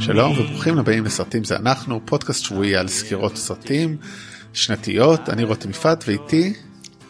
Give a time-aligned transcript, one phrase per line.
[0.00, 3.96] שלום וברוכים הבאים לסרטים זה אנחנו, פודקאסט שבועי על סקירות סרטים
[4.52, 6.54] שנתיות, אני רותם יפעת ואיתי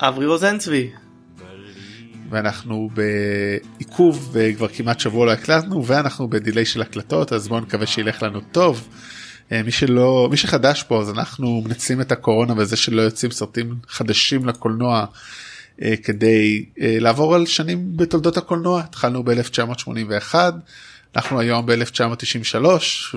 [0.00, 0.90] אברי רוזנצבי.
[2.30, 8.22] ואנחנו בעיכוב וכבר כמעט שבוע לא הקלטנו ואנחנו בדיליי של הקלטות אז בואו נקווה שילך
[8.22, 8.88] לנו טוב.
[9.52, 13.74] אה, מי שלא מי שחדש פה אז אנחנו מנצלים את הקורונה וזה שלא יוצאים סרטים
[13.88, 15.04] חדשים לקולנוע
[15.82, 20.34] אה, כדי אה, לעבור על שנים בתולדות הקולנוע התחלנו ב-1981
[21.16, 22.64] אנחנו היום ב-1993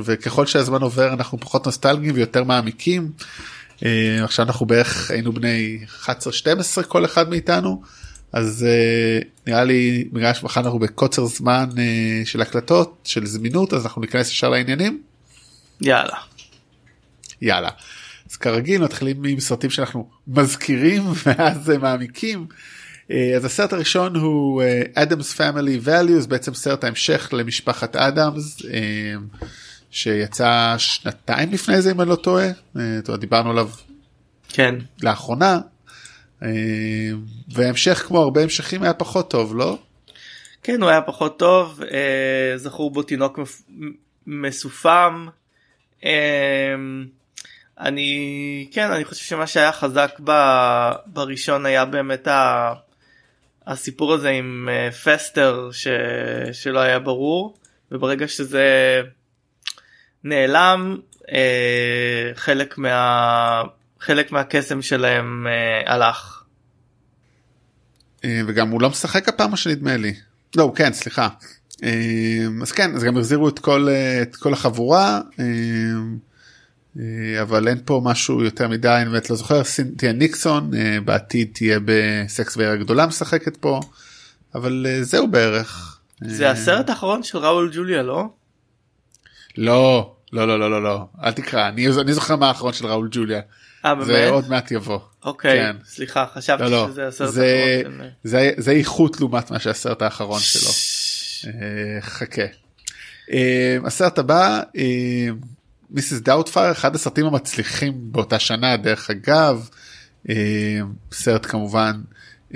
[0.04, 3.12] וככל שהזמן עובר אנחנו פחות נוסטלגיים ויותר מעמיקים.
[4.24, 6.08] עכשיו אנחנו בערך היינו בני 11-12
[6.88, 7.82] כל אחד מאיתנו
[8.34, 8.66] אז
[9.48, 11.70] נראה לי בגלל שמחר אנחנו בקוצר זמן
[12.26, 15.02] של הקלטות של זמינות אז אנחנו ניכנס ישר לעניינים.
[15.82, 16.18] יאללה.
[17.42, 17.70] יאללה.
[18.32, 22.48] אז כרגיל מתחילים עם סרטים שאנחנו מזכירים ואז מעמיקים.
[23.12, 29.14] אה, אז הסרט הראשון הוא אדמס פמילי values בעצם סרט ההמשך למשפחת אדמס אה,
[29.92, 33.70] שיצא שנתיים לפני זה אם אני לא טועה אה, דיברנו עליו
[34.50, 35.60] כן לאחרונה
[37.54, 39.78] והמשך כמו הרבה המשכים היה פחות טוב לא?
[40.64, 41.80] כן הוא היה פחות טוב
[42.56, 43.40] זכור בו תינוק
[44.28, 45.28] מסופם.
[47.80, 50.32] אני כן אני חושב שמה שהיה חזק ב,
[51.06, 52.74] בראשון היה באמת ה,
[53.68, 55.88] הסיפור הזה עם uh, פסטר ש,
[56.52, 57.58] שלא היה ברור
[57.92, 59.02] וברגע שזה
[60.24, 61.26] נעלם uh,
[62.36, 63.62] חלק מה
[64.00, 66.44] חלק מהקסם שלהם uh, הלך.
[68.48, 70.16] וגם הוא לא משחק הפעם שנדמה לי
[70.56, 71.30] לא כן סליחה
[72.62, 73.88] אז כן אז גם החזירו את כל
[74.22, 75.22] את כל החבורה.
[77.00, 81.50] אה, אבל אין פה משהו יותר מדי אני באמת לא זוכר סינתיה ניקסון אה, בעתיד
[81.54, 83.80] תהיה בסקס ואיר הגדולה משחקת פה
[84.56, 86.00] אבל אה, זהו בערך.
[86.22, 88.30] זה הסרט האחרון של ראול ג'וליה לא?
[89.58, 93.08] לא לא לא לא לא לא אל תקרא אני, אני זוכר מה האחרון של ראול
[93.12, 93.42] ג'וליה.
[94.02, 95.00] זה עוד מעט יבוא.
[95.24, 95.76] אוקיי כן.
[95.86, 96.88] סליחה חשבתי לא, לא.
[96.92, 98.00] שזה הסרט זה, האחרון.
[98.00, 98.10] של...
[98.24, 100.72] זה, זה איכות לעומת מה שהסרט האחרון שלו.
[102.02, 102.46] חכה.
[103.86, 104.62] הסרט הבא
[105.90, 106.20] Mrs.
[106.20, 109.70] Doubtfire אחד הסרטים המצליחים באותה שנה דרך אגב
[110.30, 110.80] אה,
[111.12, 112.02] סרט כמובן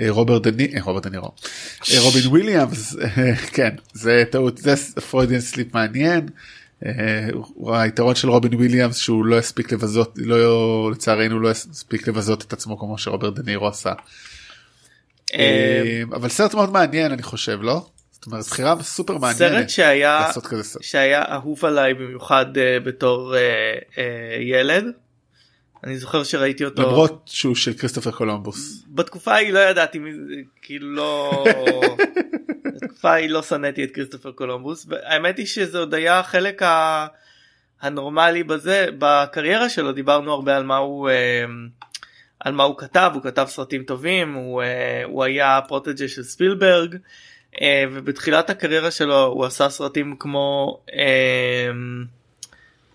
[0.00, 1.30] אה, רוברט דני אה, רוברט דנירו
[1.98, 2.96] רובין וויליאמס
[3.54, 4.74] כן זה טעות זה
[5.10, 6.28] Freudian slip מעניין
[7.66, 12.78] היתרון של רובין וויליאמס שהוא לא הספיק לבזות לא לצערנו לא הספיק לבזות את עצמו
[12.78, 13.92] כמו שרוברט דנירו עשה.
[16.12, 17.86] אבל סרט מאוד מעניין אני חושב לא?
[18.20, 20.30] זאת אומרת בחירה סופר מעניינת סרט שהיה
[20.80, 23.98] שהיה אהוב עליי במיוחד uh, בתור uh, uh,
[24.40, 24.84] ילד.
[25.84, 30.00] אני זוכר שראיתי אותו למרות שהוא של כריסטופר קולומבוס בתקופה ההיא לא ידעתי
[30.62, 31.44] כאילו לא
[32.74, 37.06] בתקופה ההיא לא שנאתי את כריסטופר קולומבוס האמת היא שזה עוד היה החלק ה...
[37.80, 41.10] הנורמלי בזה בקריירה שלו דיברנו הרבה על מה הוא
[42.40, 44.62] על מה הוא כתב הוא כתב סרטים טובים הוא,
[45.04, 46.96] הוא היה פרוטג'ה של ספילברג.
[47.54, 47.58] Uh,
[47.92, 50.92] ובתחילת הקריירה שלו הוא עשה סרטים כמו uh,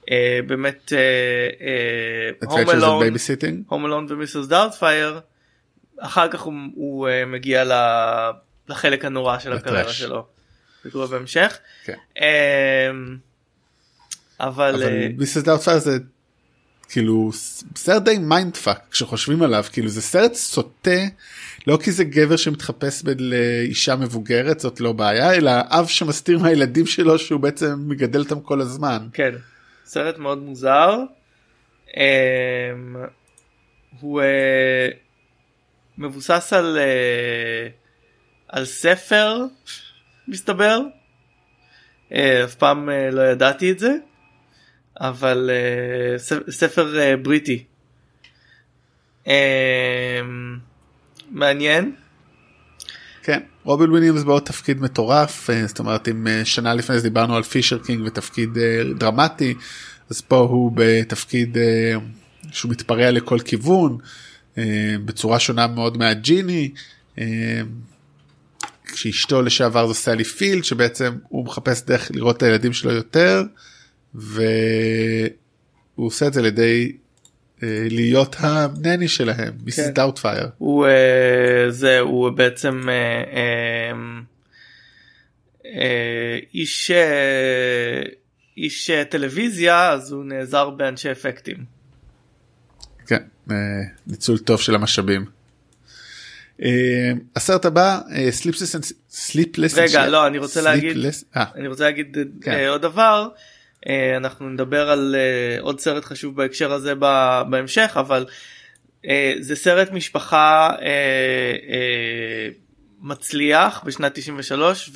[0.02, 0.08] uh,
[0.48, 0.94] באמת
[3.68, 5.20] הום אלון ומיסוס דארטפייר
[5.98, 7.64] אחר כך הוא, הוא מגיע
[8.70, 10.26] לחלק הנורא של הקריירה שלו.
[10.84, 11.58] זה קורה בהמשך.
[11.84, 11.98] כן.
[12.18, 12.22] Uh,
[14.40, 14.84] אבל
[15.18, 15.44] Mrs.
[15.44, 15.98] Doubtfire זה
[16.90, 17.32] כאילו
[17.76, 21.00] סרט די mind fuck כשחושבים עליו כאילו זה סרט סוטה
[21.68, 27.20] לא כי זה גבר שמתחפש לאישה מבוגרת זאת לא בעיה אלא אב שמסתיר מהילדים שלו
[27.20, 29.08] שהוא בעצם מגדל אותם כל הזמן.
[29.14, 29.32] כן
[29.86, 31.00] סרט מאוד מוזר.
[31.98, 32.02] אמ,
[34.00, 34.88] הוא אה,
[35.98, 37.68] מבוסס על אה,
[38.48, 39.46] על ספר
[40.28, 40.80] מסתבר.
[42.12, 43.92] אה, אף פעם לא ידעתי את זה.
[45.00, 45.50] אבל
[46.50, 47.64] ספר בריטי.
[49.28, 49.34] אמ,
[51.32, 51.96] מעניין.
[53.24, 57.44] כן רובין וויליאמס בעוד תפקיד מטורף אה, זאת אומרת אם שנה לפני זה דיברנו על
[57.44, 58.50] Fisher King ותפקיד
[58.98, 59.54] דרמטי
[60.10, 61.58] אז פה הוא בתפקיד
[62.52, 63.98] שהוא מתפרע לכל כיוון
[65.06, 66.72] בצורה שונה מאוד מהג'יני.
[68.86, 73.44] כשאשתו לשעבר זו סלי פילד שבעצם הוא מחפש דרך לראות את הילדים שלו יותר
[74.16, 75.28] והוא
[75.96, 76.92] עושה את זה על ידי
[77.64, 79.88] אה, להיות ה nanny שלהם Mrs.
[79.88, 80.48] Doubtfire.
[80.58, 83.92] הוא אה, זה הוא בעצם אה,
[86.54, 86.92] איש
[88.58, 91.58] איש טלוויזיה אז הוא נעזר באנשי אפקטים.
[93.08, 93.24] כן
[94.08, 95.26] ניצול טוב של המשאבים.
[97.36, 98.00] הסרט הבא
[99.10, 100.98] Sleepless רגע לא אני רוצה להגיד.
[101.36, 102.68] אני רוצה להגיד כן.
[102.68, 103.30] עוד דבר
[104.18, 105.16] אנחנו נדבר על
[105.60, 106.96] עוד סרט חשוב בהקשר הזה
[107.50, 108.26] בהמשך אבל
[109.40, 110.76] זה סרט משפחה
[113.06, 114.90] מצליח בשנת 93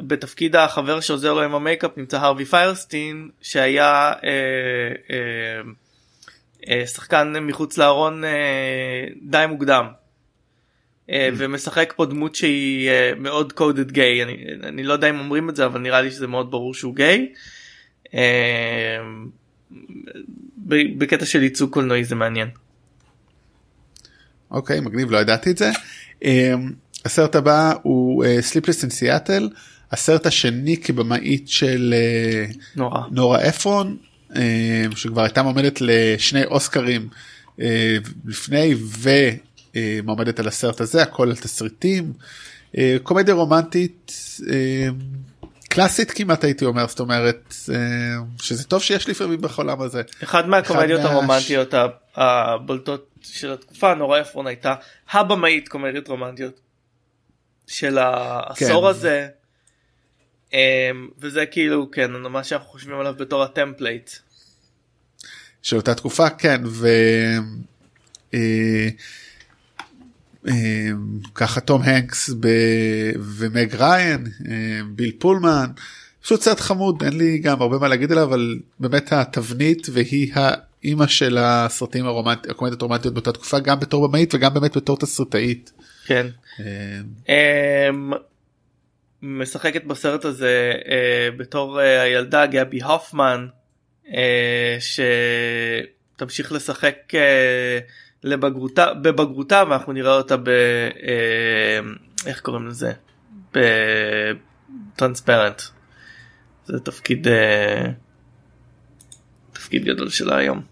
[0.00, 4.30] ובתפקיד החבר שעוזר לו עם המייקאפ נמצא הרווי פיירסטין שהיה אה,
[5.10, 5.60] אה,
[6.68, 9.86] אה, שחקן מחוץ לארון אה, די מוקדם.
[11.10, 11.34] אה, mm.
[11.36, 15.56] ומשחק פה דמות שהיא אה, מאוד קודד גיי אני, אני לא יודע אם אומרים את
[15.56, 17.32] זה אבל נראה לי שזה מאוד ברור שהוא גיי.
[18.14, 18.98] אה,
[20.98, 22.48] בקטע של ייצוג קולנועי זה מעניין.
[24.50, 25.70] אוקיי מגניב לא ידעתי את זה.
[27.04, 29.48] הסרט הבא הוא סליפלס אין סיאטל
[29.92, 31.94] הסרט השני כבמאית של
[32.76, 33.96] נורה נורה אפרון
[34.96, 37.08] שכבר הייתה מועמדת לשני אוסקרים
[38.24, 38.74] לפני
[40.04, 42.12] ומועמדת על הסרט הזה הכל על תסריטים
[43.02, 44.12] קומדיה רומנטית
[45.74, 47.54] קלאסית כמעט הייתי אומר זאת אומרת
[48.42, 50.02] שזה טוב שיש לפעמים בעולם הזה.
[50.22, 51.86] אחד מהקומדיות אחד הרומנטיות מה...
[52.14, 54.74] הבולטות של התקופה נורא אפרון הייתה
[55.10, 56.60] הבמאית קומדיות רומנטיות
[57.66, 58.88] של העשור כן.
[58.88, 59.28] הזה.
[61.18, 64.10] וזה כאילו כן מה שאנחנו חושבים עליו בתור ה template.
[65.62, 66.88] של אותה תקופה כן ו...
[70.48, 70.90] אה, אה,
[71.34, 72.48] ככה תום הנקס ב...
[73.16, 75.66] ומג ריין אה, ביל פולמן
[76.22, 81.06] פשוט סרט חמוד אין לי גם הרבה מה להגיד עליו אבל באמת התבנית והיא האימא
[81.06, 85.72] של הסרטים הרומנטיים הקומדיות הרומנטיות באותה תקופה גם בתור במאית וגם באמת בתור תסריטאית.
[86.06, 86.26] כן.
[89.22, 90.72] משחקת בסרט הזה
[91.36, 93.46] בתור הילדה גבי הופמן
[96.18, 96.96] שתמשיך לשחק
[98.24, 100.50] לבגרותה בבגרותה ואנחנו נראה אותה ב...
[102.26, 102.92] איך קוראים לזה?
[104.94, 105.62] בטרנספרנט.
[106.66, 107.26] זה תפקיד
[109.52, 110.62] תפקיד גדול שלה היום.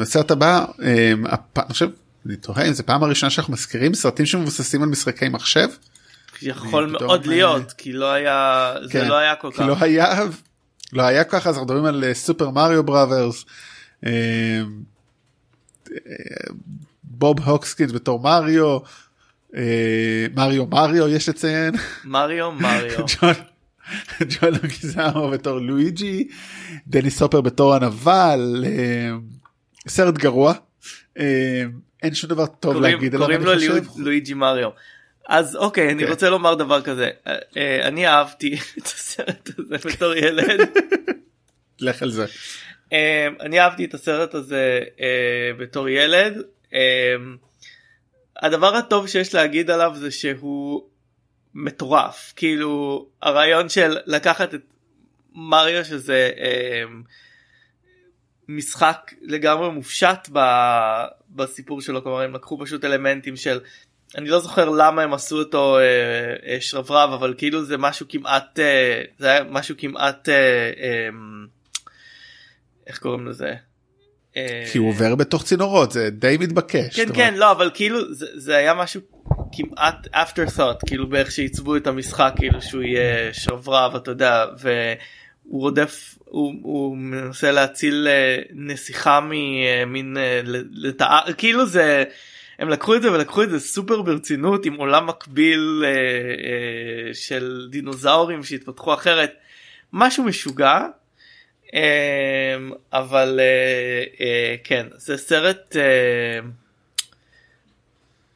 [0.00, 1.88] בסרט הבא אני חושב
[2.26, 5.68] אני תוהה אם זה פעם הראשונה שאנחנו מזכירים סרטים שמבוססים על משחקי מחשב.
[6.42, 9.60] יכול מאוד להיות כי לא היה זה כן, לא היה כל כך.
[9.60, 10.20] לא היה
[10.92, 13.44] לא היה ככה אז אנחנו מדברים על סופר מריו בראברס.
[17.04, 18.78] בוב הוקסקינס בתור מריו.
[20.34, 21.74] מריו מריו יש לציין.
[22.04, 23.04] מריו מריו.
[24.30, 26.28] ג'ון גיזאמו בתור לואיג'י.
[26.86, 28.64] דני סופר בתור הנבל.
[29.88, 30.52] סרט גרוע.
[32.02, 33.26] אין שום דבר טוב קוראים, להגיד עליו.
[33.26, 33.52] קוראים לו
[33.96, 34.70] לואיג'י מריו.
[35.30, 36.10] אז אוקיי אני כן.
[36.10, 40.68] רוצה לומר דבר כזה אה, אה, אני אהבתי את הסרט הזה בתור ילד.
[41.80, 42.26] לך על זה.
[42.92, 44.80] אה, אני אהבתי את הסרט הזה
[45.58, 46.42] בתור ילד.
[48.42, 50.82] הדבר הטוב שיש להגיד עליו זה שהוא
[51.54, 54.60] מטורף כאילו הרעיון של לקחת את
[55.34, 56.30] מריו שזה
[58.48, 60.28] משחק לגמרי מופשט
[61.30, 63.60] בסיפור שלו כלומר הם לקחו פשוט אלמנטים של
[64.16, 65.82] אני לא זוכר למה הם עשו אותו אה,
[66.46, 70.34] אה, שרברב אבל כאילו זה משהו כמעט אה, זה היה משהו כמעט אה,
[70.82, 71.08] אה,
[72.86, 73.54] איך קוראים לזה.
[74.36, 76.96] אה, כי הוא עובר בתוך צינורות זה די מתבקש.
[77.00, 79.00] כן כן לא אבל כאילו זה, זה היה משהו
[79.52, 85.60] כמעט after thought כאילו באיך שעיצבו את המשחק כאילו שהוא יהיה שרברב אתה יודע והוא
[85.60, 90.40] רודף הוא, הוא מנסה להציל אה, נסיכה ממין אה,
[90.70, 92.04] לתא כאילו זה.
[92.58, 95.84] הם לקחו את זה ולקחו את זה סופר ברצינות עם עולם מקביל
[97.12, 99.32] של דינוזאורים שהתפתחו אחרת
[99.92, 100.86] משהו משוגע
[102.92, 106.48] אבל אה, אה, כן זה סרט אה,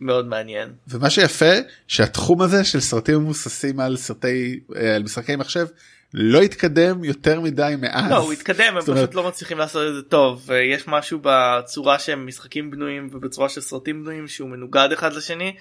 [0.00, 0.72] מאוד מעניין.
[0.88, 1.52] ומה שיפה
[1.88, 4.60] שהתחום הזה של סרטים מבוססים על סרטי
[4.94, 5.66] על משחקי מחשב
[6.14, 8.10] לא התקדם יותר מדי מאז.
[8.10, 9.14] לא הוא התקדם הם פשוט אומרת...
[9.14, 10.50] לא מצליחים לעשות את זה טוב.
[10.74, 15.56] יש משהו בצורה שהם משחקים בנויים ובצורה של סרטים בנויים שהוא מנוגד אחד לשני.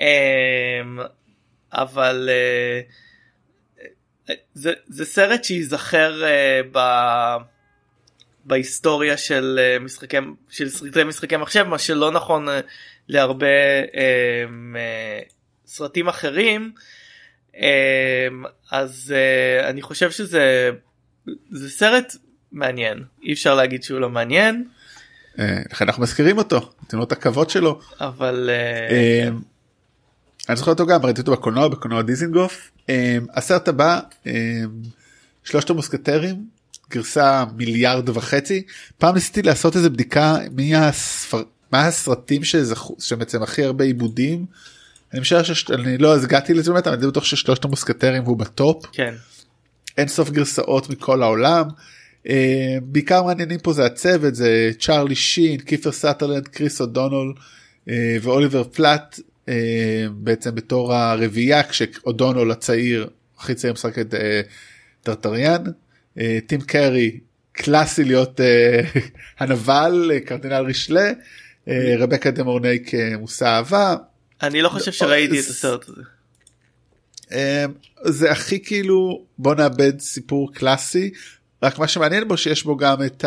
[0.00, 0.98] אמ,
[1.72, 2.28] אבל
[4.54, 6.78] זה, זה סרט שייזכר אה, ב...
[8.44, 10.16] בהיסטוריה של אה, משחקי
[10.50, 12.46] של סרטי משחקי מחשב מה שלא נכון
[13.08, 13.46] להרבה
[13.94, 14.76] אמ,
[15.66, 16.72] סרטים אחרים.
[17.56, 17.62] אמ,
[18.70, 20.70] אז uh, אני חושב שזה
[21.50, 22.16] זה סרט
[22.52, 24.68] מעניין אי אפשר להגיד שהוא לא מעניין.
[25.70, 29.34] לכן אנחנו מזכירים אותו נותנים לו את הכבוד שלו אבל uh, כן.
[30.48, 32.70] אני זוכר אותו גם ראיתי אותו בקולנוע בקולנוע דיזינגוף
[33.34, 34.00] הסרט הבא
[35.44, 36.46] שלושת המוסקטרים
[36.90, 38.62] גרסה מיליארד וחצי
[38.98, 44.46] פעם ניסיתי לעשות איזה בדיקה מי הספר מה הסרטים שזכו שבעצם הכי הרבה עיבודים.
[45.12, 48.86] אני משער שאני לא אז הגעתי לזה באמת אני בטוח ששלושת המוסקטרים הוא ב top
[48.92, 49.14] כן
[49.98, 51.64] אין סוף גרסאות מכל העולם.
[52.28, 57.34] אה, בעיקר מעניינים פה זה הצוות זה צ'ארלי שין קיפר סאטרלנד קריס אודונול
[57.88, 59.20] אה, ואוליבר פלאט
[60.14, 63.08] בעצם בתור הרביעייה כשאודונול הצעיר
[63.38, 64.40] הכי צעיר משחק את אה,
[65.02, 65.62] ד'ארטניאן
[66.18, 67.18] אה, טים קרי
[67.52, 68.80] קלאסי להיות אה,
[69.38, 71.12] הנבל אה, קרדינל רישלה
[71.68, 73.96] אה, רבקה דה מורני כמושא אהבה.
[74.42, 76.02] אני לא חושב שראיתי את הסרט הזה.
[77.32, 77.64] אה,
[78.04, 81.10] זה הכי כאילו בוא נאבד סיפור קלאסי
[81.62, 83.24] רק מה שמעניין בו שיש בו גם את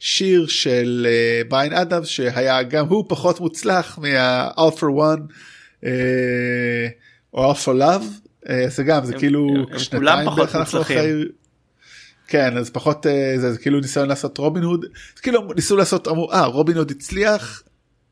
[0.00, 5.32] השיר של אה, בריין אדמס שהיה גם הוא פחות מוצלח מה-all for one
[5.84, 5.90] אה,
[7.34, 8.04] או all for love
[8.48, 10.98] אה, זה גם זה הם- כאילו הם- שנתיים כולם פחות בערך אנחנו מוצלחים.
[10.98, 11.24] אחרי-
[12.28, 14.84] כן אז פחות אה, זה, זה כאילו ניסיון לעשות רובין הוד
[15.22, 17.62] כאילו ניסו לעשות אמרו אה רובין הוד הצליח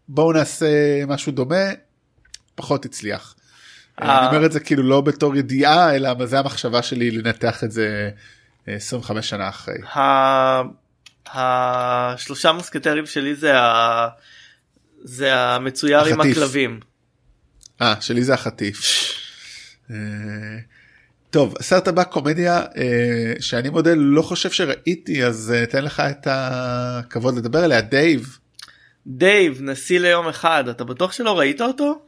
[0.08, 0.66] בואו נעשה
[1.06, 1.64] משהו דומה
[2.54, 3.34] פחות הצליח.
[4.02, 4.18] אה.
[4.18, 8.10] אני אומר את זה כאילו לא בתור ידיעה אלא זה המחשבה שלי לנתח את זה
[8.68, 9.74] אה, 25 שנה אחרי.
[11.34, 14.08] השלושה מוסקטרים שלי זה ה...
[15.04, 16.36] זה המצויר עם החטיף.
[16.36, 16.80] הכלבים.
[17.82, 18.80] אה שלי זה החטיף.
[19.90, 19.96] אה,
[21.30, 26.26] טוב הסרט הבא קומדיה אה, שאני מודה לא חושב שראיתי אז אה, אתן לך את
[26.30, 28.38] הכבוד לדבר עליה דייב.
[29.06, 32.02] דייב נשיא ליום אחד אתה בטוח שלא ראית אותו?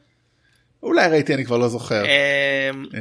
[0.83, 2.04] אולי ראיתי אני כבר לא זוכר.
[2.04, 3.00] אמ, אה,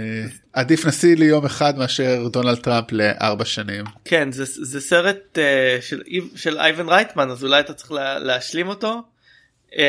[0.53, 3.85] עדיף נשיא ליום אחד מאשר דונלד טראמפ לארבע שנים.
[4.05, 6.01] כן זה, זה סרט אה, של,
[6.35, 9.01] של אייבן רייטמן אז אולי אתה צריך לה, להשלים אותו.
[9.75, 9.81] אמ,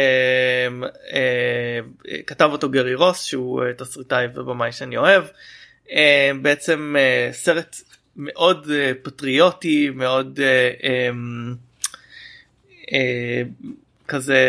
[1.12, 1.80] אה,
[2.26, 5.24] כתב אותו גרי רוס שהוא אה, תסריטאי ובמאי שאני אוהב.
[5.90, 7.76] אה, בעצם אה, סרט
[8.16, 10.70] מאוד אה, פטריוטי מאוד אה,
[11.08, 11.54] אמ,
[12.92, 13.42] אה,
[14.08, 14.44] כזה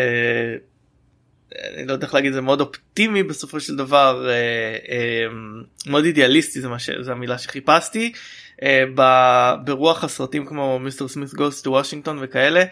[1.56, 4.34] אני לא יודע איך להגיד זה מאוד אופטימי בסופו של דבר אה,
[4.88, 5.26] אה,
[5.86, 6.90] מאוד אידיאליסטי זה מה ש...
[7.00, 8.12] זה המילה שחיפשתי
[8.62, 8.84] אה,
[9.64, 12.64] ברוח הסרטים כמו מיסטר סמית גוסט טו וושינגטון וכאלה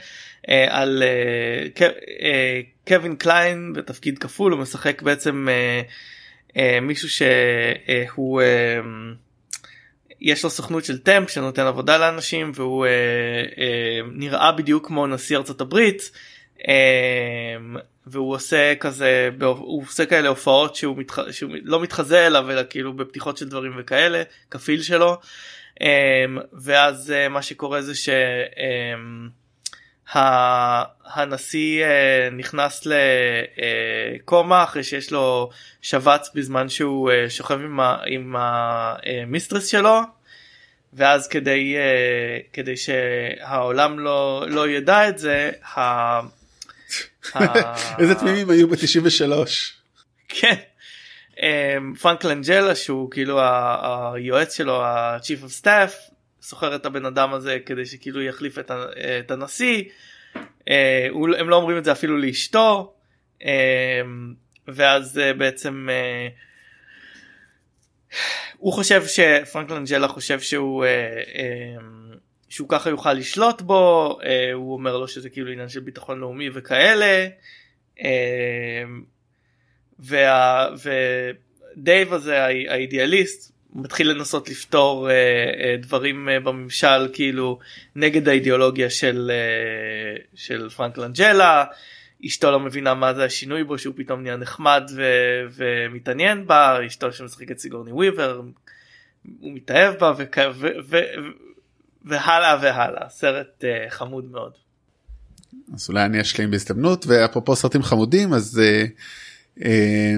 [0.68, 1.02] על
[2.88, 5.48] קווין קליין בתפקיד כפול הוא משחק בעצם
[6.82, 8.42] מישהו שהוא
[10.20, 12.90] יש לו סוכנות של טמפ שנותן עבודה לאנשים והוא אה,
[13.58, 16.10] אה, נראה בדיוק כמו נשיא ארצות הברית.
[18.06, 21.30] אה, והוא עושה כזה הוא עושה כאלה הופעות שהוא, מתח...
[21.30, 25.16] שהוא לא מתחזה אליו אלא כאילו בפתיחות של דברים וכאלה כפיל שלו
[25.74, 25.82] um,
[26.52, 27.92] ואז uh, מה שקורה זה
[30.06, 31.88] שהנשיא uh,
[32.32, 32.86] נכנס
[34.16, 35.50] לקומה אחרי שיש לו
[35.82, 37.80] שבץ בזמן שהוא שוכב עם.
[38.06, 40.00] עם המיסטרס שלו
[40.92, 41.76] ואז כדי
[42.52, 45.50] כדי שהעולם לא לא ידע את זה.
[47.34, 49.32] ה- איזה תמימים היו ב-93.
[50.28, 50.54] כן.
[51.42, 53.40] אמ, פרנק לנג'לה שהוא כאילו
[54.14, 58.70] היועץ שלו ה-chief of staff סוחר את הבן אדם הזה כדי שכאילו יחליף את,
[59.30, 59.82] הנשיא.
[60.68, 62.94] אה, הם לא אומרים את זה אפילו לאשתו.
[63.42, 63.48] אמ,
[64.68, 66.28] ואז אה, בעצם אה,
[68.56, 72.05] הוא חושב שפרנק לנג'לה חושב שהוא אה, אמ,
[72.48, 76.48] שהוא ככה יוכל לשלוט בו אה, הוא אומר לו שזה כאילו עניין של ביטחון לאומי
[76.54, 77.28] וכאלה.
[78.00, 78.06] אמ,
[79.98, 80.66] וה,
[81.76, 87.58] ודייב הזה האי- האידיאליסט מתחיל לנסות לפתור אה, אה, דברים אה, בממשל כאילו
[87.96, 91.64] נגד האידיאולוגיה של, אה, של פרנק לנג'לה.
[92.26, 95.02] אשתו לא מבינה מה זה השינוי בו שהוא פתאום נהיה נחמד ו,
[95.50, 98.40] ומתעניין בה אשתו שמשחקת סיגורני וויבר
[99.40, 100.98] הוא מתאהב בה וכ, ו, ו,
[102.06, 104.52] והלאה והלאה סרט אה, חמוד מאוד.
[105.74, 108.84] אז אולי אני אשלים בהזדמנות ואפרופו סרטים חמודים אז אה,
[109.64, 110.14] אה,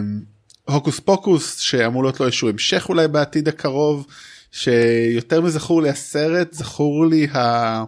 [0.64, 4.06] הוקוס פוקוס שאמור להיות לו איזשהו המשך אולי בעתיד הקרוב
[4.52, 7.84] שיותר מזכור לי הסרט זכור לי ה...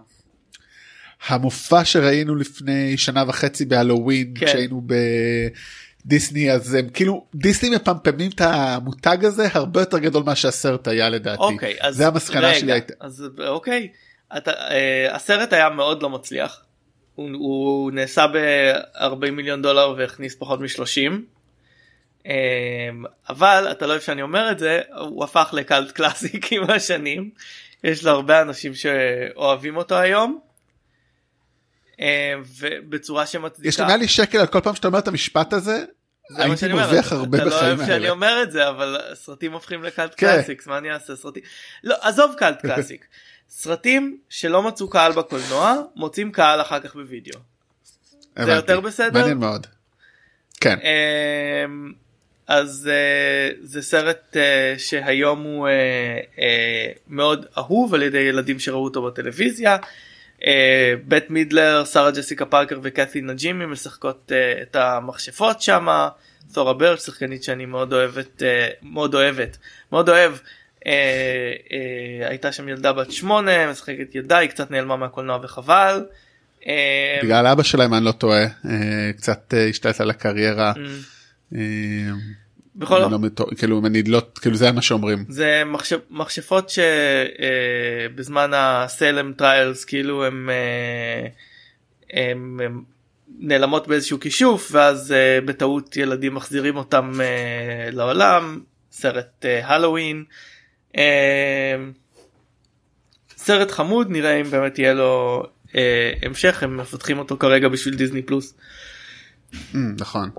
[1.29, 4.47] המופע שראינו לפני שנה וחצי בהלואוין כן.
[4.47, 4.83] כשהיינו
[6.07, 11.09] בדיסני אז הם כאילו דיסני מפמפמים את המותג הזה הרבה יותר גדול מה שהסרט היה
[11.09, 11.43] לדעתי.
[11.43, 12.95] אוקיי אז זה המסקנה רגע, שלי הייתה.
[13.01, 13.89] אז אוקיי
[14.37, 16.65] אתה, אה, הסרט היה מאוד לא מצליח
[17.15, 21.13] הוא, הוא נעשה ב-40 מיליון דולר והכניס פחות מ-30
[22.27, 22.33] אה,
[23.29, 27.31] אבל אתה לא אוהב שאני אומר את זה הוא הפך לקלט קלאסיק עם השנים
[27.85, 30.50] יש לו הרבה אנשים שאוהבים אותו היום.
[32.01, 33.69] אה, ובצורה שמצדיקה.
[33.69, 35.85] יש לי שקל על כל פעם שאתה אומר את המשפט הזה
[36.37, 38.11] הייתי מרוויח הרבה אתה לא בחיים אוהב שאני האלה.
[38.11, 40.27] אומר את זה אבל סרטים הופכים ל cult כן.
[40.27, 41.43] classics מה אני אעשה סרטים
[41.85, 43.07] לא עזוב cult classic
[43.49, 47.41] סרטים שלא מצאו קהל בקולנוע מוצאים קהל אחר כך בווידאו.
[48.45, 49.19] זה יותר בסדר?
[49.21, 49.67] מעניין מאוד.
[50.61, 50.79] כן.
[50.83, 51.93] אמ,
[52.47, 54.37] אז אה, זה סרט
[54.79, 55.69] שהיום הוא
[57.09, 59.77] מאוד אהוב על ידי ילדים שראו אותו בטלוויזיה.
[60.41, 60.47] Uh,
[61.05, 65.89] בית מידלר, שרה ג'סיקה פארקר וקת'י נג'ימי משחקות אה, את המכשפות שם.
[66.53, 68.45] תורה ברץ' שחקנית שאני מאוד אוהבת אה,
[68.83, 69.57] מאוד אוהבת
[69.93, 70.33] מאוד אוהב.
[72.29, 76.05] הייתה שם ילדה בת שמונה משחקת ילדה היא קצת נעלמה מהקולנוע וחבל.
[77.23, 78.69] בגלל אבא שלה אם אני לא טועה אה,
[79.17, 80.73] קצת אה, השתלט על הקריירה.
[82.77, 82.81] אממ.
[82.81, 83.19] בכל לא
[83.57, 89.85] כאילו אם אני לא כאילו זה מה שאומרים זה מחשב, מכשפות שבזמן ה Salem trials
[89.85, 90.51] כאילו הם,
[92.13, 92.83] הם, הם
[93.39, 97.21] נעלמות באיזשהו כישוף ואז בטעות ילדים מחזירים אותם
[97.93, 98.61] לעולם
[98.93, 100.25] סרט הלואוין.
[103.37, 105.43] סרט חמוד נראה אם באמת יהיה לו
[106.23, 108.55] המשך הם מפתחים אותו כרגע בשביל דיסני פלוס.
[109.75, 110.31] נכון.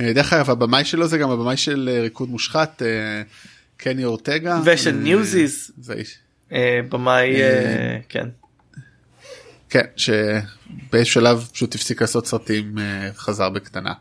[0.00, 3.22] אה, דרך אגב הבמאי שלו זה גם הבמאי של אה, ריקוד מושחת אה,
[3.76, 5.70] קני אורטגה ושל Newsies
[6.88, 7.36] במאי
[8.08, 8.28] כן.
[9.70, 12.74] כן שבאיזשהו שלב פשוט הפסיק לעשות סרטים
[13.16, 13.92] חזר בקטנה.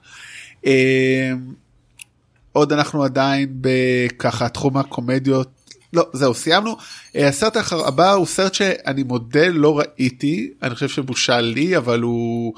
[2.51, 5.49] עוד אנחנו עדיין בככה תחום הקומדיות
[5.93, 6.77] לא זהו סיימנו
[7.15, 12.53] הסרט הבא הוא סרט שאני מודה לא ראיתי אני חושב שבושה לי אבל הוא.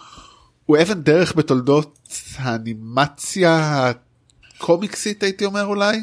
[0.71, 3.91] הוא אבן דרך בתולדות האנימציה
[4.57, 5.97] הקומיקסית הייתי אומר אולי.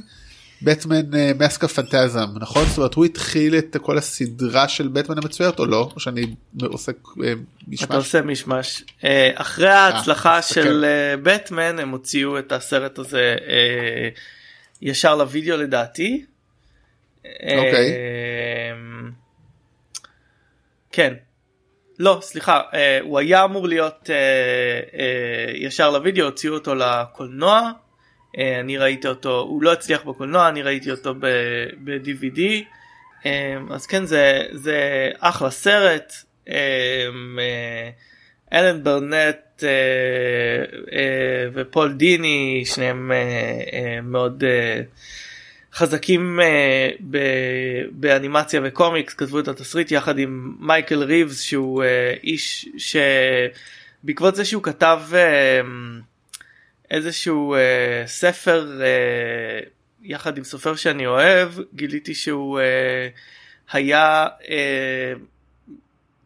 [0.63, 1.01] בטמן
[1.39, 5.91] מסקה פנטזם נכון זאת אומרת הוא התחיל את כל הסדרה של בטמן המצוירת או לא
[5.95, 6.93] או שאני עושה
[7.25, 7.33] אה,
[7.69, 7.85] משמש.
[7.85, 10.85] אתה עושה משמש אה, אחרי ההצלחה אה, של
[11.23, 13.37] בטמן הם הוציאו את הסרט הזה
[14.83, 16.25] ישר לוידאו לדעתי.
[17.25, 17.93] אוקיי.
[20.93, 21.15] כן
[21.99, 24.17] לא סליחה אה, הוא היה אמור להיות אה,
[24.99, 27.71] אה, ישר לוידאו הוציאו אותו לקולנוע
[28.38, 31.14] אה, אני ראיתי אותו הוא לא הצליח בקולנוע אני ראיתי אותו
[31.85, 32.40] ב-DVD
[33.26, 36.12] אה, אז כן זה זה אחלה סרט
[36.49, 37.07] אה,
[37.38, 37.90] אה,
[38.53, 39.68] אלן ברנט אה,
[40.92, 43.18] אה, ופול דיני שניהם אה,
[43.73, 44.81] אה, מאוד אה,
[45.79, 47.03] חזקים uh,
[47.93, 51.87] באנימציה וקומיקס כתבו את התסריט יחד עם מייקל ריבס שהוא uh,
[52.23, 52.69] איש
[54.03, 55.14] שבעקבות זה שהוא כתב uh,
[56.91, 57.59] איזשהו uh,
[58.07, 59.69] ספר uh,
[60.03, 64.49] יחד עם סופר שאני אוהב גיליתי שהוא uh, היה uh,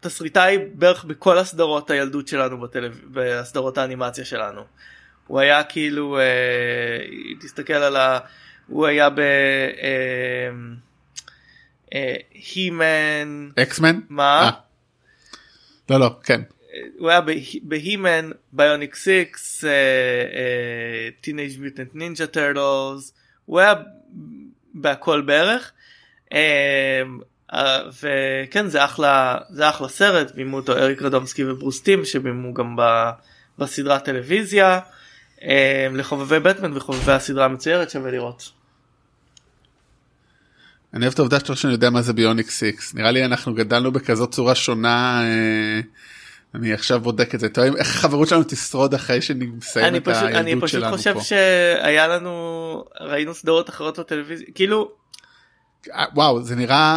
[0.00, 2.88] תסריטאי בערך בכל הסדרות הילדות שלנו בטלו...
[3.10, 4.62] בסדרות האנימציה שלנו.
[5.26, 8.18] הוא היה כאילו uh, תסתכל על ה...
[8.66, 9.20] הוא היה ב...
[12.54, 13.48] הימן.
[13.62, 14.00] אקסמן?
[14.08, 14.42] מה?
[14.42, 14.50] אה.
[15.90, 16.40] לא לא כן.
[16.98, 17.20] הוא היה
[17.62, 19.64] ב He-Man, Bionic Six,
[21.20, 23.14] Teenage Mutant Ninja Turtles,
[23.46, 23.74] הוא היה
[24.74, 25.72] בהכל בערך.
[26.32, 27.02] אה,
[28.02, 32.76] וכן זה אחלה זה אחלה סרט בימו אותו אריק רדומסקי וברוס טים שבימו גם
[33.58, 34.80] בסדרת טלוויזיה.
[35.42, 38.50] אמ, לחובבי בטמן וחובבי הסדרה המצוירת שווה לראות.
[40.94, 43.92] אני אוהב את העובדה שאתה שאני יודע מה זה ביוניק 6 נראה לי אנחנו גדלנו
[43.92, 45.80] בכזאת צורה שונה אה,
[46.54, 50.32] אני עכשיו בודק את זה טוב, איך החברות שלנו תשרוד אחרי שנסיים את הילדות שלנו
[50.32, 50.38] פה.
[50.38, 54.90] אני פשוט חושב שהיה לנו ראינו סדרות אחרות בטלוויזיה כאילו
[55.94, 56.96] אה, וואו זה נראה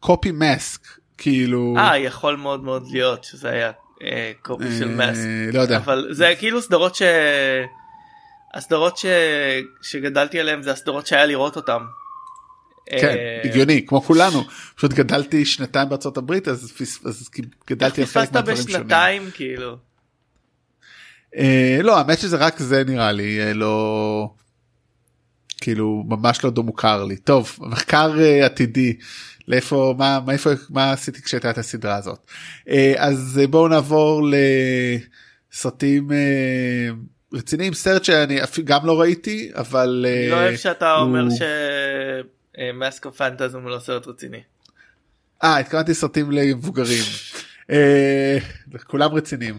[0.00, 0.80] קופי מסק
[1.18, 3.85] כאילו אה יכול מאוד מאוד להיות שזה היה אה,
[4.42, 5.00] קופי של.
[5.00, 5.12] אה,
[5.52, 5.76] לא יודע.
[5.76, 7.02] אבל זה כאילו סדרות ש...
[8.54, 9.06] הסדרות ש...
[9.82, 11.78] שגדלתי עליהן זה הסדרות שהיה לראות אותן.
[12.90, 14.44] כן, אה, הגיוני כמו כולנו
[14.76, 16.72] פשוט גדלתי שנתיים בארצות הברית אז,
[17.04, 17.30] אז
[17.70, 18.76] גדלתי על חלק מהדברים שונים.
[18.76, 19.76] בשנתיים כאילו.
[21.82, 24.28] לא האמת שזה רק זה נראה לי לא
[25.60, 28.12] כאילו ממש לא מוכר לי טוב מחקר
[28.44, 28.96] עתידי
[29.48, 32.18] לאיפה מה מה איפה מה עשיתי כשהייתה את הסדרה הזאת
[32.68, 34.22] אה, אז אה, בואו נעבור
[35.52, 36.88] לסרטים אה,
[37.32, 40.94] רציניים סרט שאני גם לא ראיתי אבל אני לא אוהב שאתה.
[40.94, 41.24] אומר
[42.72, 44.40] שמאסקו פנטזם הוא לא סרט רציני.
[45.44, 47.04] אה התכוונתי סרטים למבוגרים.
[48.86, 49.58] כולם רציניים.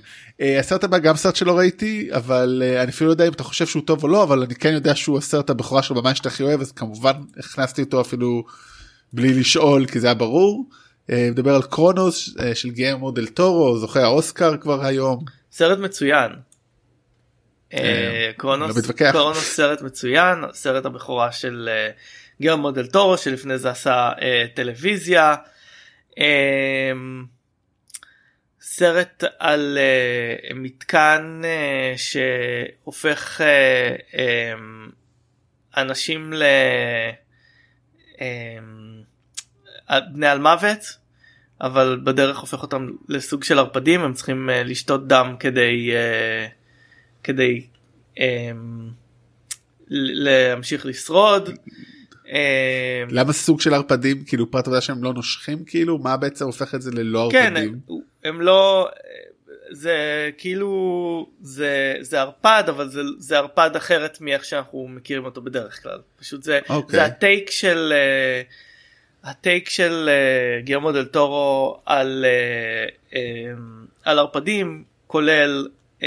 [0.59, 3.83] הסרט הבא גם סרט שלא ראיתי אבל אני אפילו לא יודע אם אתה חושב שהוא
[3.85, 6.61] טוב או לא אבל אני כן יודע שהוא הסרט הבכורה שלו ממש שאתה הכי אוהב
[6.61, 8.43] אז כמובן הכנסתי אותו אפילו
[9.13, 10.69] בלי לשאול כי זה היה ברור.
[11.11, 15.25] אה, מדבר על קרונוס אה, של גיימו דל טורו זוכה האוסקר כבר היום.
[15.51, 16.31] סרט מצוין.
[17.73, 21.69] אה, קרונוס, לא קרונוס סרט מצוין סרט הבכורה של
[22.41, 24.11] גיימו דל טורו שלפני זה עשה
[24.53, 25.35] טלוויזיה.
[28.77, 34.91] סרט על uh, מתקן uh, שהופך uh, um,
[35.77, 36.43] אנשים ל...
[39.89, 40.97] בני על מוות
[41.61, 46.49] אבל בדרך הופך אותם לסוג של ערפדים הם צריכים uh, לשתות דם כדי uh,
[47.23, 47.65] כדי
[48.15, 48.21] um,
[49.89, 51.49] להמשיך לשרוד.
[53.09, 56.81] למה סוג של ערפדים כאילו פרט עבודה שהם לא נושכים כאילו מה בעצם הופך את
[56.81, 57.79] זה ללא כן, ערפדים?
[57.89, 58.89] הם, הם לא
[59.71, 65.83] זה כאילו זה זה ערפד אבל זה זה ערפד אחרת מאיך שאנחנו מכירים אותו בדרך
[65.83, 66.99] כלל פשוט זה אוקיי.
[66.99, 73.15] זה הטייק של uh, הטייק של uh, גיאומו דל טורו על uh, um,
[74.03, 75.67] על ערפדים כולל
[75.99, 76.03] uh,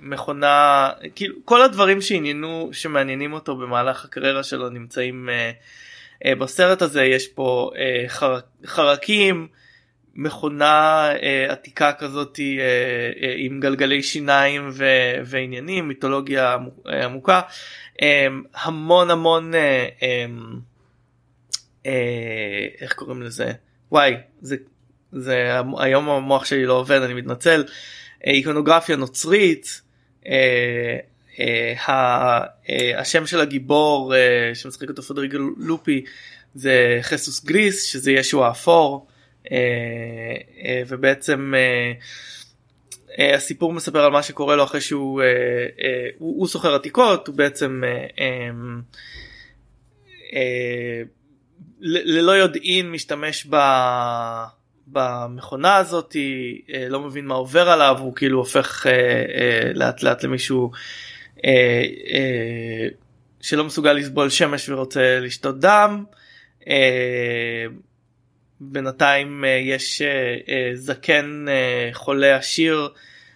[0.00, 7.04] מכונה כאילו כל הדברים שעניינו שמעניינים אותו במהלך הקריירה שלו נמצאים uh, uh, בסרט הזה
[7.04, 9.48] יש פה uh, חר, חרקים.
[10.14, 12.64] מכונה אה, עתיקה כזאת אה,
[13.22, 14.84] אה, עם גלגלי שיניים ו,
[15.24, 16.56] ועניינים מיתולוגיה
[16.88, 17.40] אה, עמוקה.
[18.02, 20.26] אה, המון המון אה, אה,
[21.86, 23.52] אה, איך קוראים לזה?
[23.92, 24.56] וואי זה
[25.12, 27.64] זה היום המוח שלי לא עובד אני מתנצל.
[28.26, 29.80] אה, איקונוגרפיה נוצרית
[30.26, 30.96] אה,
[31.40, 31.74] אה,
[32.70, 36.04] אה, השם של הגיבור אה, שמשחק אותו פדריגו לופי
[36.54, 39.06] זה חסוס גריס שזה ישו האפור.
[39.52, 41.52] אה, אה, ובעצם
[43.18, 45.22] אה, הסיפור מספר על מה שקורה לו אחרי שהוא
[46.18, 47.82] הוא, סוחר עתיקות הוא בעצם
[51.80, 53.56] ללא יודעין משתמש ב...
[54.86, 56.16] במכונה הזאת
[56.88, 58.86] לא מבין מה עובר עליו הוא כאילו הופך
[59.74, 60.70] לאט לאט למישהו
[63.40, 66.04] שלא מסוגל לסבול שמש ורוצה לשתות דם.
[68.60, 71.46] בינתיים אה, יש אה, אה, זקן
[71.92, 72.88] חולה עשיר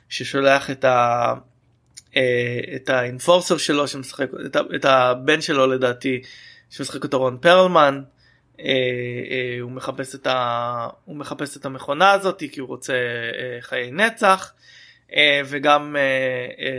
[0.08, 1.34] ששולח את ה...
[2.76, 6.22] את האינפורסר שלו שמשחק את, את הבן שלו לדעתי
[6.70, 8.02] שמשחק אותו רון פרלמן
[9.60, 10.88] הוא מחפש את ה...
[11.04, 12.94] הוא מחפש את המכונה הזאת כי הוא רוצה
[13.60, 14.52] חיי נצח.
[15.46, 15.96] וגם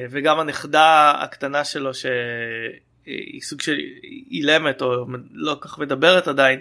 [0.10, 3.78] וגם הנכדה הקטנה שלו שהיא סוג של
[4.32, 6.60] אילמת או לא כך מדברת עדיין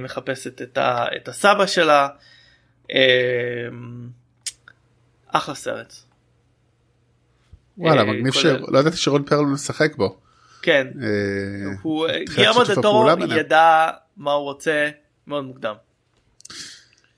[0.00, 2.08] מחפשת את, ה, את הסבא שלה.
[2.94, 3.68] אה,
[5.26, 5.94] אחלה סרט.
[7.78, 8.44] וואלה, אה, מגניב ש...
[8.44, 10.18] לא ידעתי שרון פרל משחק בו.
[10.62, 10.86] כן.
[11.82, 14.88] הוא גרמו דה טורו ידע מה הוא רוצה
[15.26, 15.74] מאוד מוקדם.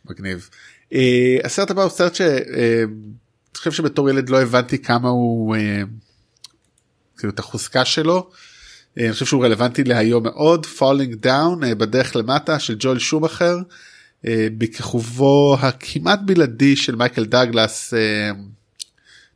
[0.04, 0.50] מגניב.
[1.44, 2.84] הסרט הבא הוא סרט שאני
[3.56, 5.56] חושב שבתור ילד לא הבנתי כמה הוא
[7.18, 8.30] כאילו את החוזקה שלו.
[8.98, 13.58] אה, אני חושב שהוא רלוונטי להיום מאוד falling down אה, בדרך למטה של ג'ול שומאחר
[14.26, 17.94] אה, בכיכובו הכמעט בלעדי של מייקל דאגלס.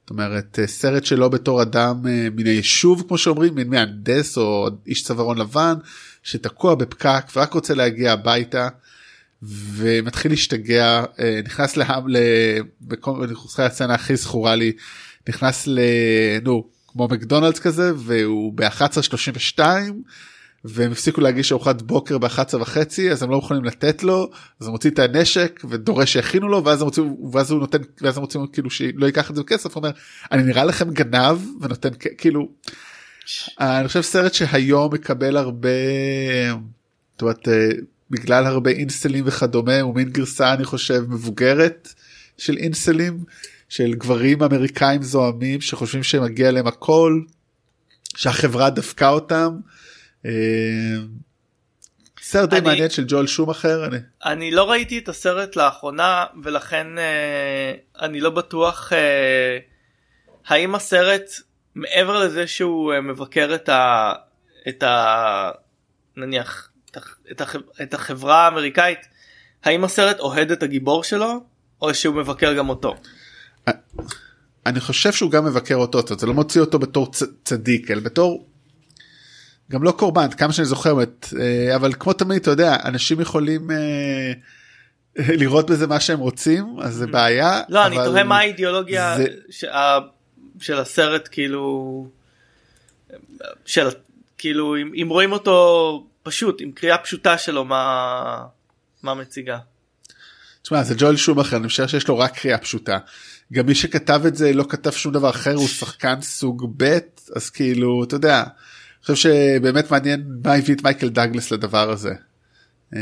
[0.00, 5.38] זאת אומרת סרט שלו בתור אדם מן היישוב כמו שאומרים מין מהנדס או איש צווארון
[5.38, 5.74] לבן
[6.22, 8.68] שתקוע בפקק ורק רוצה להגיע הביתה
[9.42, 11.04] ומתחיל להשתגע
[11.44, 12.04] נכנס להם
[12.82, 13.26] בכל
[13.58, 14.72] הסצנה הכי זכורה לי
[15.28, 15.78] נכנס ל...
[16.42, 19.60] נו כמו מקדונלדס כזה והוא ב-11:32
[20.64, 24.72] והם הפסיקו להגיש ארוחת בוקר ב-11 וחצי אז הם לא יכולים לתת לו אז הוא
[24.72, 28.46] מוציא את הנשק ודורש שיכינו לו ואז הם רוצים ואז הוא נותן ואז הם רוצים
[28.52, 29.90] כאילו שלא ייקח את זה בכסף אומר
[30.32, 32.48] אני נראה לכם גנב ונותן כאילו.
[33.60, 35.68] אני חושב סרט שהיום מקבל הרבה.
[37.12, 37.68] זאת אומרת, אה,
[38.10, 41.94] בגלל הרבה אינסטלים וכדומה הוא מין גרסה אני חושב מבוגרת
[42.38, 43.24] של אינסטלים
[43.72, 47.20] של גברים אמריקאים זועמים שחושבים שמגיע להם הכל,
[48.16, 49.56] שהחברה דפקה אותם.
[50.26, 50.30] אה,
[52.20, 53.84] סרט די מעניין של ג'ואל שום אחר.
[53.84, 53.96] אני...
[54.24, 59.58] אני לא ראיתי את הסרט לאחרונה ולכן אה, אני לא בטוח אה,
[60.46, 61.30] האם הסרט
[61.74, 64.12] מעבר לזה שהוא מבקר את ה...
[64.68, 65.50] את ה...
[66.16, 66.70] נניח
[67.30, 67.56] את, הח...
[67.82, 69.08] את החברה האמריקאית
[69.64, 71.44] האם הסרט אוהד את הגיבור שלו
[71.82, 72.96] או שהוא מבקר גם אותו.
[74.66, 78.46] אני חושב שהוא גם מבקר אותו זה לא מוציא אותו בתור צ, צדיק אלא בתור
[79.70, 83.70] גם לא קורבן כמה שאני זוכר את אה, אבל כמו תמיד אתה יודע אנשים יכולים
[83.70, 84.32] אה,
[85.42, 87.62] לראות בזה מה שהם רוצים אז זה בעיה.
[87.68, 89.26] לא אני תוהה מה האידיאולוגיה זה...
[89.50, 89.98] שה,
[90.60, 92.06] של הסרט כאילו
[93.66, 93.88] של
[94.38, 98.44] כאילו אם, אם רואים אותו פשוט עם קריאה פשוטה שלו מה
[99.02, 99.58] מה מציגה.
[100.62, 102.98] תשמע זה ג'ואל שומאחר אני חושב שיש לו רק קריאה פשוטה
[103.52, 106.98] גם מי שכתב את זה לא כתב שום דבר אחר הוא שחקן סוג ב'
[107.36, 108.40] אז כאילו אתה יודע.
[108.40, 112.12] אני חושב שבאמת מעניין מה הביא את מייקל דאגלס לדבר הזה.
[112.96, 113.00] אמ,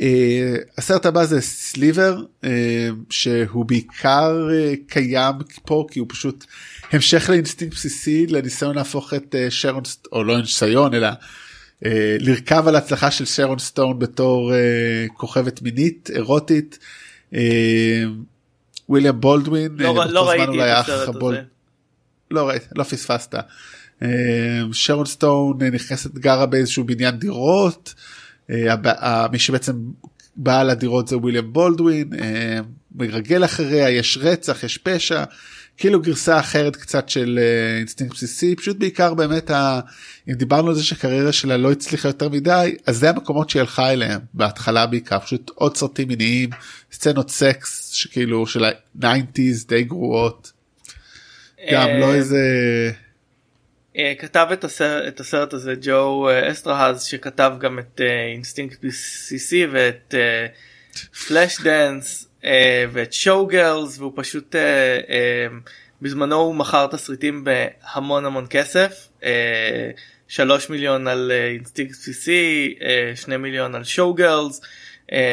[0.00, 6.44] אה, הסרט הבא זה סליבר אה, שהוא בעיקר אה, קיים פה כי הוא פשוט
[6.92, 9.82] המשך לאינסטינקט בסיסי לניסיון להפוך את שרון
[10.12, 11.08] או לא ניסיון אלא
[12.20, 14.52] לרכב על הצלחה של שרון סטון בתור
[15.14, 16.78] כוכבת מינית אירוטית.
[18.88, 21.42] וויליאם בולדווין לא, אה, לא זמן ראיתי את הסרט הזה.
[22.30, 23.34] לא ראית, לא פספסת.
[24.02, 24.08] אה,
[24.72, 27.94] שרון סטון אה, נכנסת גרה באיזשהו בניין דירות,
[29.32, 29.72] מי שבעצם
[30.36, 32.10] בעל הדירות זה וויליאם בולדווין,
[32.94, 35.24] מרגל אחריה, יש רצח, יש פשע,
[35.76, 39.80] כאילו גרסה אחרת קצת של אה, אינסטינקט בסיסי, פשוט בעיקר באמת, ה...
[40.28, 43.92] אם דיברנו על זה שהקריירה שלה לא הצליחה יותר מדי, אז זה המקומות שהיא הלכה
[43.92, 46.50] אליהם, בהתחלה בעיקר, פשוט עוד סרטים מיניים,
[46.92, 50.52] סצנות סקס, שכאילו של ה-90's די גרועות.
[51.72, 52.38] גם אה, לא איזה
[53.98, 58.84] אה, כתב את הסרט, את הסרט הזה ג'ו אה, אסטרהז שכתב גם את אה, אינסטינקט
[58.84, 60.14] בסיסי ואת
[61.26, 62.25] Flashdance
[62.92, 64.60] ואת Showgirls והוא פשוט אה,
[65.08, 65.46] אה,
[66.02, 69.08] בזמנו הוא מכר תסריטים בהמון המון כסף.
[69.24, 69.90] אה,
[70.28, 74.60] שלוש מיליון על אה, אינסטינקט בסיסי, אה, שני מיליון על Showgirls.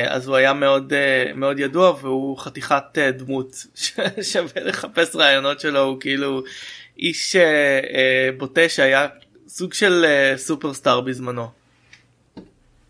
[0.08, 3.66] אז הוא היה מאוד אה, מאוד ידוע והוא חתיכת אה, דמות
[4.32, 6.44] שווה לחפש רעיונות שלו הוא כאילו
[7.00, 7.42] איש אה,
[7.94, 9.08] אה, בוטה שהיה
[9.48, 11.48] סוג של אה, סופרסטאר בזמנו.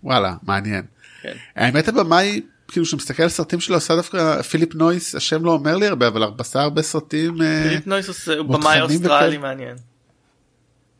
[0.03, 0.83] וואלה מעניין.
[1.21, 1.33] כן.
[1.55, 2.41] האמת הבמאי
[2.73, 6.23] כאילו שמסתכל על סרטים שלו עושה דווקא פיליפ נויס השם לא אומר לי הרבה אבל
[6.37, 9.37] עשה הרבה סרטים אה, פיליפ נויס עושה- הוא במאי אוסטרלי.
[9.37, 9.75] מעניין.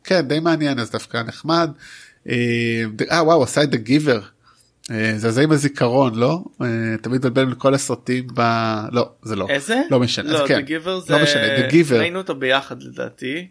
[0.04, 1.70] כן די מעניין אז דווקא נחמד.
[2.28, 2.34] אה
[3.10, 4.22] אה, וואו עשה את The Giver.
[4.90, 6.44] אה, זה זה עם הזיכרון לא
[7.02, 8.40] תמיד מבלבל בין כל הסרטים ב...
[8.92, 9.82] לא זה לא איזה?
[9.90, 11.12] לא משנה לא, כן The Giver זה...
[11.16, 13.48] לא משנה The Giver ראינו אותו ביחד לדעתי.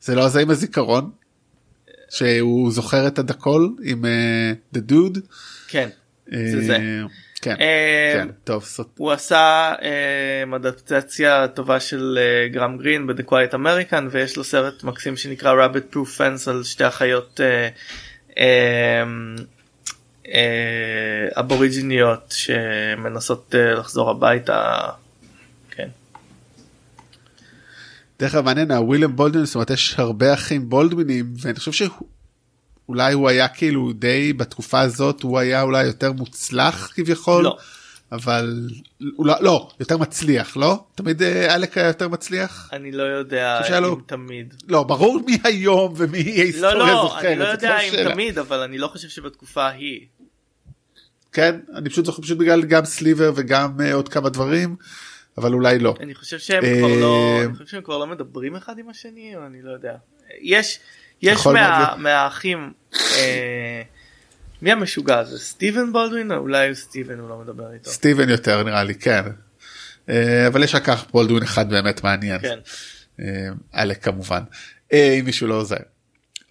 [0.00, 1.10] זה לא זה עם הזיכרון
[2.10, 4.04] שהוא זוכר את הדקול עם
[4.74, 5.20] The Dude.
[5.68, 5.88] כן.
[6.32, 6.78] אה, זה זה.
[7.42, 13.54] כן אה, כן טוב הוא עשה אה, אדפטציה טובה של אה, גרם גרין ב-The Quiet
[13.54, 17.68] American ויש לו סרט מקסים שנקרא Rabbit Proof Fence על שתי אחיות אה,
[18.38, 19.02] אה,
[20.28, 24.78] אה, אבוריג'יניות שמנסות אה, לחזור הביתה.
[25.70, 25.88] כן.
[28.18, 31.72] דרך אגב מעניין הוויליאם בולדווין זאת אומרת יש הרבה אחים בולדווינים ואני חושב
[32.88, 37.56] שאולי הוא היה כאילו די בתקופה הזאת הוא היה אולי יותר מוצלח כביכול לא.
[38.12, 38.68] אבל
[39.16, 43.60] הוא לא, לא יותר מצליח לא תמיד אה, אלק היה יותר מצליח אני לא יודע
[43.66, 44.54] שהיה לו- אם תמיד.
[44.68, 48.12] לא ברור מי היום ומי לא ההיסטוריה לא זוכרת אני לא זאת יודע אם שאלה.
[48.12, 50.00] תמיד אבל אני לא חושב שבתקופה ההיא.
[51.32, 54.76] כן אני פשוט זוכר פשוט בגלל גם סליבר וגם אה, עוד כמה דברים
[55.38, 58.56] אבל אולי לא אני חושב שהם אה, כבר לא אני חושב שהם כבר לא מדברים
[58.56, 59.94] אחד עם השני אני לא יודע
[60.42, 60.80] יש
[61.22, 61.94] יש מה.
[61.98, 63.82] מהאחים אה,
[64.62, 68.84] מי המשוגע הזה סטיבן בולדווין או אולי סטיבן הוא לא מדבר איתו סטיבן יותר נראה
[68.84, 69.22] לי כן
[70.08, 72.40] אה, אבל יש רק בולדווין אחד באמת מעניין.
[72.40, 72.58] כן
[73.20, 74.42] אה, אלק כמובן
[74.92, 75.76] אה, אם מישהו לא עוזר.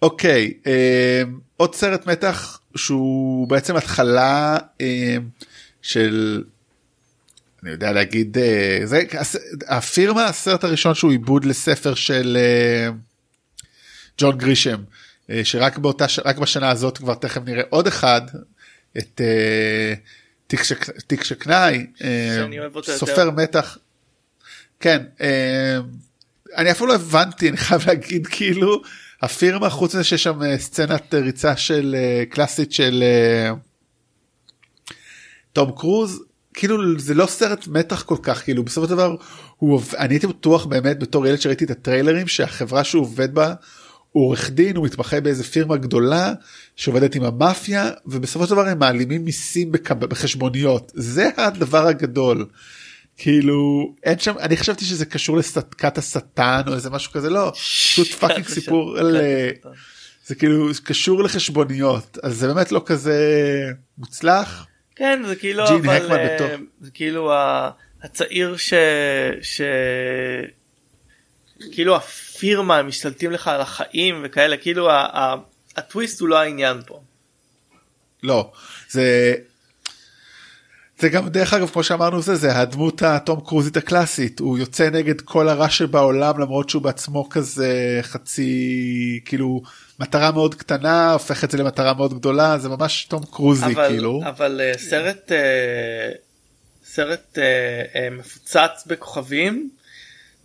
[0.02, 1.22] אוקיי אה,
[1.56, 5.16] עוד סרט מתח שהוא בעצם התחלה אה,
[5.82, 6.44] של
[7.62, 9.02] אני יודע להגיד אה, זה
[9.68, 12.88] הפירמה הסרט הראשון שהוא עיבוד לספר של אה,
[14.18, 14.82] ג'ון גרישם
[15.30, 18.20] אה, שרק באותה רק בשנה הזאת כבר תכף נראה עוד אחד
[18.98, 19.94] את אה,
[20.46, 22.44] תיק שק- תיק שקנאי אה.
[22.82, 23.78] סופר מתח.
[24.80, 25.02] כן
[26.56, 28.82] אני אפילו לא הבנתי אני חייב להגיד כאילו
[29.22, 31.96] הפירמה חוץ מזה שיש שם סצנת ריצה של
[32.30, 33.04] קלאסית של
[35.52, 36.22] תום קרוז
[36.54, 39.16] כאילו זה לא סרט מתח כל כך כאילו בסופו של דבר
[39.56, 43.54] הוא אני הייתי בטוח באמת בתור ילד שראיתי את הטריילרים שהחברה שהוא עובד בה
[44.18, 46.32] הוא עורך דין הוא מתמחה באיזה פירמה גדולה
[46.76, 52.46] שעובדת עם המאפיה ובסופו של דבר הם מעלימים מיסים בחשבוניות זה הדבר הגדול.
[53.16, 58.08] כאילו אין שם אני חשבתי שזה קשור לסתקת השטן או איזה משהו כזה לא פשוט
[58.08, 59.16] פאקינג כן, סיפור כן, על
[59.62, 59.68] כן.
[60.26, 63.18] זה כאילו קשור לחשבוניות אז זה באמת לא כזה
[63.98, 66.48] מוצלח כן זה כאילו ג'ין אבל הקמן אה, בתור.
[66.80, 67.32] זה כאילו
[68.02, 68.74] הצעיר ש...
[69.42, 69.60] ש...
[71.72, 71.96] כאילו
[72.38, 74.88] הפירמה הם משתלטים לך על החיים וכאלה כאילו
[75.76, 77.00] הטוויסט הוא לא העניין פה.
[78.22, 78.52] לא.
[78.90, 79.34] זה
[80.98, 84.40] זה גם דרך אגב כמו שאמרנו זה זה הדמות התום קרוזית הקלאסית.
[84.40, 89.62] הוא יוצא נגד כל הרע שבעולם למרות שהוא בעצמו כזה חצי כאילו
[90.00, 92.58] מטרה מאוד קטנה הופך את זה למטרה מאוד גדולה.
[92.58, 94.20] זה ממש תום קרוזי אבל, כאילו.
[94.24, 96.10] אבל אה, סרט אה,
[96.84, 99.70] סרט אה, מפוצץ בכוכבים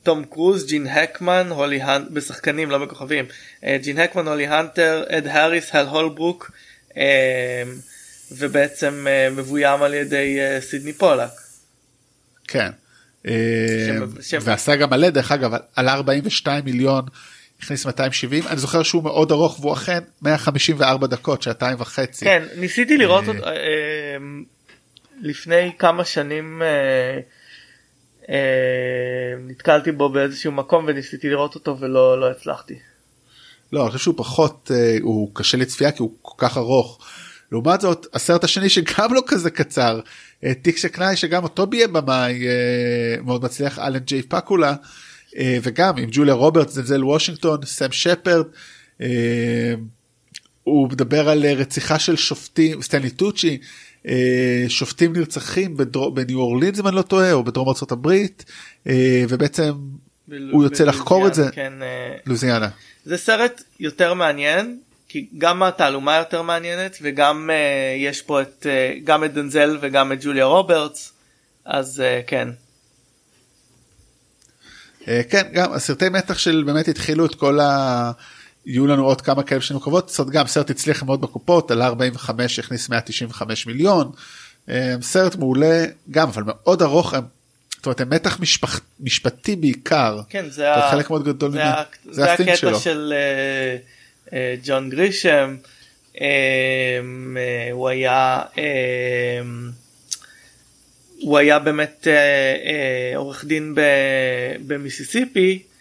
[0.04, 3.26] תום קרוז ג'ין הקמן הולי הנטר בשחקנים לא בכוכבים
[3.63, 6.52] אה, ג'ין הקמן הולי הנטר אד האריס הל הולברוק
[6.98, 7.63] אה,
[8.32, 11.30] ובעצם אה, מבוים על ידי סידני פולק.
[12.48, 12.70] כן.
[14.42, 17.06] ועשה גם מלא דרך אגב על 42 מיליון
[17.62, 22.26] הכניס 270 אני זוכר שהוא מאוד ארוך והוא אכן 154 דקות שעתיים וחצי.
[22.26, 23.48] כן, ניסיתי לראות אותו
[25.22, 26.62] לפני כמה שנים
[29.48, 32.76] נתקלתי בו באיזשהו מקום וניסיתי לראות אותו ולא לא הצלחתי.
[33.74, 37.00] לא, אני חושב שהוא פחות, אה, הוא קשה לצפייה כי הוא כל כך ארוך.
[37.52, 40.00] לעומת זאת, הסרט השני שגם לא כזה קצר,
[40.44, 44.76] אה, תיק שקנאי שגם אותו ביים במאי אה, מאוד מצליח, אלן ג'יי פקולה,
[45.38, 48.46] אה, וגם עם ג'וליה רוברטס, זנזל וושינגטון, סם שפרד.
[49.02, 49.74] אה,
[50.64, 53.58] הוא מדבר על אה, רציחה של שופטים, סטנלי טוצ'י, אה,
[54.68, 55.78] שופטים נרצחים
[56.13, 58.46] בניו אורלינס אם אני לא טועה, או בדרום ארצות הברית,
[58.88, 59.72] אה, ובעצם
[60.52, 61.50] הוא יוצא לחקור את זה.
[61.52, 62.70] כן, אה, לוזיאנה.
[63.06, 64.78] זה סרט יותר מעניין
[65.13, 67.54] כי גם התעלומה יותר מעניינת וגם uh,
[67.98, 71.13] יש פה את uh, גם את דנזל וגם את ג'וליה רוברטס
[71.66, 72.50] אז uh, כן
[75.08, 78.12] אה, כן גם הסרטי מתח של באמת התחילו את כל ה...
[78.65, 82.60] יהיו לנו עוד כמה כאלה שנים קרובות זאת גם סרט הצליח מאוד בקופות עלה 45
[82.60, 84.12] הכניס 195 מיליון.
[84.69, 87.13] אה, סרט מעולה גם אבל מאוד ארוך.
[87.13, 87.23] הם-
[87.78, 90.19] זאת אומרת הם מתח משפח, משפטי בעיקר.
[90.30, 91.69] כן זה, אומרת, חלק מאוד גדול זה, ממנו.
[91.69, 92.80] ה- זה זה הקטע שלו.
[92.80, 93.78] של אה,
[94.38, 95.56] אה, ג'ון גרישם.
[96.21, 96.28] אה,
[97.38, 98.63] אה, הוא היה אה,
[101.21, 103.82] הוא היה באמת אה, אה, עורך דין ב-
[104.67, 105.63] במיסיסיפי.
[105.63, 105.73] אה,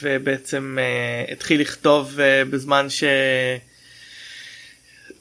[0.00, 3.04] ובעצם אה, התחיל לכתוב אה, בזמן ש...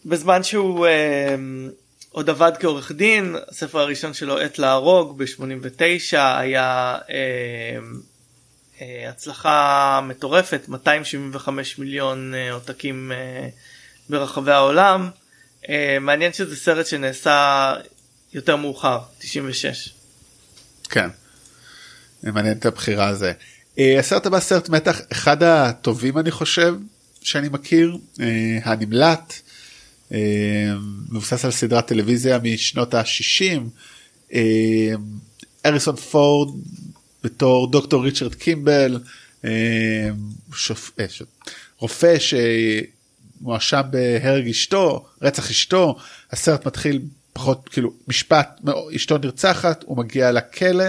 [0.05, 1.35] בזמן שהוא אה,
[2.09, 7.77] עוד עבד כעורך דין, הספר הראשון שלו עת להרוג ב-89 היה אה,
[8.81, 13.47] אה, הצלחה מטורפת, 275 מיליון אה, עותקים אה,
[14.09, 15.09] ברחבי העולם.
[15.69, 17.73] אה, מעניין שזה סרט שנעשה
[18.33, 19.89] יותר מאוחר, 96.
[20.89, 21.09] כן.
[22.23, 23.33] מעניין את הבחירה הזה.
[23.79, 26.75] אה, הסרט הבא סרט מתח אחד הטובים אני חושב
[27.21, 29.33] שאני מכיר אה, הנמלט
[30.11, 30.73] אה,
[31.09, 33.61] מבוסס על סדרת טלוויזיה משנות ה-60
[35.65, 36.49] אריסון פורד
[37.23, 38.99] בתור דוקטור ריצ'רד קימבל
[40.53, 40.91] שופ...
[41.77, 42.15] רופא
[43.39, 45.95] שמואשם בהרג אשתו רצח אשתו
[46.31, 47.01] הסרט מתחיל
[47.33, 48.61] פחות כאילו משפט
[48.95, 50.85] אשתו נרצחת הוא מגיע לכלא.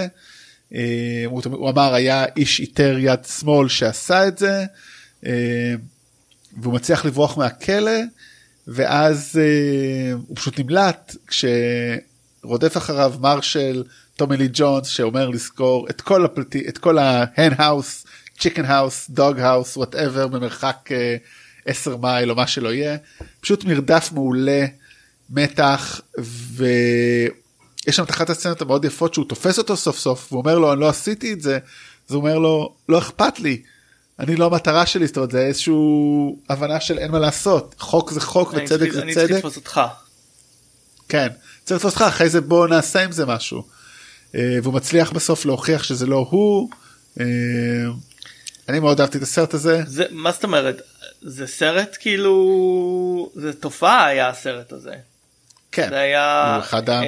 [0.75, 4.65] אה, הוא, אמר היה איש איתר יד שמאל שעשה את זה
[5.25, 5.73] אה,
[6.61, 7.99] והוא מצליח לברוח מהכלא
[8.67, 13.83] ואז אה, הוא פשוט נמלט כשרודף אחריו מרשל
[14.15, 18.05] טומי לי ג'ונס שאומר לזכור את כל הפלטי את כל ההן האוס
[18.39, 21.15] chicken house dog house whatever במרחק אה,
[21.65, 22.97] 10 מייל או מה שלא יהיה.
[23.41, 24.65] פשוט מרדף מעולה
[25.29, 26.01] מתח
[27.85, 30.73] ויש שם את אחת הסצנות המאוד יפות שהוא תופס אותו סוף סוף והוא אומר לו
[30.73, 31.59] אני לא עשיתי את זה.
[32.09, 33.61] אז הוא אומר לו לא אכפת לי.
[34.19, 35.07] אני לא המטרה שלי.
[35.07, 37.75] זאת אומרת זה איזשהו הבנה של אין מה לעשות.
[37.79, 39.35] חוק זה חוק וצדק זה אני צריך צדק.
[39.35, 39.81] לתפוס אותך.
[41.09, 41.27] כן
[41.63, 43.63] צריך לתפוס אותך אחרי זה בוא נעשה עם זה משהו.
[44.35, 46.69] אה, והוא מצליח בסוף להוכיח שזה לא הוא.
[47.19, 47.25] אה,
[48.69, 49.81] אני מאוד אהבתי את הסרט הזה.
[49.87, 50.81] זה, מה זאת אומרת?
[51.21, 53.31] זה סרט כאילו...
[53.35, 54.93] זה תופעה היה הסרט הזה.
[55.73, 57.03] כן זה היה אחד אה,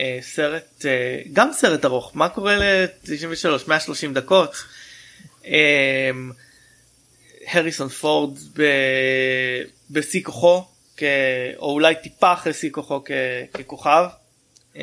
[0.00, 3.08] אה, סרט אה, גם סרט ארוך מה קורה ל-93
[3.68, 4.54] 130 דקות.
[5.46, 6.10] אה,
[7.52, 10.64] הריסון פורד ב- בשיא כוחו
[10.96, 11.02] כ-
[11.58, 13.10] או אולי טיפה אחרי שיא כוחו כ-
[13.56, 14.04] ככוכב.
[14.76, 14.82] אה,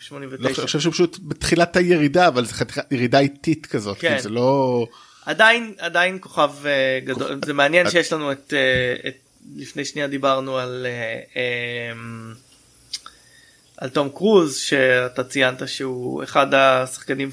[0.00, 0.42] 89.
[0.42, 2.54] לא, אני חושב שהוא פשוט בתחילת הירידה אבל זה
[2.90, 4.18] ירידה איטית כזאת כן.
[4.18, 4.86] זה לא
[5.26, 7.90] עדיין עדיין כוכב אה, גדול זה מעניין אה.
[7.90, 9.14] שיש לנו את, אה, את
[9.56, 11.92] לפני שנייה דיברנו על אה, אה,
[13.76, 17.30] על תום קרוז שאתה ציינת שהוא אחד השחקנים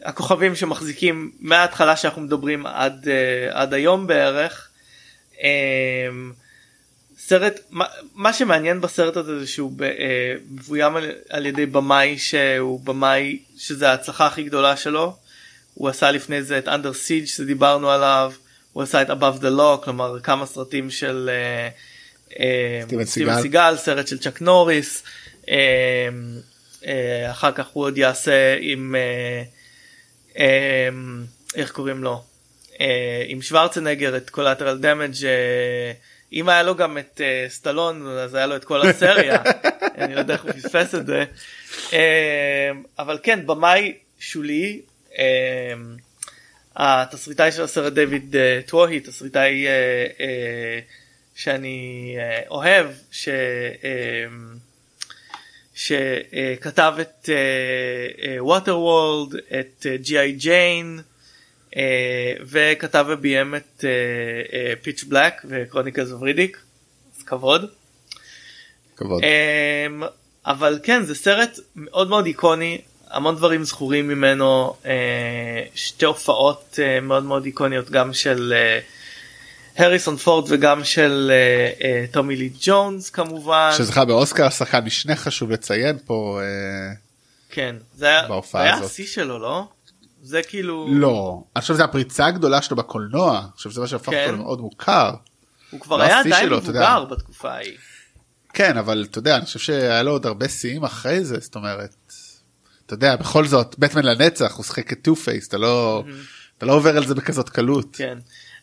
[0.00, 4.68] שהכוכבים שמחזיקים מההתחלה שאנחנו מדברים עד אה, עד היום בערך.
[5.42, 6.08] אה,
[7.18, 9.72] סרט מה, מה שמעניין בסרט הזה זה שהוא
[10.50, 15.16] מבוים על, על ידי במאי שהוא במאי שזה ההצלחה הכי גדולה שלו.
[15.74, 18.32] הוא עשה לפני זה את אנדר סיג' שדיברנו עליו,
[18.74, 21.68] הוא עשה את Above the Law, כלומר כמה סרטים של אה,
[22.40, 23.42] אה, סטיבן סיגל.
[23.42, 25.02] סיגל, סרט של צ'אק נוריס,
[25.48, 26.08] אה,
[27.30, 28.94] אחר כך הוא עוד יעשה עם,
[31.54, 32.22] איך קוראים לו,
[33.26, 35.14] עם שוורצנגר את קולטרל דמג'
[36.32, 39.42] אם היה לו גם את סטלון אז היה לו את כל הסריה,
[39.98, 41.24] אני לא יודע איך הוא פספס את זה,
[42.98, 44.80] אבל כן במאי שולי.
[46.78, 49.72] אמ, התסריטאי של הסרט דיוויד אה, טרוהי תסריטאי אה,
[50.20, 50.80] אה,
[51.34, 52.16] שאני
[52.50, 53.28] אוהב ש...
[55.74, 57.28] שכתב את
[58.38, 60.32] Waterworld את G.I.
[60.32, 61.00] Jane
[62.40, 63.84] וכתב וביים את
[64.82, 66.58] Pitch Black ו Chronicles of Riddick
[67.16, 67.70] אז כבוד.
[68.96, 69.22] כבוד.
[70.46, 72.80] אבל כן זה סרט מאוד מאוד איקוני
[73.14, 74.74] המון דברים זכורים ממנו
[75.74, 78.54] שתי הופעות מאוד מאוד איקוניות גם של.
[79.76, 81.32] הריסון פורד וגם של
[82.10, 83.70] טומי לי ג'ונס כמובן.
[83.76, 86.40] שזכה באוסקר שחקן משנה חשוב לציין פה.
[87.50, 89.64] כן זה היה, היה השיא שלו לא?
[90.22, 94.10] זה כאילו לא אני חושב שזה הפריצה הגדולה שלו בקולנוע אני חושב שזה מה שהפך
[94.10, 94.24] כן.
[94.24, 95.10] אותו למאוד מוכר.
[95.70, 97.76] הוא כבר לא היה עדיין מבוגר בתקופה ההיא.
[98.54, 102.03] כן אבל אתה יודע אני חושב שהיה לו עוד הרבה שיאים אחרי זה זאת אומרת.
[102.86, 106.04] אתה יודע בכל זאת בטמן לנצח הוא שחק את טו פייס אתה לא
[106.58, 107.96] אתה לא עובר על זה בכזאת קלות.
[107.96, 108.18] כן.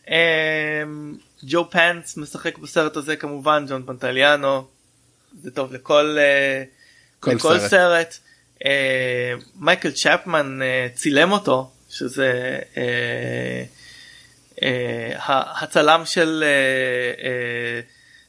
[0.08, 4.66] אמ, ג'ו פנס משחק בסרט הזה כמובן ג'ון פנטליאנו
[5.42, 6.62] זה טוב לכל אה,
[7.20, 8.18] כל לכל סרט, סרט.
[8.64, 12.58] אה, מייקל צ'פמן אה, צילם אותו שזה
[15.26, 16.44] הצלם של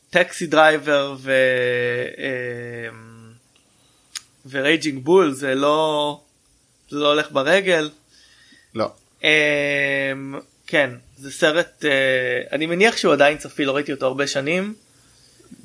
[0.09, 1.32] Taxi Driver ו...
[4.50, 6.20] ורייג'ינג Bull זה לא
[6.89, 7.89] זה לא הולך ברגל.
[8.76, 8.91] לא.
[10.68, 14.74] כן זה סרט uh, אני מניח שהוא עדיין צפי לא ראיתי אותו הרבה שנים.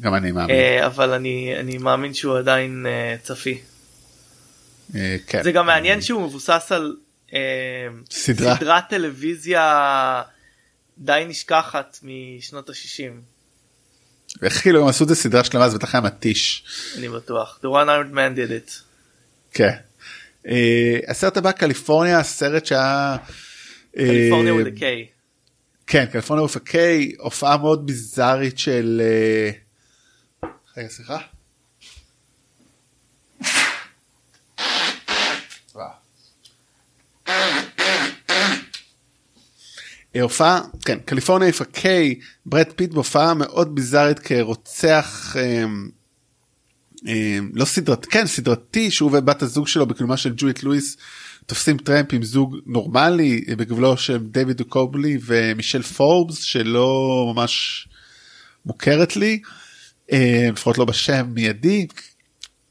[0.01, 0.57] גם אני מאמין.
[0.57, 3.61] Uh, אבל אני אני מאמין שהוא עדיין uh, צפי.
[4.91, 4.95] Uh,
[5.27, 5.43] כן.
[5.43, 6.97] זה גם מעניין שהוא מבוסס על
[7.29, 7.33] uh,
[8.11, 8.57] סדרה.
[8.57, 10.23] סדרת טלוויזיה
[10.99, 13.38] די נשכחת משנות ה-60.
[14.43, 16.65] איך כאילו הם עשו את הסדרה שלמה אז בטח היה מתיש.
[16.99, 17.61] אני בטוח.
[17.63, 18.73] The one armed man did it.
[19.53, 19.75] כן.
[20.47, 20.51] Uh,
[21.09, 23.17] הסרט הבא קליפורניה הסרט שהיה.
[23.97, 24.83] קליפורניה with a K.
[25.87, 26.75] כן, קליפורניה with a K,
[27.19, 29.03] הופעה מאוד ביזארית של...
[29.05, 29.51] אה,
[30.77, 31.19] רגע, סליחה.
[40.23, 41.87] הופעה, כן, קליפורניה K,
[42.47, 45.65] ברד פיט בהופעה מאוד ביזארית כרוצח, אה,
[47.09, 50.97] אה, לא סדרת, כן, סדרתי, שהוא ובת הזוג שלו בגילומה של ג'ולייט לואיס.
[51.49, 57.89] תופסים טרמפ עם זוג נורמלי בגילומו של דיוויד דוכובני ומישל פורבס שלא ממש
[58.67, 59.41] מוכרת לי
[60.13, 61.87] אה, לפחות לא בשם מיידי.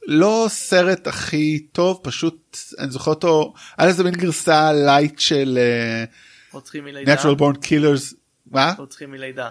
[0.07, 6.05] לא סרט הכי טוב פשוט אני זוכר אותו על איזה מין גרסה לייט של אה,
[6.51, 7.13] רוצחים מלידה.
[7.13, 8.15] natural born killers.
[8.51, 8.73] מה?
[8.77, 9.49] רוצחים מלידה.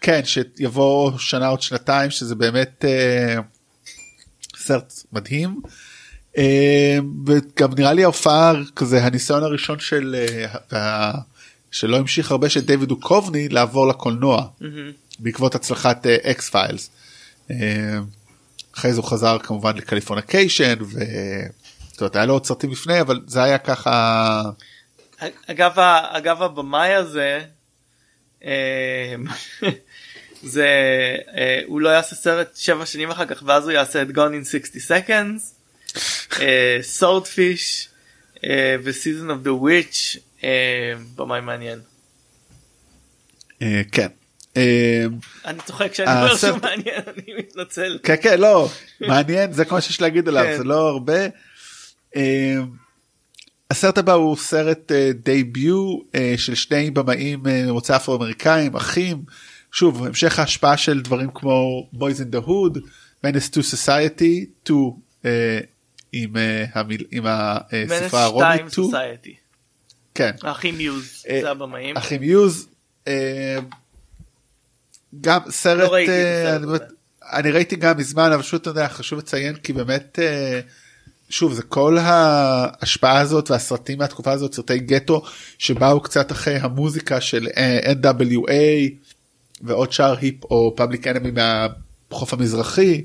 [0.00, 3.42] כן שיבוא שנה עוד שנתיים שזה באמת uh,
[4.56, 5.60] סרט מדהים.
[6.38, 10.16] אה, וגם נראה לי ההופעה כזה הניסיון הראשון של
[10.72, 11.12] אה,
[11.70, 14.46] שלא המשיך הרבה של דיוויד דוכובני לעבור לקולנוע
[15.18, 16.90] בעקבות הצלחת X אה, Files.
[18.74, 20.74] אחרי זה הוא חזר כמובן ל Californication
[22.00, 24.42] והיה לו עוד סרטים לפני אבל זה היה ככה.
[25.46, 25.78] אגב
[26.10, 27.44] אגב הבמאי הזה
[30.42, 30.68] זה
[31.66, 34.80] הוא לא יעשה סרט שבע שנים אחר כך ואז הוא יעשה את גון אין 60
[34.88, 36.42] seconds
[36.82, 37.88] סורדפיש
[38.82, 40.16] וסיזון אוף דה וויץ'
[41.16, 41.80] במאי מעניין.
[43.62, 44.06] אה, כן.
[44.56, 45.04] אה,
[45.44, 47.98] אני צוחק כשאני אומר שהוא מעניין אני מתנצל.
[48.02, 48.68] כן כן לא
[49.00, 50.56] מעניין זה כמו שיש להגיד עליו כן.
[50.56, 51.26] זה לא הרבה.
[53.72, 54.92] אה, הסרט הבא הוא סרט
[55.22, 55.98] דייביו
[56.36, 59.24] של שני במאים ממוצא אפרו אמריקאים אחים
[59.72, 62.78] שוב המשך ההשפעה של דברים כמו boys in the hood
[63.26, 64.72] menace to society to
[66.12, 68.90] עם, uh, המיל, עם הספרה הרומית 2.
[70.14, 70.30] כן.
[70.42, 71.96] אחים יוז, uh, זה הבמאים.
[71.96, 72.68] אחים יוז.
[73.04, 73.08] Uh,
[75.20, 76.66] גם סרט, לא ראיתי uh, אני,
[77.32, 80.68] אני ראיתי גם מזמן אבל פשוט אתה יודע חשוב לציין כי באמת uh,
[81.32, 85.22] שוב זה כל ההשפעה הזאת והסרטים מהתקופה הזאת סרטי גטו
[85.58, 87.48] שבאו קצת אחרי המוזיקה של
[88.02, 88.52] NWA
[89.60, 93.04] ועוד שאר היפ הופ Public Enemy מהחוף המזרחי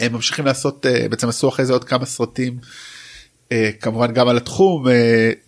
[0.00, 2.58] הם ממשיכים לעשות uh, בעצם עשו אחרי זה עוד כמה סרטים
[3.48, 4.86] uh, כמובן גם על התחום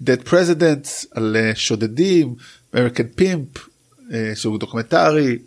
[0.04, 2.34] Dead Presidents על שודדים
[2.74, 3.60] American Pimp
[4.34, 5.38] שהוא דוקומנטרי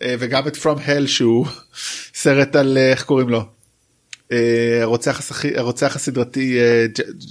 [0.00, 1.46] וגם את From Hell שהוא
[2.22, 3.59] סרט על איך קוראים לו.
[4.82, 5.44] הרוצח, השח...
[5.56, 6.58] הרוצח הסדרתי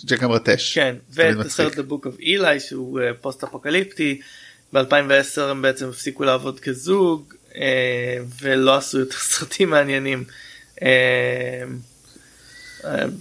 [0.06, 0.76] ג'ק אמרטש.
[0.76, 4.22] כן, ואת הסרט The Book of Eli שהוא פוסט אפוקליפטי.
[4.74, 7.34] ב-2010 הם בעצם הפסיקו לעבוד כזוג
[8.42, 10.24] ולא עשו יותר סרטים מעניינים.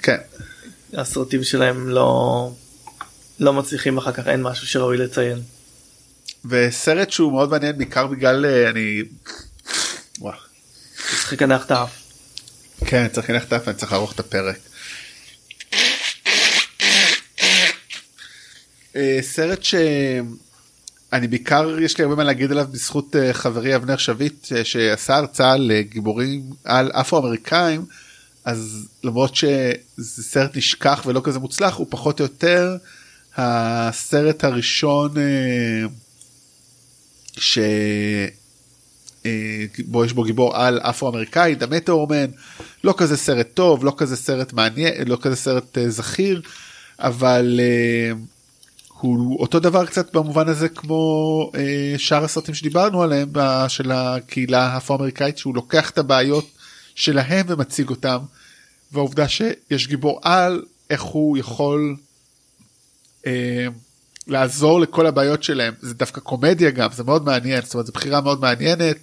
[0.02, 0.16] כן.
[0.92, 2.50] הסרטים שלהם לא
[3.40, 5.38] לא מצליחים אחר כך אין משהו שראוי לציין.
[6.44, 9.02] וסרט שהוא מאוד מעניין בעיקר בגלל אה, אני
[10.18, 10.38] וואו.
[10.96, 12.07] צריך לקנח את האף.
[12.86, 14.58] כן צריך ללכת אף אני צריך לערוך את הפרק.
[18.96, 24.52] אה, סרט שאני בעיקר יש לי הרבה מה להגיד עליו בזכות אה, חברי אבנר שביט
[24.52, 27.86] אה, שעשה הרצאה לגיבורים על אפרו אמריקאים
[28.44, 32.76] אז למרות שזה סרט נשכח ולא כזה מוצלח הוא פחות או יותר
[33.36, 35.14] הסרט הראשון
[37.38, 37.58] ש...
[39.86, 42.26] בו יש בו גיבור על אפרו אמריקאי דמטאורמן
[42.84, 46.42] לא כזה סרט טוב לא כזה סרט מעניין לא כזה סרט זכיר
[46.98, 47.60] אבל
[49.00, 53.28] הוא אותו דבר קצת במובן הזה כמו אה, שאר הסרטים שדיברנו עליהם
[53.68, 56.48] של הקהילה האפרו-אמריקאית שהוא לוקח את הבעיות
[56.94, 58.18] שלהם ומציג אותם
[58.92, 61.96] והעובדה שיש גיבור על איך הוא יכול
[63.26, 63.66] אה,
[64.26, 68.20] לעזור לכל הבעיות שלהם זה דווקא קומדיה גם זה מאוד מעניין זאת אומרת זו בחירה
[68.20, 68.96] מאוד מעניינת.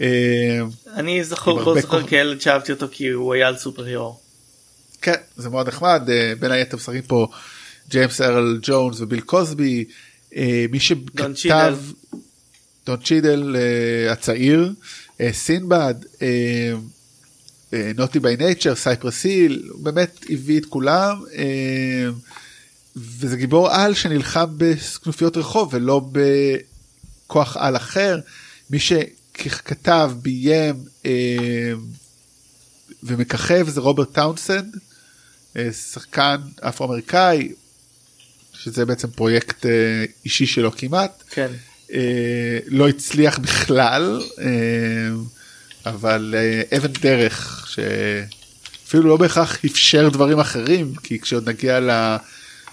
[0.00, 0.60] אה,
[0.94, 4.18] אני זכור לא זוכר כילד שאהבתי אותו כי הוא היה על סופר הירו.
[5.02, 7.28] כן זה מאוד נחמד אה, בין היתר משחקים פה.
[7.90, 9.84] ג'יימס ארל ג'ונס וביל קוסבי
[10.36, 11.78] אה, מי שכתב
[12.86, 13.56] דון צ'ידל
[14.10, 14.72] הצעיר
[15.32, 15.94] סינבד
[17.96, 21.22] Naughty by Nature Cypress Hill באמת הביא את כולם
[22.96, 28.20] וזה גיבור על שנלחם בכנופיות רחוב ולא בכוח על אחר
[28.70, 28.78] מי
[29.44, 30.84] שכתב ביים
[33.02, 34.76] ומככב זה רוברט טאונסנד
[35.72, 37.48] שחקן אפרו-אמריקאי
[38.62, 41.22] שזה בעצם פרויקט אה, אישי שלו כמעט.
[41.30, 41.48] כן.
[41.92, 44.46] אה, לא הצליח בכלל, אה,
[45.86, 46.34] אבל
[46.76, 51.80] אבן דרך שאפילו לא בהכרח אפשר דברים אחרים, כי כשעוד נגיע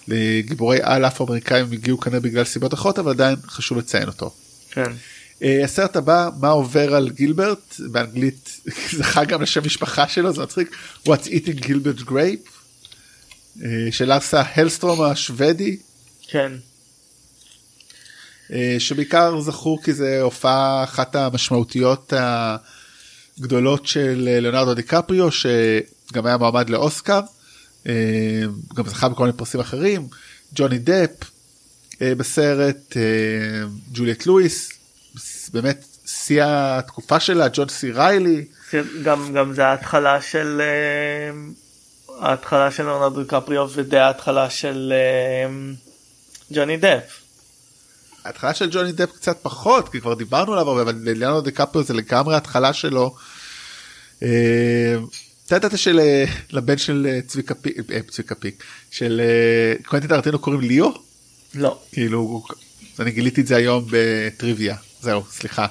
[0.08, 4.34] לגיבורי על אף אמריקאים הגיעו כנראה בגלל סיבות אחרות, אבל עדיין חשוב לציין אותו.
[4.72, 4.92] כן.
[5.42, 8.62] הסרט הבא מה עובר על גילברט באנגלית
[8.98, 10.76] זכה גם לשם משפחה שלו זה מצחיק
[11.08, 12.50] What's eating Gilbert Grape
[13.64, 15.78] אה, של ארסה הלסטרום השוודי.
[16.28, 16.52] כן.
[18.54, 22.14] אה, שבעיקר זכור כי זה הופעה אחת המשמעותיות
[23.40, 27.22] הגדולות של ליאונרדו דיקפריו שגם היה מועמד לאוסקר.
[27.88, 28.44] אה,
[28.76, 30.08] גם זכה בכל מיני פרסים אחרים.
[30.56, 31.32] ג'וני דפ
[32.02, 32.98] בסרט,
[33.94, 34.75] ג'וליאט לואיס,
[35.54, 38.46] באמת שיא התקופה שלה, ג'ון סי ריילי.
[39.04, 40.62] גם, גם זה ההתחלה של
[42.20, 47.20] ההתחלה של ליאונרדו דיקפריו ודי ההתחלה של uh, ג'וני דפ.
[48.26, 51.94] ההתחלה של ג'וני דפ קצת פחות כי כבר דיברנו עליו הרבה אבל ליאונרדו דיקפריו זה
[51.94, 53.16] לגמרי ההתחלה שלו.
[54.18, 59.22] אתה ידעת שלבן של צביקה פיק, אה, צביקה פיק של
[59.86, 60.92] קוונטין טרנטינו קוראים ליאו?
[61.56, 61.80] לא.
[61.92, 62.44] כאילו
[63.00, 64.76] אני גיליתי את זה היום בטריוויה
[65.06, 65.66] זהו סליחה.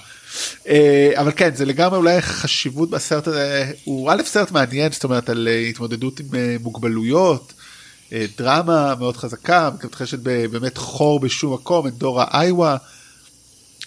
[0.68, 5.28] אה, אבל כן זה לגמרי אולי חשיבות בסרט הזה הוא א' סרט מעניין זאת אומרת
[5.28, 7.52] על אה, התמודדות עם אה, מוגבלויות
[8.38, 12.76] דרמה מאוד חזקה מתרחשת באמת חור בשום מקום את דור האיווה.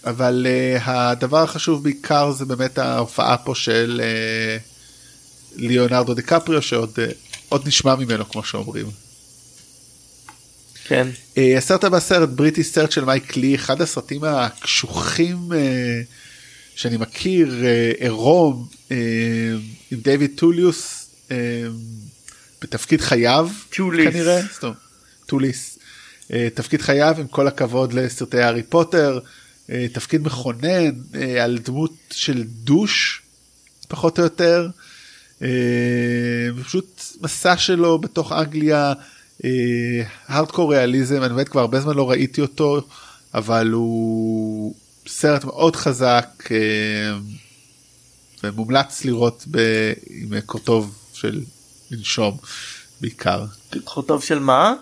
[0.06, 0.48] אבל
[0.82, 4.02] הדבר החשוב בעיקר זה באמת ההופעה פה של
[5.56, 7.00] ליאונרדו דקפריו שעוד
[7.50, 9.07] עוד נשמע ממנו כמו שאומרים.
[10.88, 11.08] כן.
[11.58, 15.52] הסרט הבא סרט בריטי סרט של מייק לי אחד הסרטים הקשוחים.
[16.78, 18.98] שאני מכיר אה, עירום אה,
[19.92, 21.38] עם דיוויד טוליוס אה,
[22.62, 24.14] בתפקיד חייו טוליס.
[24.14, 24.42] כנראה
[25.26, 25.80] טוליס
[26.54, 29.20] תפקיד חייו עם כל הכבוד לסרטי הארי פוטר
[29.94, 30.92] תפקיד מכונן
[31.42, 33.22] על דמות של douche
[33.88, 34.70] פחות או יותר
[36.64, 38.94] פשוט מסע שלו בתוך אנגליה
[40.28, 42.82] הארדקור ריאליזם אני באמת כבר הרבה זמן לא ראיתי אותו
[43.34, 44.76] אבל הוא
[45.08, 47.18] סרט מאוד חזק אה,
[48.44, 49.58] ומומלץ לראות ב...
[50.10, 51.42] עם קורטוב של
[51.92, 52.38] לנשום
[53.02, 53.46] בעיקר.
[53.84, 54.74] קורטוב של מה?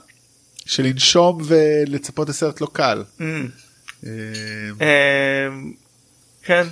[0.66, 3.04] של לנשום ולצפות לסרט לא קל.
[3.20, 3.24] Mm.
[4.06, 4.10] אה,
[4.82, 5.48] אה,
[6.44, 6.68] כן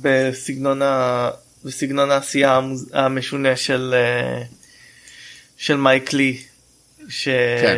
[0.00, 1.30] בסגנון ה...
[1.64, 2.60] בסגנון העשייה
[2.92, 3.94] המשונה של
[5.56, 6.42] של מייק לי.
[7.08, 7.28] ש...
[7.62, 7.76] כן.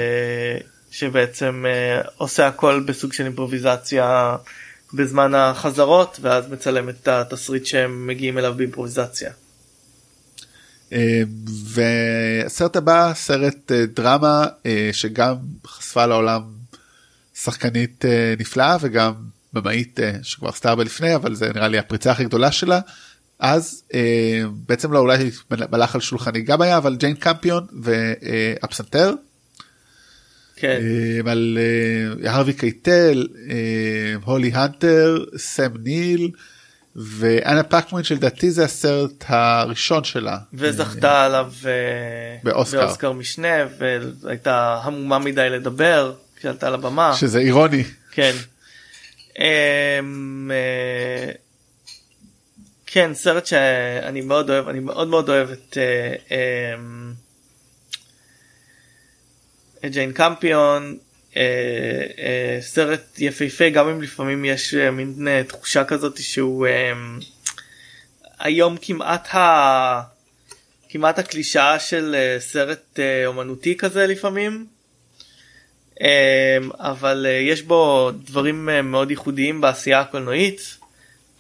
[0.91, 1.65] שבעצם
[2.17, 4.37] עושה הכל בסוג של אימפרוביזציה
[4.95, 9.31] בזמן החזרות ואז מצלם את התסריט שהם מגיעים אליו באימפרוביזציה.
[10.93, 11.23] אה,
[11.65, 16.43] והסרט הבא סרט אה, דרמה אה, שגם חשפה לעולם
[17.35, 18.05] שחקנית
[18.39, 19.13] נפלאה וגם
[19.53, 22.81] במאית שכבר עשתה הרבה לפני אבל זה נראה לי הפריצה הכי גדולה שלה.
[23.41, 23.83] אז
[24.69, 25.31] בעצם לא אולי
[25.73, 29.15] מלאך על שולחני גם היה אבל ג'יין קמפיון ואפסנתר
[30.61, 30.81] כן.
[31.27, 31.59] אה, על
[32.25, 36.31] אה, הרווי קייטל, אה, הולי הנטר, סם ניל,
[36.97, 40.39] ואנה פקמן שלדעתי זה הסרט הראשון שלה.
[40.55, 41.71] וזכתה עליו אה,
[42.43, 42.81] באוסקר.
[42.81, 47.15] באוסקר משנה והייתה המומה מדי לדבר כשעלתה לבמה.
[47.17, 47.85] שזה אירוני.
[48.13, 48.33] כן.
[52.91, 56.15] אמ, כן סרט שאני מאוד אוהב אני מאוד מאוד אוהב את אה,
[56.75, 57.13] אמ,
[59.87, 60.99] ג'יין קמפיון
[61.37, 61.43] אה,
[62.19, 66.93] אה, סרט יפהפה גם אם לפעמים יש מין תחושה כזאת שהוא אה,
[68.39, 70.03] היום כמעט ה...
[70.89, 74.67] כמעט הקלישאה של סרט אומנותי כזה לפעמים.
[76.03, 80.80] אה, אבל יש בו דברים מאוד ייחודיים בעשייה הקולנועית.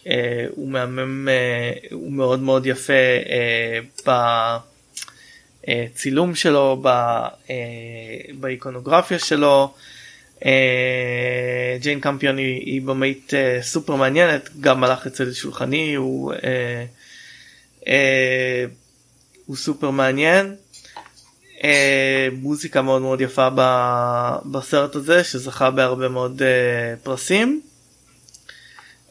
[0.06, 2.92] אה, הוא מהמם, אה, הוא מאוד מאוד יפה
[3.28, 3.78] אה,
[5.68, 6.82] בצילום שלו,
[8.40, 9.74] באיקונוגרפיה שלו.
[11.80, 16.32] ג'יין קמפיון היא, היא במאית סופר מעניינת, גם מלאך אצל שולחני, הוא,
[19.46, 20.54] הוא סופר מעניין.
[21.64, 23.48] אה, מוזיקה מאוד מאוד יפה
[24.44, 27.60] בסרט הזה שזכה בהרבה מאוד אה, פרסים.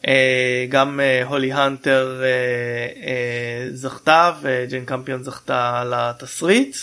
[0.06, 6.76] אה, גם אה, הולי הנטר אה, זכתה וג'יין קמפיון זכתה על התסריט.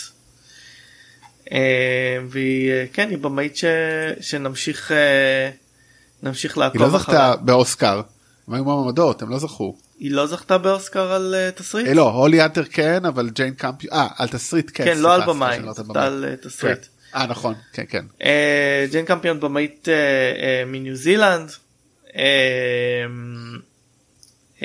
[2.28, 3.64] והיא כן היא במאית ש,
[4.20, 4.92] שנמשיך
[6.22, 6.98] נמשיך היא לעקוב לא אחריה.
[6.98, 8.02] זכתה באוסקר.
[8.48, 9.76] הם היו מועמדות הם לא זכו.
[9.98, 11.88] היא לא זכתה באוסקר על אה, תסריט?
[11.88, 14.84] לא הולי אנטר כן אבל ג'יין קמפיון אה על תסריט כן.
[14.84, 16.78] כן, לא על במאי, שאני לא זכתה על אה, תסריט.
[16.78, 17.18] כן.
[17.18, 18.04] אה נכון כן כן.
[18.90, 19.88] ג'יין קמפיון במאית
[20.66, 21.50] מניו זילנד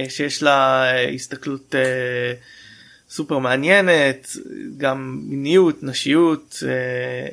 [0.10, 2.34] שיש לה אה, הסתכלות אה,
[3.10, 4.28] סופר מעניינת
[4.78, 6.70] גם מיניות נשיות אה,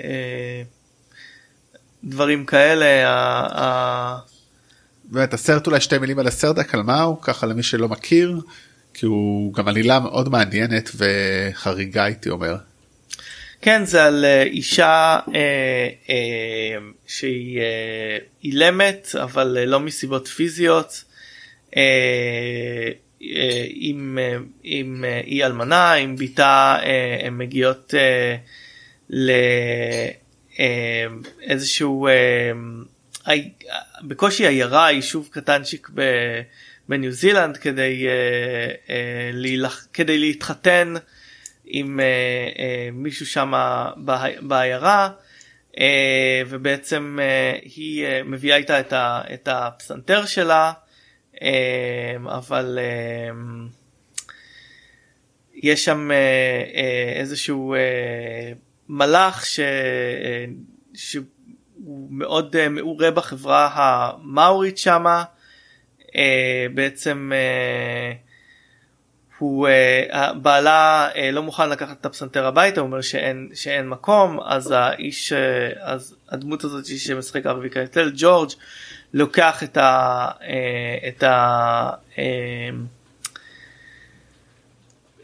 [0.04, 0.62] אה,
[2.04, 2.86] דברים כאלה.
[5.04, 8.40] באמת הסרט אולי שתי מילים על הסרט על מה הוא ככה למי שלא מכיר
[8.94, 12.56] כי הוא גם עלילה מאוד מעניינת וחריגה הייתי אומר.
[13.62, 15.40] כן זה על אה, אישה אה,
[16.10, 21.04] אה, שהיא אה, אילמת אבל אה, לא מסיבות פיזיות.
[21.76, 22.88] אה,
[23.22, 28.36] אה, עם, אה, עם אה, אי אלמנה עם בתה אה, הן מגיעות אה,
[30.58, 32.12] לאיזשהו אה,
[33.26, 33.50] עי-
[34.02, 36.40] בקושי עיירה יישוב קטנצ'יק ב-
[36.88, 38.12] בניו זילנד כדי, אה,
[38.94, 40.94] אה, להילח- כדי להתחתן
[41.72, 42.04] עם אה,
[42.58, 43.52] אה, מישהו שם
[44.40, 45.10] בעיירה
[45.78, 47.18] אה, ובעצם
[47.62, 50.72] היא אה, מביאה איתה את, ה, את הפסנתר שלה
[52.26, 52.78] אבל
[55.54, 56.10] יש שם
[57.14, 57.74] איזשהו
[58.88, 59.60] מלאך ש,
[60.94, 65.24] שהוא מאוד מעורה בחברה המאורית שמה
[66.74, 68.12] בעצם אה,
[69.40, 74.40] הוא אה, בעלה אה, לא מוכן לקחת את הפסנתר הביתה הוא אומר שאין שאין מקום
[74.44, 75.38] אז האיש אה,
[75.80, 78.50] אז הדמות הזאת שמשחק ארווי קייטל ג'ורג'
[79.14, 80.26] לוקח את ה...
[80.42, 81.90] אה, את ה...
[82.18, 82.68] אה,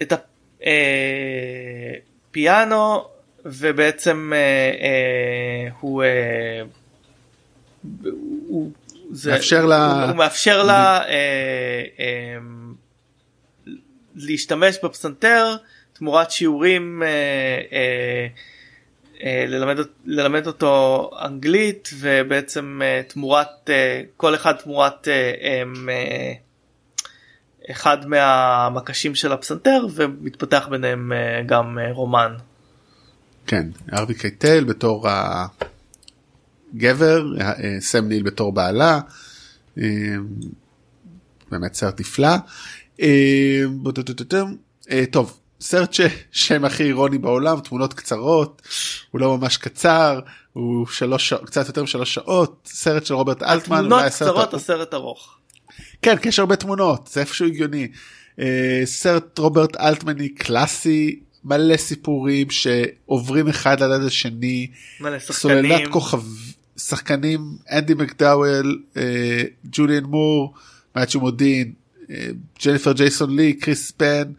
[0.02, 0.12] את
[2.30, 3.04] הפיאנו
[3.44, 4.32] ובעצם
[5.80, 6.62] הוא, אה,
[8.48, 8.70] הוא,
[9.10, 11.82] זה, מאפשר לה- הוא, הוא מאפשר לה אה,
[14.16, 15.56] להשתמש בפסנתר
[15.92, 17.08] תמורת שיעורים אה,
[17.72, 18.26] אה,
[19.22, 26.32] אה, ללמד, ללמד אותו אנגלית ובעצם אה, תמורת אה, כל אחד תמורת אה, אה,
[27.70, 32.34] אחד מהמקשים של הפסנתר ומתפתח ביניהם אה, גם אה, רומן.
[33.46, 35.06] כן ארווי קייטל בתור
[36.74, 39.00] הגבר אה, סם ניל בתור בעלה.
[39.78, 39.84] אה,
[41.50, 42.36] באמת סרט נפלא.
[43.00, 43.62] אה.
[44.90, 48.62] אה, טוב סרט ששם הכי אירוני בעולם תמונות קצרות
[49.10, 50.20] הוא לא ממש קצר
[50.52, 53.78] הוא שלוש קצת יותר משלוש שעות סרט של רוברט אלטמן.
[53.80, 55.38] תמונות קצרות ה- הסרט ארוך.
[56.02, 57.88] כן כי יש הרבה תמונות זה איפשהו הגיוני.
[58.40, 64.70] אה, סרט רוברט אלטמני קלאסי מלא סיפורים שעוברים אחד ליד השני
[65.00, 65.92] מלא סוללת שחקנים.
[65.92, 66.22] כוכב
[66.76, 67.40] שחקנים
[67.72, 69.42] אנדי מקדאוול אה,
[69.72, 70.54] ג'וליאן מור
[70.96, 71.72] מת'יו מודין
[72.64, 74.32] ג'ניפר ג'ייסון לי קריס פן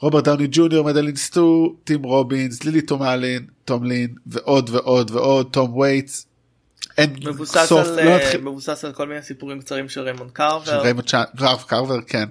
[0.00, 6.26] רוברט דאוני ג'וניור מדלין סטו טים רובינס לילי תומלין תומלין ועוד ועוד ועוד תום וייטס.
[6.98, 10.30] אין מבוסס סוף על, לא אה, נתחיל מבוסס על כל מיני סיפורים קצרים של ריימונד
[10.30, 10.80] של קרבר.
[10.80, 12.24] ריימונד קרב קרבר כן.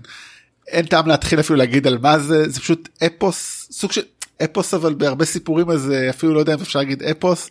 [0.68, 4.02] אין טעם להתחיל אפילו להגיד על מה זה זה פשוט אפוס סוג של
[4.44, 7.50] אפוס אבל בהרבה סיפורים אז אה, אפילו לא יודע אם אפשר להגיד אפוס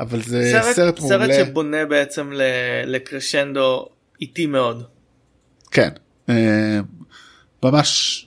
[0.00, 2.30] אבל זה סרט, סרט, מעולה סרט שבונה בעצם
[2.86, 3.88] לקרשנדו
[4.20, 4.84] איטי מאוד.
[5.70, 5.90] כן
[7.62, 8.26] ממש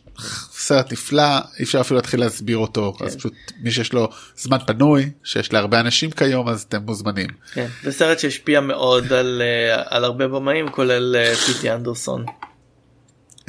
[0.52, 1.24] סרט נפלא
[1.60, 3.06] אי אפשר אפילו להתחיל להסביר אותו כן.
[3.06, 7.28] אז פשוט מי שיש לו זמן פנוי שיש להרבה אנשים כיום אז אתם מוזמנים.
[7.54, 12.26] כן, זה סרט שהשפיע מאוד על, אה, על הרבה במאים כולל אה, פיטי אנדרסון.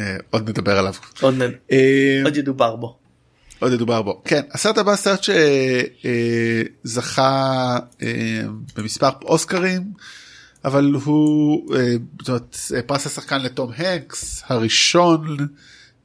[0.01, 0.95] אה, עוד נדבר עליו.
[1.21, 1.51] עוד, נ...
[1.73, 2.99] אה, עוד ידובר בו.
[3.59, 4.23] עוד ידובר בו.
[4.25, 5.21] כן, הסרט הבא סרט
[6.85, 7.79] שזכה
[8.77, 9.83] במספר אוסקרים,
[10.69, 15.37] אבל הוא, אה, זאת אומרת, אה, פרס השחקן לתום הנקס, הראשון,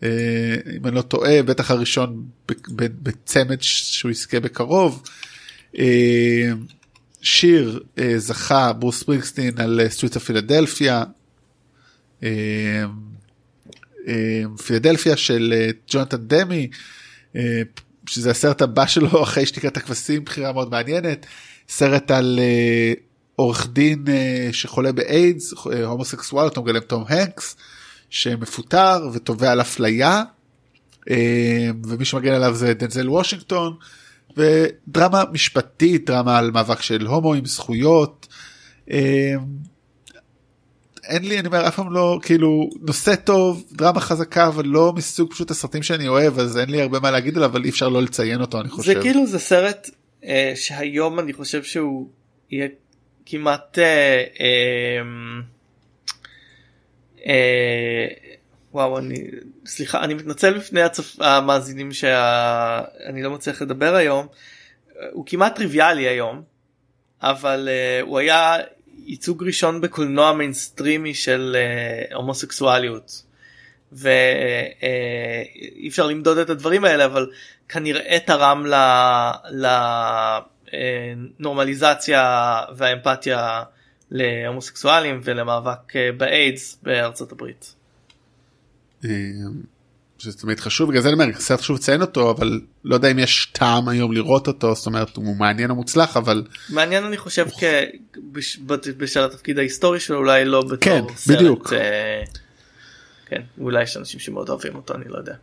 [0.04, 2.26] אה, אם אני לא טועה, בטח הראשון
[2.78, 5.04] בצמד שהוא יזכה בקרוב.
[5.78, 6.52] אה,
[7.22, 11.04] שיר אה, זכה ברוס ספרינגסטין על Street of Philadelphia.
[12.24, 12.86] אה,
[14.08, 16.70] אה, פילדלפיה של אה, ג'ונתן דמי.
[17.36, 17.62] אה,
[18.06, 21.26] שזה הסרט הבא שלו אחרי שתיקת הכבשים בחירה מאוד מעניינת
[21.70, 22.94] סרט על אה,
[23.36, 27.56] עורך דין אה, שחולה באיידס אה, הומוסקסואל אותו מגלם תום הנקס
[28.10, 30.24] שמפוטר ותובע על אפליה
[31.10, 33.76] אה, ומי שמגן עליו זה דנזל וושינגטון
[34.38, 38.28] ודרמה משפטית דרמה על מאבק של הומואים זכויות.
[38.92, 39.34] אה,
[41.04, 45.32] אין לי אני אומר אף פעם לא כאילו נושא טוב דרמה חזקה אבל לא מסוג
[45.32, 48.02] פשוט הסרטים שאני אוהב אז אין לי הרבה מה להגיד עליו אבל אי אפשר לא
[48.02, 48.94] לציין אותו אני חושב.
[48.94, 49.90] זה כאילו זה סרט
[50.26, 52.08] אה, שהיום אני חושב שהוא
[52.52, 52.68] יהיה
[53.26, 55.02] כמעט אה, אה,
[57.28, 58.08] אה,
[58.74, 59.26] וואו אני
[59.66, 61.22] סליחה אני מתנצל בפני הצופ...
[61.22, 64.28] המאזינים שאני לא מצליח לדבר היום
[65.12, 66.44] הוא כמעט טריוויאלי היום
[67.22, 68.58] אבל אה, הוא היה
[69.06, 73.24] ייצוג ראשון בקולנוע מיינסטרימי של אה, הומוסקסואליות.
[73.92, 77.32] ואי אפשר למדוד את הדברים האלה אבל
[77.70, 78.66] כנראה תרם
[81.40, 83.64] לנורמליזציה והאמפתיה
[84.12, 87.76] להומוסקסואלים ולמאבק אה, באיידס בארצות הברית.
[89.06, 89.10] אה,
[90.18, 93.20] שזה תמיד חשוב בגלל זה אני אומר סרט חשוב לציין אותו אבל לא יודע אם
[93.20, 97.48] יש טעם היום לראות אותו זאת אומרת הוא מעניין או מוצלח אבל מעניין אני חושב
[97.50, 97.64] כ...
[98.32, 98.60] בש...
[98.98, 101.38] בשל התפקיד ההיסטורי שלו אולי לא בתור כן, סרט.
[101.38, 101.74] בדיוק.
[101.74, 102.24] אה,
[103.26, 105.36] כן אולי יש אנשים שמאוד אוהבים אותו אני לא יודע.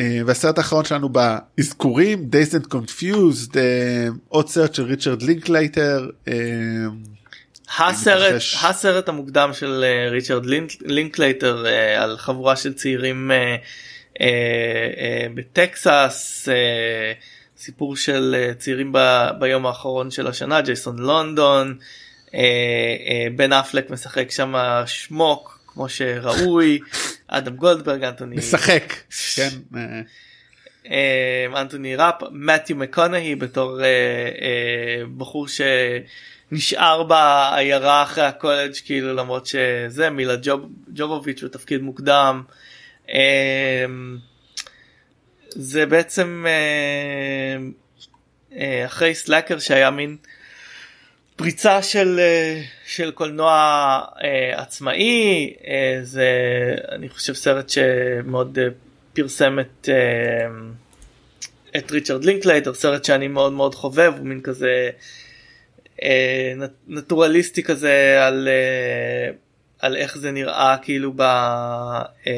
[0.00, 6.08] אה, והסרט האחרון שלנו באזכורים Dazed and Confused אה, עוד סרט של ריצ'רד לינקלייטר.
[6.28, 6.34] אה,
[8.62, 11.64] הסרט המוקדם של ריצ'רד לינק- לינקלייטר
[11.98, 13.30] על חבורה של צעירים
[15.34, 16.48] בטקסס
[17.58, 21.78] סיפור של צעירים ב, ביום האחרון של השנה ג'ייסון לונדון
[23.36, 24.54] בן אפלק משחק שם
[24.86, 26.78] שמוק כמו שראוי
[27.28, 28.94] אדם גולדברג אנטוני משחק.
[29.34, 29.48] כן.
[29.76, 30.00] אה,
[30.90, 39.46] אה, אנטוני ראפ מתיו מקונהי בתור אה, אה, בחור שנשאר בעיירה אחרי הקולג' כאילו למרות
[39.46, 42.42] שזה מילה ג'וב, ג'ובוביץ' בתפקיד מוקדם.
[43.14, 43.84] אה,
[45.48, 46.46] זה בעצם
[48.86, 50.16] אחרי Slacker שהיה מין
[51.36, 53.52] פריצה של אה, של קולנוע
[54.24, 56.28] אה, עצמאי אה, זה
[56.92, 58.64] אני חושב סרט שמאוד אה,
[59.12, 60.46] פרסם את אה,
[61.76, 64.90] את ריצ'רד לינקלייטר סרט שאני מאוד מאוד חובב הוא מין כזה
[66.02, 69.30] אה, נט- נטורליסטי כזה על אה,
[69.78, 72.32] על איך זה נראה כאילו ב, אה,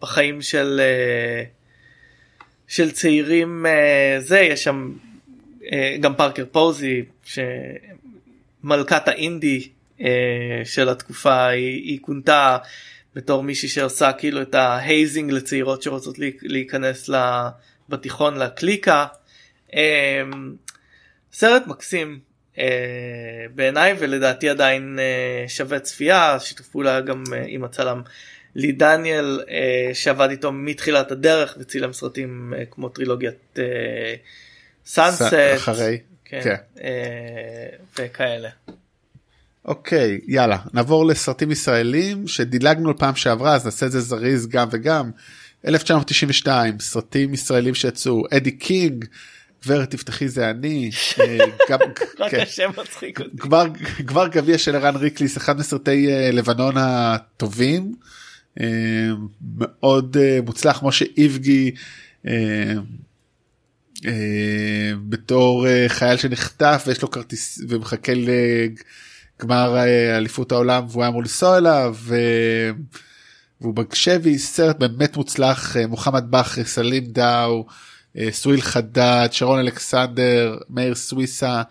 [0.00, 1.44] בחיים של אה,
[2.68, 4.92] של צעירים אה, זה יש שם
[5.72, 7.04] אה, גם פארקר פוזי
[8.62, 9.68] שמלכת האינדי
[10.00, 12.58] אה, של התקופה היא, היא כונתה
[13.14, 17.10] בתור מישהי שעושה כאילו את ה hazing לצעירות שרוצות להיכנס
[17.88, 19.06] בתיכון לקליקה.
[19.74, 20.22] אה,
[21.32, 22.18] סרט מקסים
[22.58, 28.02] אה, בעיניי ולדעתי עדיין אה, שווה צפייה שיתוף פעולה גם אה, עם הצלם
[28.54, 34.14] לי דניאל אה, שעבד איתו מתחילת הדרך וצילם סרטים אה, כמו טרילוגיית אה,
[34.86, 35.22] סאנסט
[35.56, 35.98] אחרי.
[36.30, 36.54] כן, כן.
[36.82, 37.68] אה,
[37.98, 38.48] וכאלה.
[39.64, 45.10] אוקיי יאללה נעבור לסרטים ישראלים שדילגנו פעם שעברה אז נעשה את זה זריז גם וגם.
[45.66, 49.04] 1992 סרטים ישראלים שיצאו אדי קינג
[49.64, 51.38] גברת תפתחי זה אני אה,
[51.70, 51.80] רק
[52.30, 52.40] כן.
[52.40, 53.36] השם מצחיק אותי.
[53.36, 53.66] גמר
[54.04, 57.94] גמר גביע של ערן ריקליס אחד מסרטי אה, לבנון הטובים
[58.60, 58.66] אה,
[59.58, 61.70] מאוד אה, מוצלח משה איבגי
[62.26, 62.74] אה, אה,
[65.08, 68.12] בתור אה, חייל שנחטף ויש לו כרטיס ומחכה
[69.40, 71.96] לגמר אה, אליפות העולם והוא היה אמור לנסוע אליו.
[72.12, 72.70] אה,
[73.60, 77.66] והוא בשבי סרט באמת מוצלח אה, מוחמד בכרי סלים דאו
[78.18, 81.62] אה, סוויל חדד שרון אלכסנדר מאיר סוויסה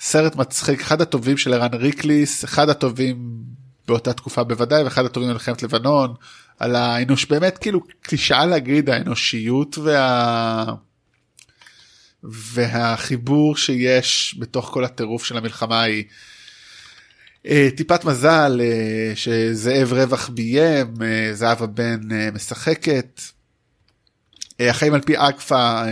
[0.00, 3.42] סרט מצחיק אחד הטובים של ערן ריקליס אחד הטובים
[3.88, 6.14] באותה תקופה בוודאי ואחד הטובים במלחמת לבנון
[6.58, 10.74] על האנוש באמת כאילו קלישאה להגיד האנושיות וה...
[12.22, 16.04] והחיבור שיש בתוך כל הטירוף של המלחמה היא
[17.46, 22.00] אה, טיפת מזל אה, שזאב רווח ביים, אה, זהבה בן
[22.32, 23.20] משחקת.
[24.60, 25.82] החיים על פי אגפה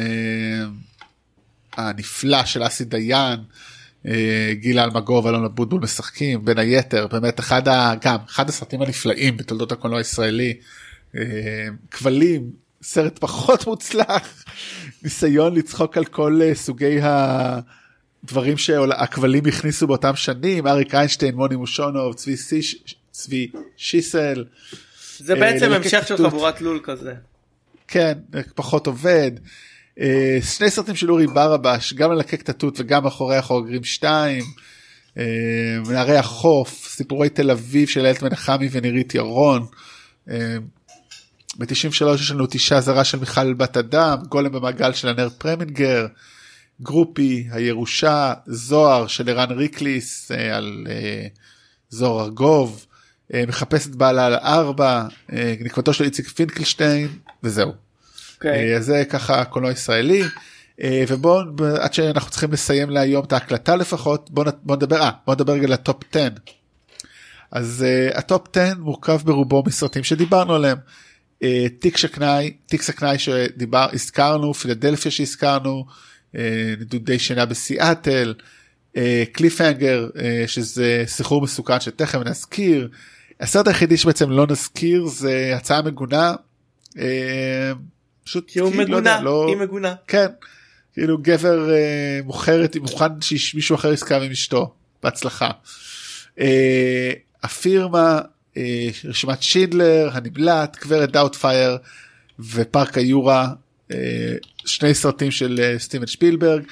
[1.73, 3.41] הנפלא של אסי דיין,
[4.53, 7.95] גילה אלמגור ואלון אבוטבול משחקים בין היתר באמת אחד ה...
[8.01, 10.55] גם אחד הסרטים הנפלאים בתולדות הקולנוע הישראלי.
[11.91, 12.51] כבלים
[12.83, 14.45] סרט פחות מוצלח
[15.03, 17.61] ניסיון לצחוק על כל סוגי ה...
[18.27, 24.45] דברים שהכבלים הכניסו באותם שנים אריק איינשטיין מוני מושונוב צבי, סיש, צבי שיסל.
[25.19, 27.15] זה אה, בעצם המשך של חבורת לול כזה.
[27.89, 28.13] כן
[28.55, 29.31] פחות עובד.
[30.01, 34.45] אה, שני סרטים של אורי ברבש גם ללקק את התות וגם אחורי החוגרים 2.
[35.19, 35.25] אה,
[35.89, 39.67] נערי החוף סיפורי תל אביב של איילת מנחמי ונירית ירון.
[41.59, 46.07] ב-93 יש לנו תשעה זרה של מיכל בת אדם גולם במעגל של הנר פרמינגר.
[46.83, 51.27] גרופי, הירושה, זוהר של ערן ריקליס אה, על אה,
[51.91, 52.87] זוהר ארגוב,
[53.35, 55.07] אה, מחפשת בעלה על ארבע,
[55.61, 57.09] נקמתו של איציק פינקלשטיין
[57.43, 57.71] וזהו.
[57.71, 57.75] Okay.
[58.35, 58.77] אוקיי.
[58.77, 60.23] אז זה ככה קולנוע ישראלי.
[61.09, 61.41] ובואו
[61.81, 65.65] עד שאנחנו צריכים לסיים להיום את ההקלטה לפחות בואו בוא נדבר אה, בוא נדבר רגע
[65.67, 66.29] על ה top 10.
[67.51, 70.79] אז uh, ה top 10 מורכב ברובו מסרטים שדיברנו עליהם.
[71.43, 71.47] Uh,
[71.79, 75.85] תיק שקנאי תיק שקנאי שדיבר הזכרנו פילדלפיה שהזכרנו
[76.37, 78.35] אה, נדודי שינה בסיאטל,
[79.33, 82.89] Cliffhanger אה, שזה סחרור מסוכן שתכף נזכיר.
[83.41, 86.35] הסרט היחידי שבעצם לא נזכיר זה הצעה מגונה.
[86.99, 87.73] אה,
[88.25, 89.95] פשוט כי הוא כאילו, לא מגונה, לא, היא מגונה.
[90.07, 90.27] כן,
[90.93, 91.69] כאילו גבר
[92.25, 95.51] מוכרת, מוכן שמישהו אחר ישכב עם אשתו, בהצלחה.
[97.43, 98.21] הפירמה,
[99.05, 101.79] רשימת שינדלר, הנמלט, גברת דאוטפייר
[102.39, 103.49] ופארק היורה
[103.93, 103.97] אה,
[104.67, 106.63] שני סרטים של אה, סטיבן שפילברג.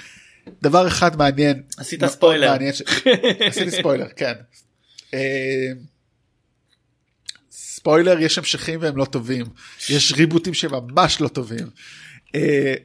[0.62, 1.62] דבר אחד מעניין.
[1.76, 2.52] עשית ספוילר.
[2.52, 2.82] מעניין ש...
[3.48, 4.32] עשיתי ספוילר, כן.
[5.14, 5.68] אה,
[7.50, 9.46] ספוילר יש המשכים והם לא טובים
[9.90, 11.66] יש ריבוטים שממש לא טובים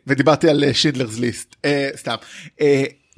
[0.08, 1.56] ודיברתי על Schindler's List
[1.96, 2.16] סתם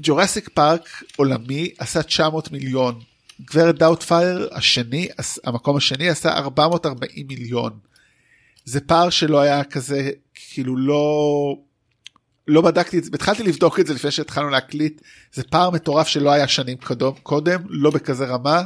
[0.02, 3.00] Jurassic Park עולמי עשה 900 מיליון
[3.50, 5.08] גברת דאוטפייר השני
[5.44, 7.72] המקום השני עשה 440 מיליון.
[8.66, 11.56] זה פער שלא היה כזה כאילו לא
[12.48, 15.02] לא בדקתי את זה התחלתי לבדוק את זה לפני שהתחלנו להקליט
[15.34, 18.64] זה פער מטורף שלא היה שנים קודם קודם לא בכזה רמה.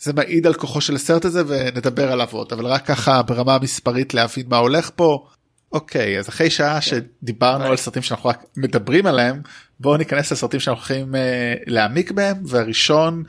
[0.00, 4.14] זה מעיד על כוחו של הסרט הזה ונדבר עליו עוד אבל רק ככה ברמה המספרית
[4.14, 5.26] להבין מה הולך פה.
[5.72, 9.42] אוקיי אז אחרי שעה שדיברנו על סרטים שאנחנו רק מדברים עליהם
[9.80, 11.18] בואו ניכנס לסרטים שאנחנו יכולים uh,
[11.66, 13.22] להעמיק בהם והראשון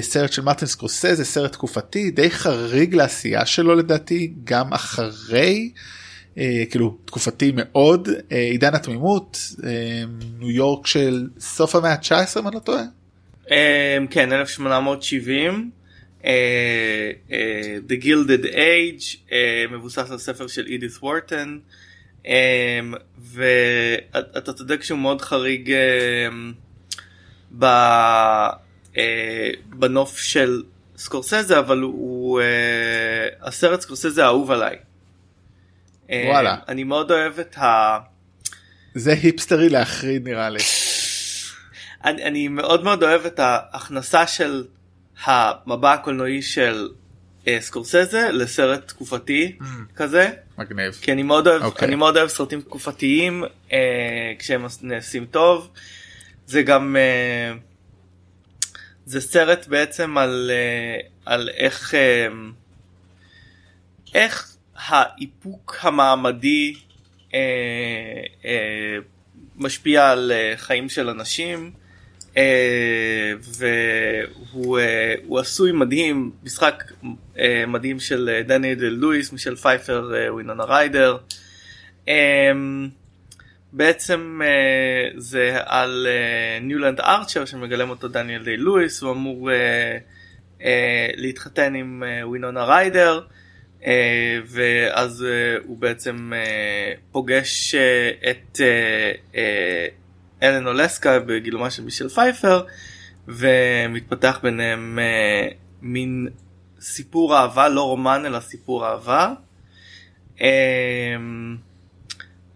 [0.00, 5.70] סרט של מרטין סקרוסזה סרט תקופתי די חריג לעשייה שלו לדעתי גם אחרי.
[6.38, 10.02] אה, כאילו תקופתי מאוד אה, עידן התמימות אה,
[10.38, 12.82] ניו יורק של סוף המאה ה-19 אם אני לא טועה.
[13.50, 15.70] אה, כן 1870
[16.24, 16.30] אה,
[17.32, 21.60] אה, The Gilded Age אה, מבוסס על ספר של אידיס וורטון
[22.26, 22.80] אה,
[23.18, 26.28] ואתה צודק שהוא מאוד חריג אה,
[27.58, 27.64] ב,
[28.96, 30.62] אה, בנוף של
[30.96, 32.46] סקורסזה אבל הוא אה,
[33.42, 34.76] הסרט סקורסזה האהוב עליי.
[36.08, 36.50] וואלה.
[36.50, 37.98] אה, אני מאוד אוהב את ה...
[38.94, 40.60] זה היפסטרי להחריד נראה לי.
[42.04, 44.64] אני, אני מאוד מאוד אוהב את ההכנסה של
[45.24, 46.88] המבע הקולנועי של
[47.48, 49.64] אה, סקורסזה לסרט תקופתי mm.
[49.94, 50.30] כזה.
[50.58, 50.92] מגניב.
[50.92, 51.64] כי אני מאוד אוהב, okay.
[51.64, 51.88] אוקיי.
[51.88, 55.70] אני מאוד אוהב סרטים תקופתיים אה, כשהם נעשים טוב.
[56.46, 57.52] זה גם אה,
[59.06, 62.28] זה סרט בעצם על, אה, על איך אה,
[64.14, 66.74] איך האיפוק המעמדי
[67.34, 67.38] אה,
[68.44, 68.96] אה,
[69.56, 71.70] משפיע על אה, חיים של אנשים
[72.36, 76.92] אה, והוא אה, עשוי מדהים משחק
[77.38, 81.16] אה, מדהים של דניאל דיי לואיס מישל פפייפר אה, ווינונה ריידר.
[82.08, 82.52] אה,
[83.76, 86.06] בעצם uh, זה על
[86.60, 89.54] ניולנד uh, ארצ'ר שמגלם אותו דניאל דיי לואיס הוא אמור uh,
[90.60, 90.64] uh,
[91.16, 93.20] להתחתן עם uh, ווינונה ריידר
[93.86, 97.74] אה, ואז אה, הוא בעצם אה, פוגש
[98.30, 98.60] את
[100.42, 102.64] אלן אולסקה בגילומה של מישל פייפר
[103.28, 104.98] ומתפתח ביניהם
[105.82, 106.28] מין
[106.80, 109.32] סיפור אהבה לא רומן אלא סיפור אהבה.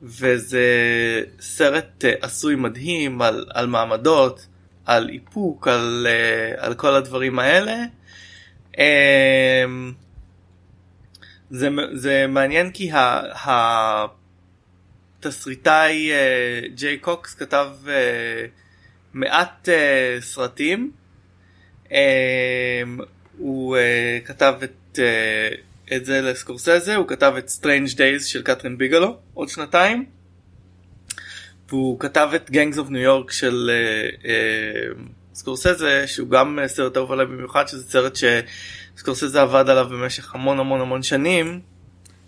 [0.02, 0.64] וזה
[1.40, 4.46] סרט עשוי מדהים על, על מעמדות,
[4.86, 6.06] על איפוק, על,
[6.56, 7.84] על כל הדברים האלה.
[11.50, 12.90] זה, זה מעניין כי
[15.18, 18.44] התסריטאי אה, ג'יי קוקס כתב אה,
[19.14, 20.92] מעט אה, סרטים.
[23.38, 23.76] הוא
[24.24, 24.98] כתב את,
[25.96, 30.04] את זה לסקורסזה, הוא כתב את Strange Days של קטרין ביגלו עוד שנתיים.
[31.68, 33.70] והוא כתב את Gangs of New York של
[35.34, 38.18] סקורסזה שהוא גם סרט אהוב עליי במיוחד שזה סרט
[38.96, 41.60] שסקורסזה עבד עליו במשך המון המון המון שנים.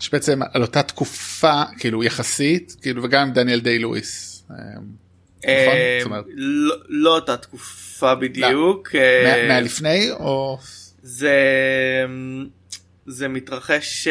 [0.01, 4.45] שבעצם על אותה תקופה כאילו יחסית כאילו וגם דניאל דיי לואיס.
[5.47, 6.23] אה, נכון?
[6.35, 8.95] לא, לא אותה תקופה בדיוק.
[8.95, 10.59] אה, מהלפני או?
[11.03, 11.37] זה
[13.07, 14.09] זה מתרחש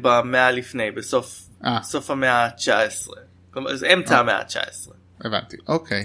[0.00, 1.48] במאה לפני בסוף
[1.82, 3.10] סוף המאה ה-19.
[3.74, 4.90] זה אמצע המאה ה-19.
[5.20, 6.04] הבנתי אוקיי.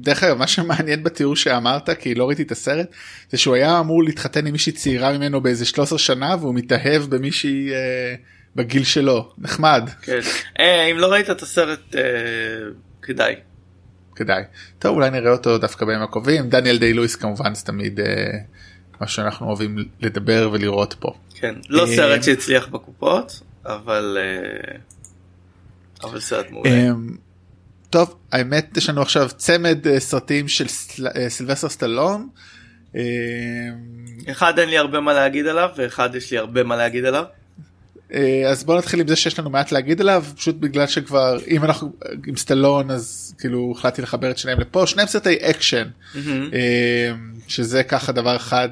[0.00, 2.86] דרך אגב מה שמעניין בתיאור שאמרת כי לא ראיתי את הסרט
[3.30, 7.72] זה שהוא היה אמור להתחתן עם מישהי צעירה ממנו באיזה 13 שנה והוא מתאהב במישהי
[7.72, 8.14] אה,
[8.56, 9.90] בגיל שלו נחמד.
[10.02, 10.18] כן.
[10.60, 12.00] אה, אם לא ראית את הסרט אה,
[13.02, 13.34] כדאי.
[14.16, 14.42] כדאי.
[14.78, 18.06] טוב אולי נראה אותו דווקא בימים הקרובים דניאל דיי לואיס כמובן זה תמיד אה,
[19.00, 21.14] מה שאנחנו אוהבים לדבר ולראות פה.
[21.34, 24.76] כן לא אה, סרט שהצליח בקופות אבל אה,
[26.02, 26.70] אבל סרט מעולה.
[26.70, 26.90] אה,
[27.90, 30.68] טוב האמת יש לנו עכשיו צמד סרטים של
[31.28, 32.28] סילבסטר סטלון.
[34.30, 37.24] אחד אין לי הרבה מה להגיד עליו ואחד יש לי הרבה מה להגיד עליו.
[38.50, 41.92] אז בוא נתחיל עם זה שיש לנו מעט להגיד עליו פשוט בגלל שכבר אם אנחנו
[42.26, 44.86] עם סטלון אז כאילו החלטתי לחבר את שניהם לפה.
[44.86, 45.88] שניהם סרטי אקשן.
[47.48, 48.68] שזה ככה דבר אחד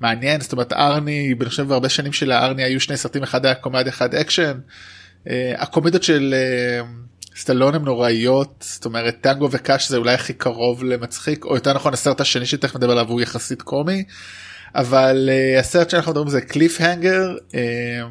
[0.00, 0.40] מעניין.
[0.40, 3.92] זאת אומרת ארני אני חושב הרבה שנים של הארני היו שני סרטים אחד היה קומדיה
[3.92, 4.58] אחד אקשן.
[5.58, 6.34] הקומדיות של.
[7.36, 8.64] סטלון הם נוראיות.
[8.68, 12.76] זאת אומרת טנגו וקאש זה אולי הכי קרוב למצחיק או יותר נכון הסרט השני שתכף
[12.76, 14.04] נדבר עליו הוא יחסית קומי.
[14.74, 17.54] אבל uh, הסרט שאנחנו מדברים זה קליף הנגר uh,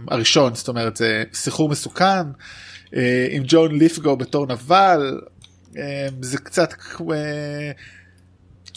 [0.07, 2.31] הראשון זאת אומרת זה סחרור מסוכן
[2.85, 2.93] uh,
[3.29, 5.21] עם ג'ון ליפגו בתור נבל
[5.73, 5.77] uh,
[6.21, 7.03] זה קצת uh,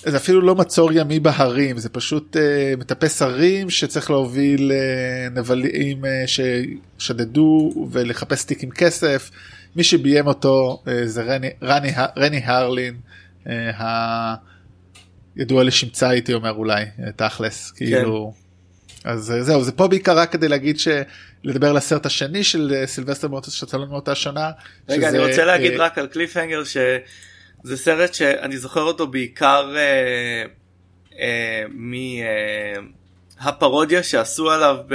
[0.06, 6.04] זה אפילו לא מצור ימי בהרים זה פשוט uh, מטפס הרים שצריך להוביל uh, נבלים
[6.04, 6.08] uh,
[6.98, 9.30] ששדדו ולחפש תיק עם כסף.
[9.76, 12.94] מי שביים אותו אה, זה רני, רני, רני הרלין
[13.48, 14.34] אה,
[15.36, 17.76] הידוע לשמצה הייתי אומר אולי אה, תכלס כן.
[17.76, 18.34] כאילו
[19.04, 23.88] אז זהו זה פה בעיקר רק כדי להגיד שלדבר על הסרט השני של סילבסטר שצלם
[23.88, 24.50] מאותה שנה.
[24.88, 25.86] רגע שזה, אני רוצה להגיד אה...
[25.86, 30.44] רק על קליפהנגר שזה סרט שאני זוכר אותו בעיקר אה,
[31.18, 31.64] אה,
[33.40, 34.94] מהפרודיה אה, שעשו עליו ב...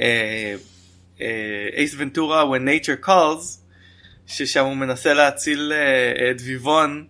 [0.00, 0.54] אה,
[1.76, 3.44] אייס ונטורה When Nature Calls
[4.26, 5.72] ששם הוא מנסה להציל
[6.44, 7.06] ויבון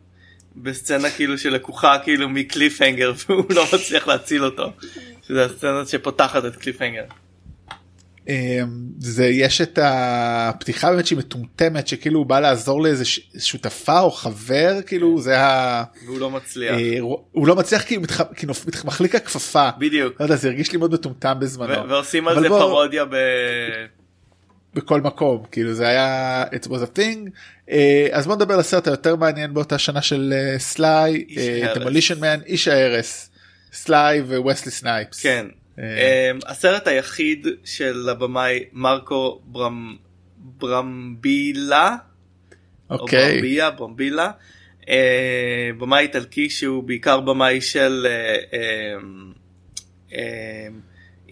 [0.57, 4.72] בסצנה כאילו שלקוחה כאילו מקליפהנגר והוא לא מצליח להציל אותו.
[5.22, 7.04] שזה הסצנה שפותחת את קליפהנגר.
[8.28, 8.66] אמ,
[8.98, 13.04] זה יש את הפתיחה באמת שהיא מטומטמת שכאילו הוא בא לעזור לאיזה
[13.38, 15.84] שותפה או חבר כאילו זה ה...
[16.07, 16.78] והוא לא מצליח.
[16.78, 16.98] אה,
[17.32, 18.04] הוא לא מצליח כי הוא
[18.84, 19.68] מחליק על קפה.
[19.78, 20.20] בדיוק.
[20.20, 21.88] לא יודע, זה הרגיש לי מאוד מטומטם בזמנו.
[21.88, 22.48] ועושים על זה.
[22.48, 23.14] פרודיה ב...
[24.77, 27.31] בכל מקום כאילו זה היה it was a thing
[27.68, 27.72] uh,
[28.12, 31.24] אז בוא נדבר על הסרט היותר מעניין באותה שנה של סליי
[31.74, 33.31] Demolition Man איש ההרס
[33.77, 35.22] סליי וווסלי סנייפס.
[35.22, 35.47] כן
[35.77, 39.97] uh, um, הסרט היחיד של הבמאי מרקו ברמ,
[40.39, 41.97] ברמבילה.
[42.91, 43.18] אוקיי.
[43.18, 43.33] Okay.
[43.33, 44.31] ברמביה ברמבילה.
[44.83, 44.87] Uh,
[45.79, 48.07] במאי איטלקי שהוא בעיקר במאי של.
[48.07, 50.14] Uh, um, uh,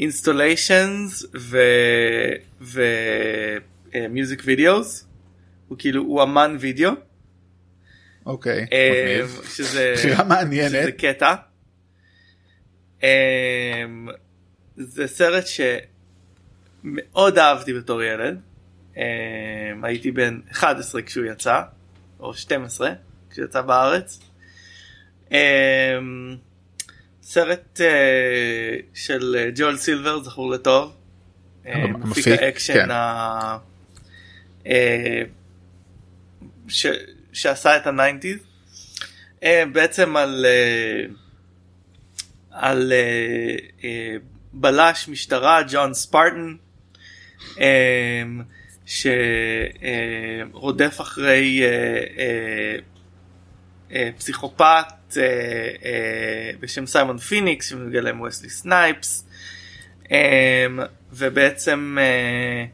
[0.01, 1.27] installations
[2.65, 5.07] ו music videos
[5.69, 6.91] הוא כאילו הוא אמן וידאו.
[8.27, 8.67] אוקיי.
[8.73, 10.71] אה, שזה בחירה מעניינת.
[10.71, 11.35] שזה קטע.
[13.03, 13.85] אה,
[14.77, 15.45] זה סרט
[16.85, 18.41] שמאוד אהבתי בתור ילד.
[18.97, 19.03] אה,
[19.83, 21.61] הייתי בן 11 כשהוא יצא
[22.21, 22.91] או 12
[23.31, 24.21] כשהוא יצא בארץ.
[27.23, 27.81] סרט
[28.95, 30.97] של ג'ואל סילבר זכור לטוב.
[31.67, 32.91] אה, מפיק האקשן כן.
[32.91, 33.59] ה...
[36.69, 36.87] ש...
[37.33, 38.39] שעשה את ה nineties.
[39.41, 40.47] Uh, בעצם על
[42.51, 42.93] על
[44.53, 46.55] בלש משטרה ג'ון ספרטן
[48.87, 51.63] שרודף אחרי
[54.19, 54.85] פסיכופת
[55.17, 55.23] אה,
[55.85, 59.24] אה, בשם סיימון פיניקס שמגלם וסלי סנייפס אה,
[61.13, 62.65] ובעצם אה,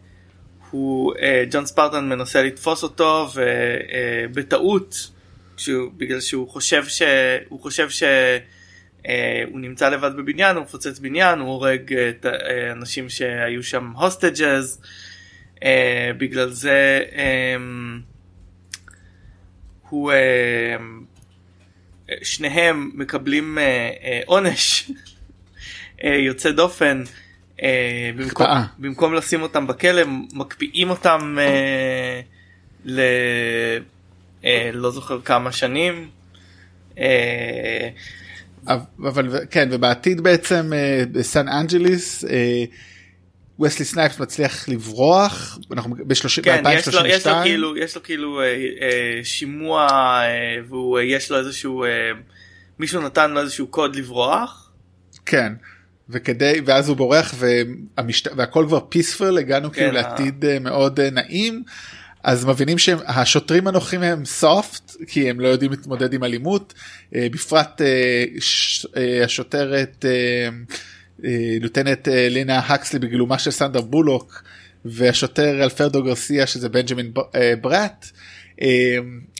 [0.70, 5.10] הוא אה, ג'ון ספרטן מנסה לתפוס אותו ובטעות
[5.68, 7.88] אה, בגלל שהוא חושב שהוא חושב
[9.06, 13.92] אה, הוא נמצא לבד בבניין, הוא מפוצץ בניין, הוא הורג את אה, אנשים שהיו שם
[13.96, 14.82] הוסטג'ז,
[16.18, 17.56] בגלל זה אה,
[19.88, 20.76] הוא, אה,
[22.22, 23.58] שניהם מקבלים
[24.26, 24.90] עונש
[26.04, 27.02] יוצא דופן.
[27.62, 28.46] אה, במקום.
[28.78, 32.20] במקום לשים אותם בכלא מקפיאים אותם אה,
[32.84, 33.00] ל...
[34.44, 36.08] אה, לא זוכר כמה שנים.
[36.98, 37.88] אה,
[38.98, 42.64] אבל כן ובעתיד בעצם אה, בסן אנג'ליס אה,
[43.60, 48.02] וסלי סנייפס מצליח לברוח אנחנו ב-30 כן, יש לו, יש לו ב-2032 כאילו, יש לו
[48.02, 51.88] כאילו אה, אה, שימוע אה, והוא אה, יש לו איזשהו, אה,
[52.78, 54.72] מישהו נתן לו איזשהו קוד לברוח.
[55.26, 55.52] כן
[56.10, 58.28] וכדי ואז הוא בורח והמשט...
[58.36, 61.62] והכל כבר peaceful הגענו כן, כאילו לעתיד אה, מאוד אה, נעים.
[62.24, 66.74] אז מבינים שהשוטרים הנוכחיים הם soft כי הם לא יודעים להתמודד עם אלימות
[67.14, 67.80] אה, בפרט
[69.24, 70.04] השוטרת
[71.60, 74.42] lieutenant לינה הקסלי בגילומה של סנדרה בולוק
[74.84, 77.12] והשוטר אלפרדו גרסיה שזה בנג'מין
[77.60, 78.06] בראט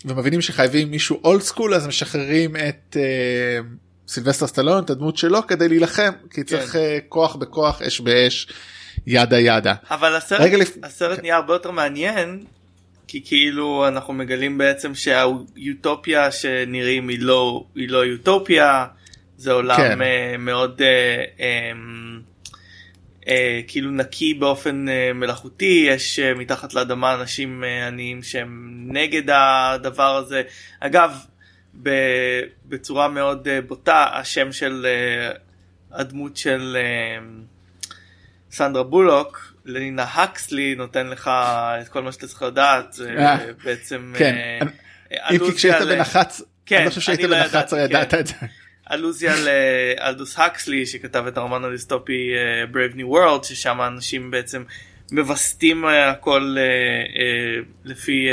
[0.04, 2.96] ומבינים שחייבים מישהו old school אז משחררים את
[4.10, 8.46] סילבסטר סטלון את הדמות שלו כדי להילחם כי צריך אה, כוח בכוח אש באש
[9.06, 9.74] ידה ידה.
[9.90, 12.44] אבל הסרט, לפ- הסרט נהיה הרבה יותר מעניין
[13.06, 18.86] כי כאילו אנחנו מגלים בעצם שהאוטופיה שנראים היא לא, היא לא אוטופיה
[19.36, 20.02] זה עולם כן.
[20.02, 21.72] אה, מאוד אה, אה,
[23.28, 29.22] אה, כאילו נקי באופן אה, מלאכותי יש אה, מתחת לאדמה אנשים אה, עניים שהם נגד
[29.30, 30.42] הדבר הזה
[30.80, 31.12] אגב
[32.64, 35.30] בצורה מאוד אה, בוטה השם של אה,
[35.98, 37.24] הדמות של אה,
[38.50, 41.30] סנדרה בולוק לנינה הקסלי נותן לך
[41.80, 42.96] את כל מה שאתה צריך לדעת
[43.64, 44.58] בעצם כן.
[45.30, 48.10] אם כי כשהיית בן 11 כן, אני לא חושב שהיית בן לא 11 ידעתי, ידעת
[48.10, 48.20] כן.
[48.20, 48.34] את זה.
[48.92, 52.32] אלוזיה לאלדוס הקסלי שכתב את הרומן הדיסטופי
[52.72, 54.62] Brave New World ששם אנשים בעצם
[55.12, 56.56] מווסתים הכל
[57.84, 58.28] לפי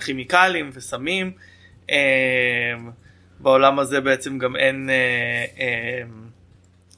[0.00, 1.32] כימיקלים וסמים.
[1.86, 1.90] Uh,
[3.40, 4.90] בעולם הזה בעצם גם אין,
[5.58, 5.60] uh,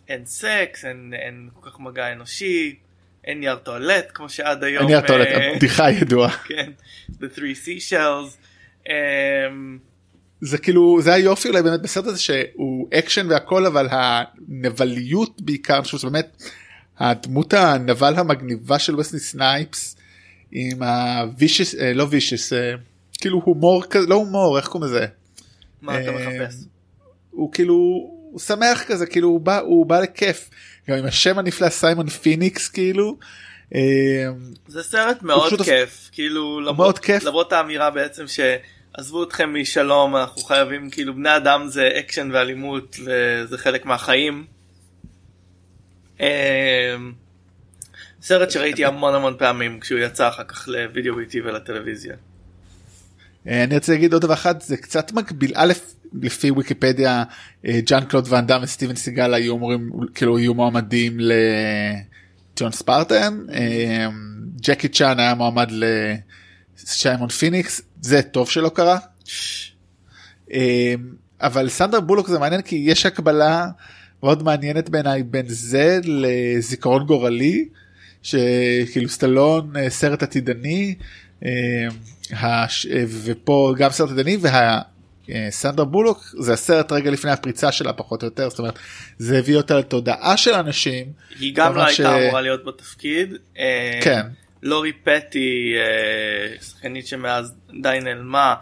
[0.09, 2.77] אין סקס, אין, אין כל כך מגע אנושי,
[3.25, 4.85] אין נייר טואלט כמו שעד היום.
[4.85, 6.71] אין טואלט אה, הבדיחה הידועה כן,
[7.13, 8.37] The Three Seashells.
[10.41, 15.75] זה כאילו זה היופי אולי באמת בסרט הזה שהוא אקשן והכל אבל הנבל, זאת בעיקר
[15.75, 16.43] אני חושב שזה באמת
[16.99, 19.97] הדמות הנבל המגניבה של וסלי סנייפס
[20.53, 22.73] עם הווישס אה, לא וישס אה,
[23.21, 25.07] כאילו הומור כזה לא הומור איך קוראים לזה
[25.83, 26.55] מה אתה אה, מחפש?
[27.31, 27.75] הוא כאילו
[28.31, 30.51] הוא שמח כזה כאילו הוא בא הוא בא לכיף
[30.89, 33.17] גם עם השם הנפלא סיימון פיניקס כאילו.
[33.75, 33.81] אה,
[34.67, 37.25] זה סרט מאוד פשוט- כיף, כאילו למרות, כיף.
[37.25, 43.59] למרות האמירה בעצם שעזבו אתכם משלום, אנחנו חייבים, כאילו בני אדם זה אקשן ואלימות וזה
[43.59, 44.47] חלק מהחיים.
[48.23, 52.15] סרט שראיתי המון המון פעמים כשהוא יצא אחר כך לוידאו ביתי ולטלוויזיה.
[53.49, 55.53] אה, אני רוצה להגיד עוד דבר אחד זה קצת מקביל.
[55.55, 55.73] א'
[56.23, 57.25] לפי ויקיפדיה
[57.67, 63.39] אה, ג'אן קלוד ואן דאם וסטיבן סיגל היו אמורים כאילו יהיו מועמדים לג'ון ספרטן.
[63.53, 64.07] אה,
[64.61, 67.83] ג'קי צ'אן היה מועמד לסיימון פיניקס.
[68.01, 68.99] זה טוב שלא קרה.
[71.41, 73.67] אבל סנדרה בולוק זה מעניין כי יש הקבלה
[74.23, 77.69] מאוד מעניינת בעיניי בין זה לזיכרון גורלי
[78.23, 80.95] שכאילו סטלון אה, סרט עתידני
[81.45, 81.51] אה,
[82.33, 82.67] אה,
[83.25, 84.37] ופה גם סרט עתידני
[85.29, 88.79] והסנדר בולוק זה הסרט רגע לפני הפריצה שלה פחות או יותר זאת אומרת
[89.19, 91.07] זה הביא אותה לתודעה של אנשים
[91.41, 93.35] היא גם לא כמובן הייתה ש- אמורה להיות בתפקיד.
[94.01, 94.23] כן
[94.63, 95.75] לורי פטי,
[96.63, 98.55] שחקנית שמאז די נעלמה,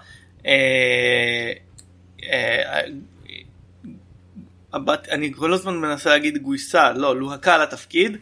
[4.72, 8.16] הבת, אני כל הזמן מנסה להגיד גויסה, לא, לוהקה לתפקיד,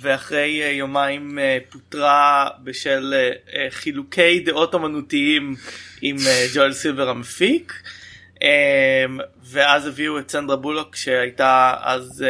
[0.00, 5.54] ואחרי אה, יומיים אה, פוטרה בשל אה, חילוקי דעות אמנותיים
[6.02, 6.16] עם
[6.54, 7.82] ג'ואל סילבר המפיק.
[8.34, 8.40] Um,
[9.44, 12.24] ואז הביאו את סנדרה בולוק שהייתה אז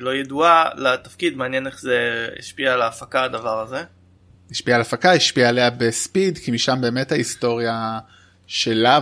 [0.00, 3.82] לא ידועה לתפקיד מעניין איך זה השפיע על ההפקה הדבר הזה.
[4.50, 7.98] השפיע על הפקה השפיע עליה בספיד כי משם באמת ההיסטוריה
[8.46, 9.00] שלה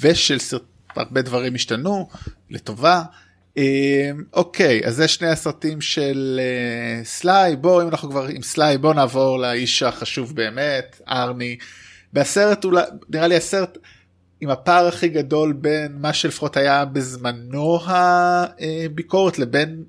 [0.00, 0.62] ושל סרט
[0.96, 2.08] הרבה דברים השתנו
[2.50, 3.02] לטובה.
[3.58, 8.78] אה, אוקיי אז זה שני הסרטים של אה, סליי בוא אם אנחנו כבר עם סליי
[8.78, 11.56] בוא נעבור לאיש החשוב באמת ארני.
[12.12, 13.78] בסרט אולי נראה לי הסרט
[14.40, 19.84] עם הפער הכי גדול בין מה שלפחות היה בזמנו הביקורת לבין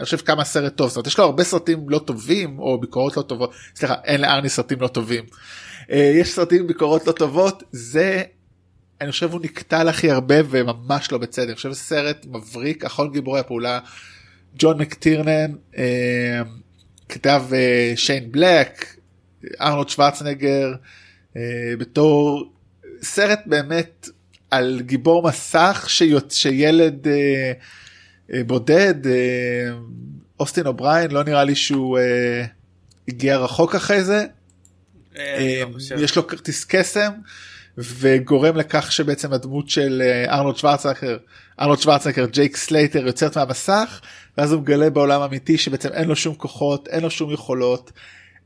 [0.00, 3.16] אני חושב כמה סרט טוב זאת אומרת יש לו הרבה סרטים לא טובים או ביקורות
[3.16, 5.24] לא טובות סליחה אין לארני סרטים לא טובים.
[5.90, 8.22] אה, יש סרטים ביקורות לא טובות זה
[9.00, 11.46] אני חושב הוא נקטל הכי הרבה וממש לא בצדק.
[11.46, 13.80] אני חושב סרט מבריק, אחרון גיבורי הפעולה,
[14.58, 16.42] ג'ון מקטירנן, אה,
[17.08, 18.96] כתב אה, שיין בלק,
[19.60, 20.74] ארנולד שוורצנגר,
[21.36, 21.42] אה,
[21.78, 22.52] בתור
[23.02, 24.08] סרט באמת
[24.50, 26.34] על גיבור מסך שיוצ...
[26.34, 27.52] שילד אה,
[28.32, 29.12] אה, בודד, אה,
[30.40, 32.44] אוסטין אובריין, לא נראה לי שהוא אה,
[33.08, 34.26] הגיע רחוק אחרי זה.
[35.16, 35.96] אה, אני אה, לא חושב.
[35.98, 37.12] יש לו כרטיס קסם
[37.78, 41.16] וגורם לכך שבעצם הדמות של אה, ארנולד שוורצנגר
[41.60, 44.00] ארנולד שוורצנגר ג'ייק סלייטר יוצרת מהמסך
[44.38, 47.92] ואז הוא מגלה בעולם אמיתי שבעצם אין לו שום כוחות אין לו שום יכולות.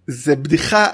[0.06, 0.86] זה בדיחה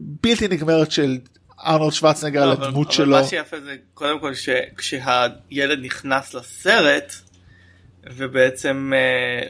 [0.00, 1.18] בלתי נגמרת של
[1.66, 3.16] ארנולד שוורצנגר על לא, אבל- הדמות אבל שלו.
[3.16, 7.12] מה שיפה זה קודם כל שכשהילד נכנס לסרט
[8.16, 9.48] ובעצם אה,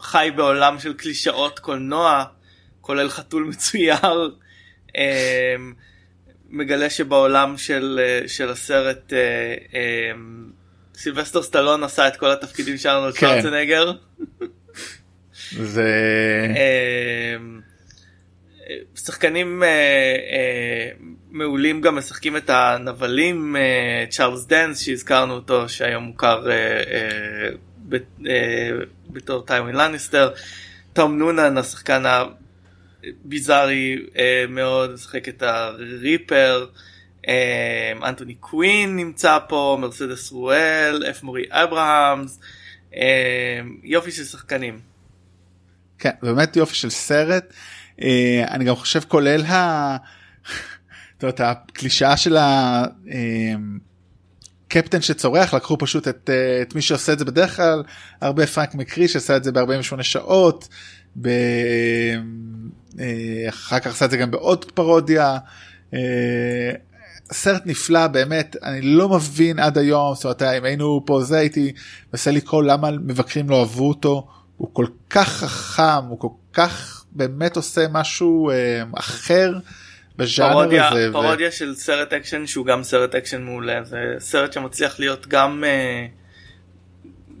[0.00, 2.24] חי בעולם של קלישאות קולנוע
[2.80, 3.96] כולל חתול מצויר
[4.96, 5.54] אה,
[6.50, 9.18] מגלה שבעולם של, אה, של הסרט אה,
[9.74, 10.12] אה,
[10.94, 13.26] סילבסטר סטלון עשה את כל התפקידים של ארנולד כן.
[13.26, 13.92] שוורצנגר.
[15.50, 15.84] זה
[16.56, 17.36] אה,
[18.94, 20.90] שחקנים אה, אה,
[21.30, 27.48] מעולים גם משחקים את הנבלים אה, צ'ארלס דנס שהזכרנו אותו שהיום מוכר אה, אה,
[27.88, 28.70] ב- אה,
[29.10, 30.30] בתור טיימין לניסטר.
[30.92, 32.02] תום נונן השחקן
[33.04, 36.66] הביזארי אה, מאוד משחק את הריפר.
[37.28, 42.40] אה, אנטוני קווין נמצא פה מרסדס רואל אף מורי אברהמס
[42.96, 44.80] אה, יופי של שחקנים.
[45.98, 47.54] כן, באמת יופי של סרט.
[48.02, 49.96] אה, אני גם חושב כולל ה...
[51.22, 52.36] יודע, הקלישאה של
[54.66, 57.82] הקפטן שצורח לקחו פשוט את, אה, את מי שעושה את זה בדרך כלל
[58.20, 60.68] הרבה פרנק מקרי שעשה את זה ב-48 שעות.
[61.20, 61.28] ב...
[63.00, 65.38] אה, אחר כך עשה את זה גם בעוד פרודיה.
[65.94, 66.70] אה,
[67.32, 71.72] סרט נפלא באמת אני לא מבין עד היום זאת אומרת אם היינו פה זה הייתי
[72.12, 77.56] מנסה לקרוא למה מבקרים לא אהבו אותו הוא כל כך חכם הוא כל כך באמת
[77.56, 79.52] עושה משהו אה, אחר
[80.16, 81.10] בז'אנר פרודיה, הזה.
[81.10, 85.64] ו- פרודיה של סרט אקשן שהוא גם סרט אקשן מעולה זה סרט שמצליח להיות גם
[85.64, 86.06] אה,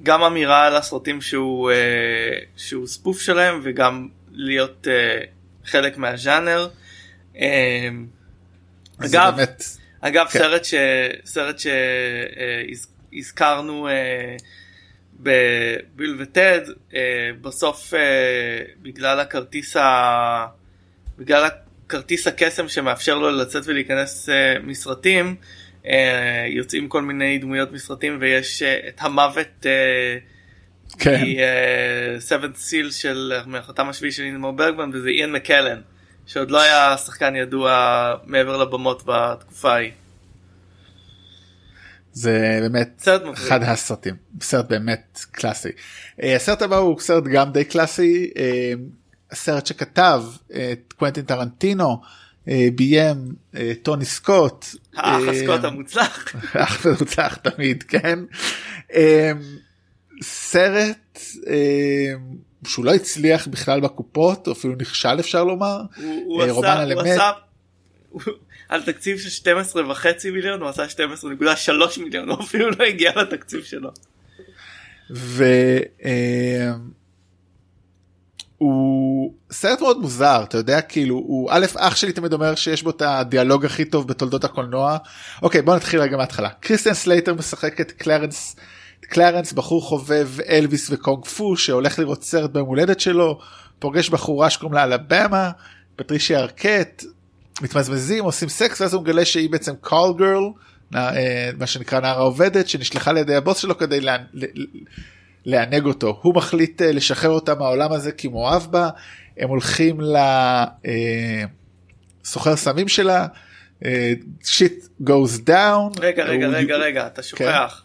[0.02, 5.20] גם אמירה על הסרטים שהוא אה, שהוא spoof שלהם וגם להיות אה,
[5.70, 6.68] חלק מהז'אנר.
[7.36, 7.88] אה,
[8.98, 9.62] זה אגב, באמת
[10.00, 10.38] אגב כן.
[10.38, 10.74] סרט ש...
[11.24, 11.56] סרט
[13.12, 14.36] שהזכרנו אה,
[15.20, 16.60] בביל וטד
[16.94, 20.46] אה, בסוף אה, בגלל הכרטיס ה...
[21.18, 21.48] בגלל
[21.86, 25.36] הכרטיס הקסם שמאפשר לו לצאת ולהיכנס אה, מסרטים
[25.86, 29.66] אה, יוצאים כל מיני דמויות מסרטים ויש אה, את המוות
[30.94, 35.80] אה, כן מ-7th סיל של מהחתם השביעי של אינמור ברגמן וזה איין מקלן
[36.26, 39.90] שעוד לא היה שחקן ידוע מעבר לבמות בתקופה ההיא.
[42.12, 43.22] זה באמת סרט.
[43.32, 45.68] אחד הסרטים סרט באמת קלאסי.
[46.22, 48.72] אה, הסרט הבא הוא סרט גם די קלאסי אה,
[49.30, 50.22] הסרט שכתב
[50.54, 52.00] אה, את קוונטין טרנטינו
[52.48, 53.16] אה, ביים
[53.56, 54.66] אה, טוני סקוט.
[54.96, 56.34] האח אה, הסקוט המוצלח.
[56.64, 58.18] אח מנוצח תמיד כן.
[60.20, 62.12] אה, סרט אה,
[62.66, 65.80] שהוא לא הצליח בכלל בקופות או אפילו נכשל אפשר לומר.
[65.96, 67.10] הוא הוא אה, רומן עשה, על הוא אמת.
[67.10, 67.30] עשה,
[68.68, 73.64] על תקציב של 12 וחצי מיליון הוא עשה 12.3 מיליון הוא אפילו לא הגיע לתקציב
[73.64, 73.90] שלו.
[78.60, 82.90] והוא סרט מאוד מוזר אתה יודע כאילו הוא א' אח שלי תמיד אומר שיש בו
[82.90, 84.96] את הדיאלוג הכי טוב בתולדות הקולנוע
[85.42, 88.56] אוקיי בוא נתחיל רגע מההתחלה קריסטיאן סלייטר משחק את קלרנס
[89.00, 93.38] קלרנס בחור חובב אלוויס וקונג פו שהולך לראות סרט ביום הולדת שלו
[93.78, 95.50] פוגש בחורה שקוראים לה אלבמה
[95.96, 97.04] פטרישיה ארקט
[97.62, 100.44] מתמזמזים עושים סקס ואז הוא מגלה שהיא בעצם call girl
[101.58, 104.16] מה שנקרא נערה עובדת שנשלחה לידי הבוס שלו כדי לה,
[105.44, 108.88] לענג אותו הוא מחליט אה, לשחרר אותה מהעולם הזה כי מאוהב בה
[109.38, 109.98] הם הולכים
[112.22, 113.26] לסוחר סמים שלה
[113.84, 114.12] אה,
[114.44, 117.28] shit goes down רגע רגע הוא- רגע רגע אתה כן.
[117.28, 117.84] שוכח.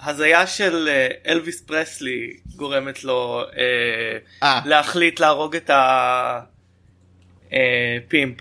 [0.00, 5.70] הזיה של אה, אלוויס פרסלי גורמת לו אה, אה, להחליט להרוג את
[7.50, 8.40] ה pimp.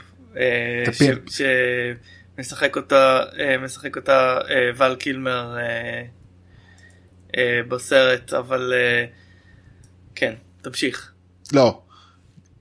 [2.37, 6.03] שמשחק אותה אה, משחק אותה אה, ול קילמר אה,
[7.37, 9.05] אה, בסרט אבל אה,
[10.15, 11.11] כן תמשיך
[11.53, 11.81] לא.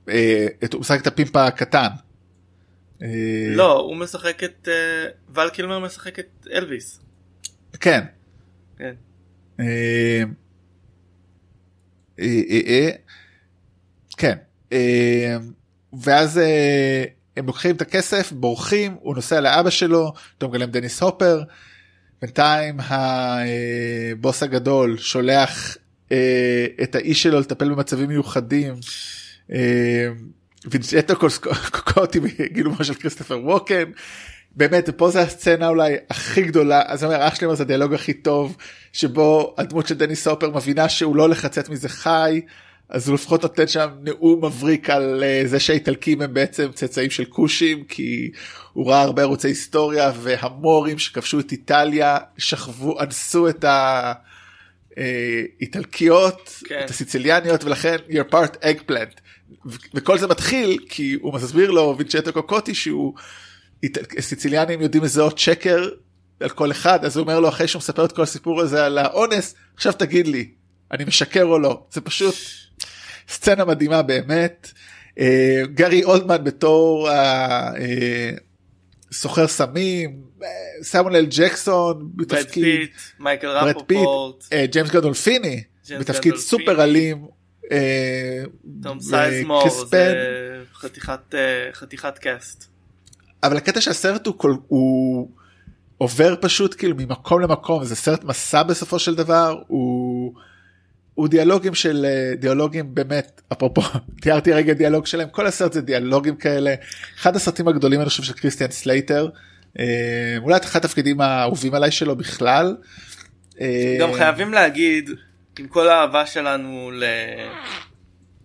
[0.09, 1.87] אה, הוא משחק את הפימפ הקטן.
[3.01, 3.07] אה,
[3.55, 6.99] לא הוא משחק את אה, ול קילמר משחק את אלוויס
[7.79, 8.03] כן.
[8.77, 8.93] כן.
[9.59, 10.23] אה,
[12.19, 12.89] אה, אה, אה,
[14.17, 14.37] כן.
[14.73, 15.37] אה,
[16.01, 17.03] ואז אה,
[17.37, 21.43] הם לוקחים את הכסף בורחים הוא נוסע לאבא שלו אותו מגלם דניס הופר.
[22.21, 25.77] בינתיים הבוס הגדול שולח
[26.11, 28.73] אה, את האיש שלו לטפל במצבים מיוחדים.
[30.65, 31.15] אה, וינצ'נזו
[31.71, 33.91] קוקוטי בגילומו של כריסטופר ווקן.
[34.55, 38.57] באמת פה זה הסצנה אולי הכי גדולה אז אומר אח שלי זה הדיאלוג הכי טוב
[38.93, 42.41] שבו הדמות של דניס הופר מבינה שהוא לא הולך לצאת מזה חי
[42.89, 47.25] אז הוא לפחות נותן שם נאום מבריק על uh, זה שהאיטלקים הם בעצם צאצאים של
[47.25, 48.31] כושים כי
[48.73, 53.65] הוא ראה הרבה ערוצי היסטוריה והמורים שכבשו את איטליה שכבו אנסו את
[54.97, 56.81] האיטלקיות אה, כן.
[56.85, 59.21] את הסיציליאניות ולכן you're part eggplant
[59.93, 63.13] וכל זה מתחיל כי הוא מסביר לו וינצ'טו קוקוטי שהוא
[64.19, 65.89] סיציליאנים יודעים לזהות שקר
[66.39, 68.97] על כל אחד אז הוא אומר לו אחרי שהוא מספר את כל הסיפור הזה על
[68.97, 70.51] האונס עכשיו תגיד לי
[70.91, 72.35] אני משקר או לא זה פשוט
[73.31, 74.71] סצנה מדהימה באמת.
[75.19, 77.71] אה, גארי אולדמן בתור אה,
[79.47, 80.47] סמים, אה,
[80.81, 85.63] סמואל אל ג'קסון בתפקיד, מייקל רפופורט, ג'יימס גנדולפיני
[85.99, 87.40] בתפקיד סופר אלים.
[88.83, 90.23] תום סייזמור זה
[90.73, 91.35] חתיכת
[91.73, 92.65] חתיכת cast.
[93.43, 95.29] אבל הקטע שהסרט הוא כל הוא
[95.97, 100.33] עובר פשוט כאילו ממקום למקום זה סרט מסע בסופו של דבר הוא.
[101.13, 103.81] הוא דיאלוגים של אה, דיאלוגים באמת אפרופו
[104.21, 106.73] תיארתי רגע דיאלוג שלהם כל הסרט זה דיאלוגים כאלה
[107.19, 109.29] אחד הסרטים הגדולים אני חושב של קריסטיאן סלייטר
[109.79, 112.75] אה, אולי אחד התפקידים האהובים עליי שלו בכלל.
[113.61, 115.09] אה, גם חייבים להגיד
[115.59, 116.91] עם כל האהבה שלנו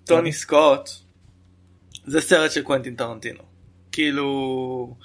[0.02, 0.90] לטוני סקוט
[2.06, 3.42] זה סרט של קוונטין טרנטינו
[3.92, 4.96] כאילו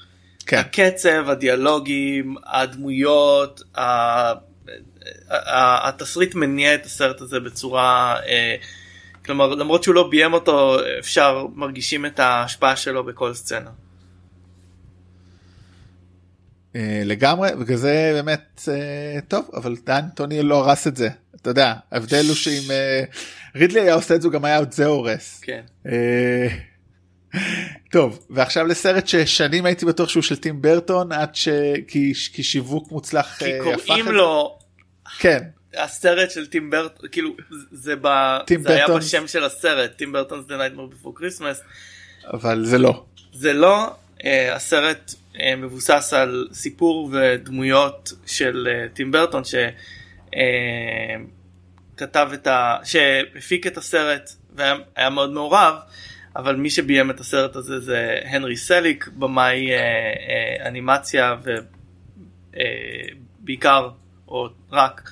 [0.46, 0.58] כן.
[0.58, 3.62] הקצב הדיאלוגים הדמויות.
[5.30, 8.56] התסריט מניע את הסרט הזה בצורה אה,
[9.26, 13.70] כלומר למרות שהוא לא ביים אותו אפשר מרגישים את ההשפעה שלו בכל סצנה.
[16.76, 21.10] אה, לגמרי בגלל זה באמת אה, טוב אבל דן טוני לא הרס את זה
[21.42, 22.72] אתה יודע ההבדל הוא שאם
[23.56, 25.42] רידלי היה עושה את זה גם היה עוד זה הורס.
[25.42, 25.62] כן.
[27.92, 31.50] טוב ועכשיו לסרט ששנים הייתי בטוח שהוא של טים ברטון עד ש...
[31.88, 32.14] כי,
[32.44, 33.52] שיווק מוצלח כי
[33.86, 34.60] קוראים לו
[35.20, 35.44] כן.
[35.78, 37.36] הסרט של טים ברטון כאילו
[37.72, 38.08] זה, ב...
[38.64, 41.62] זה היה בשם של הסרט טים ברטון זה Nightmare Before Christmas.
[42.34, 43.04] אבל זה לא.
[43.34, 50.01] זה לא אה, הסרט אה, מבוסס על סיפור ודמויות של אה, טים ברטון שכתב
[50.32, 50.36] אה,
[52.34, 52.78] את ה...
[52.84, 55.76] שהפיק את הסרט והיה מאוד מעורב.
[56.36, 61.36] אבל מי שביים את הסרט הזה זה הנרי סליק במאי אה, אה, אנימציה
[62.54, 63.90] ובעיקר אה,
[64.28, 65.12] או רק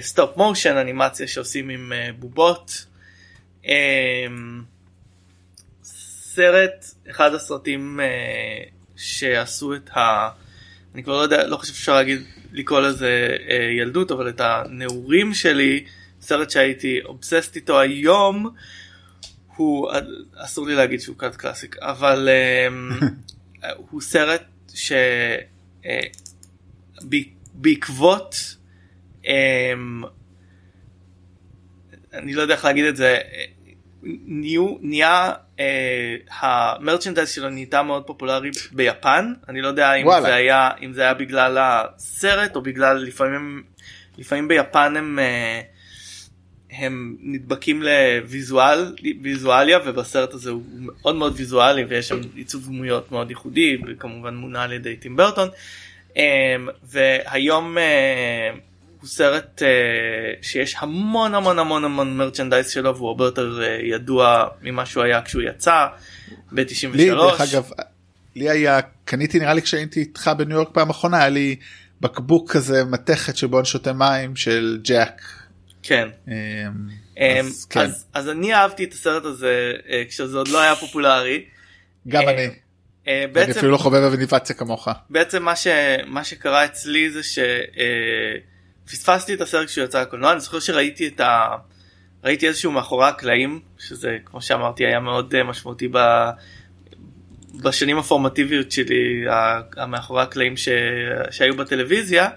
[0.00, 2.86] stop motion אנימציה שעושים עם בובות.
[5.82, 8.00] סרט אחד הסרטים
[8.96, 10.28] שעשו את ה...
[10.94, 12.20] אני כבר לא יודע לא חושב שאפשר להגיד
[12.52, 15.84] לקרוא לזה אה, ילדות אבל את הנעורים שלי
[16.20, 18.50] סרט שהייתי אובססט איתו היום
[19.56, 19.90] הוא
[20.36, 22.28] אסור לי להגיד שהוא קאט קלאסיק אבל
[22.98, 23.04] um,
[23.90, 24.44] הוא סרט
[24.74, 24.92] ש...
[25.82, 25.86] Uh,
[27.54, 28.34] בעקבות
[29.24, 30.02] אמ,
[32.12, 33.18] אני לא יודע איך להגיד את זה
[34.02, 35.34] ניו, נהיה אה,
[36.40, 41.14] המרצ'נדייז שלו נהייתה מאוד פופולרי ביפן אני לא יודע אם זה היה אם זה היה
[41.14, 43.62] בגלל הסרט או בגלל לפעמים
[44.18, 45.60] לפעמים ביפן הם אה,
[46.70, 53.30] הם נדבקים לוויזואל ויזואליה ובסרט הזה הוא מאוד מאוד ויזואלי ויש שם עיצוב דמויות מאוד
[53.30, 55.48] ייחודי וכמובן מונה על ידי טים ברטון.
[56.16, 58.50] אמ, והיום אה,
[59.00, 59.68] הוא סרט אה,
[60.42, 65.22] שיש המון המון המון המון מרצ'נדייז שלו והוא הרבה יותר אה, ידוע ממה שהוא היה
[65.22, 65.86] כשהוא יצא
[66.52, 66.96] ב-93.
[66.96, 67.70] לי דרך אגב
[68.36, 71.56] לי היה קניתי נראה לי כשהייתי איתך בניו יורק פעם אחרונה היה לי
[72.00, 75.22] בקבוק כזה מתכת שבו אני שותה מים של ג'ק.
[75.82, 76.08] כן.
[76.28, 76.34] אמ,
[77.40, 77.80] אז, כן.
[77.80, 79.72] אז, אז אני אהבתי את הסרט הזה
[80.08, 81.44] כשזה עוד לא היה פופולרי.
[82.08, 82.48] גם אני.
[83.32, 84.88] בעצם, אני אפילו לא חובב אבניבציה כמוך.
[85.10, 85.66] בעצם מה, ש,
[86.06, 87.22] מה שקרה אצלי זה
[88.88, 91.56] שפספסתי את הסרט כשהוא יצא לקולנוע אני זוכר שראיתי את ה...
[92.24, 95.98] ראיתי איזשהו מאחורי הקלעים שזה כמו שאמרתי היה מאוד אה, משמעותי ב...
[97.62, 99.24] בשנים הפורמטיביות שלי
[99.76, 100.68] המאחורי הקלעים ש...
[101.30, 102.28] שהיו בטלוויזיה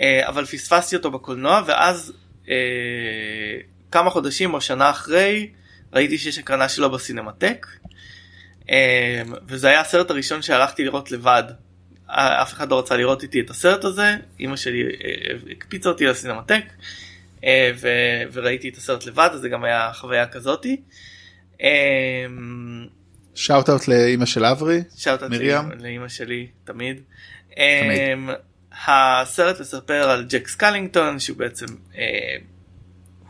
[0.00, 2.12] אה, אבל פספסתי אותו בקולנוע ואז
[2.48, 2.54] אה,
[3.90, 5.50] כמה חודשים או שנה אחרי
[5.92, 7.66] ראיתי שיש הקרנה שלו בסינמטק
[9.48, 11.44] וזה היה הסרט הראשון שהלכתי לראות לבד.
[12.06, 14.90] אף אחד לא רצה לראות איתי את הסרט הזה, אמא שלי אה,
[15.50, 16.64] הקפיצה אותי לסינמטק
[17.44, 17.72] אה,
[18.32, 20.80] וראיתי את הסרט לבד, אז זה גם היה חוויה כזאתי.
[23.34, 24.82] shout out לאימא של אברי
[25.30, 27.00] מרים לאימא שלי תמיד.
[27.50, 28.36] תמיד.
[28.86, 31.66] הסרט מספר על ג'ק סקלינגטון שהוא בעצם
[31.98, 32.36] אה,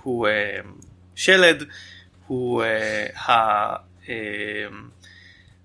[0.03, 0.61] הוא אה,
[1.15, 1.65] שלד
[2.27, 3.33] הוא אה, ה,
[4.09, 4.67] אה,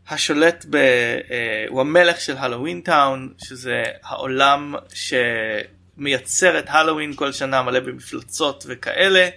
[0.09, 0.75] השולט ב...
[0.75, 8.63] אה, הוא המלך של Halloween Town שזה העולם שמייצר את הלואוין כל שנה מלא במפלצות
[8.67, 9.29] וכאלה.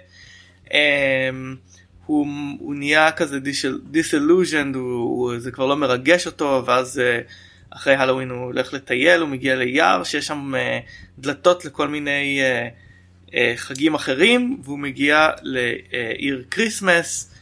[0.73, 1.31] אה,
[2.07, 2.27] הוא,
[2.59, 3.39] הוא נהיה כזה
[3.91, 4.77] disillusioned,
[5.39, 7.21] זה כבר לא מרגש אותו ואז אה,
[7.71, 10.79] אחרי הלואוין הוא הולך לטייל, הוא מגיע ליער שיש שם אה,
[11.19, 12.41] דלתות לכל מיני
[13.57, 17.35] חגים אחרים והוא מגיע לעיר Christmas,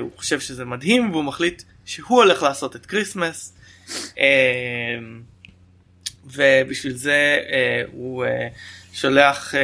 [0.00, 3.54] הוא חושב שזה מדהים והוא מחליט שהוא הולך לעשות את Christmas
[4.18, 4.24] אה,
[6.24, 8.48] ובשביל זה אה, הוא אה,
[8.92, 9.60] שולח אה,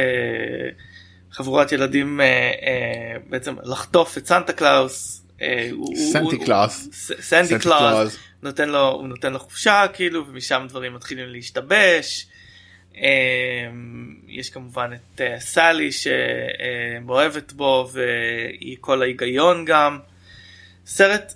[1.31, 5.25] חבורת ילדים אה, אה, בעצם לחטוף את סנטה קלאוס.
[5.41, 5.69] אה,
[6.11, 6.89] Sandy Claws.
[7.21, 8.17] Sandy Claws.
[8.43, 12.27] נותן לו, הוא נותן לו חופשה כאילו ומשם דברים מתחילים להשתבש.
[14.27, 19.99] יש כמובן את סלי שמאוהבת בו והיא כל ההיגיון גם.
[20.85, 21.33] סרט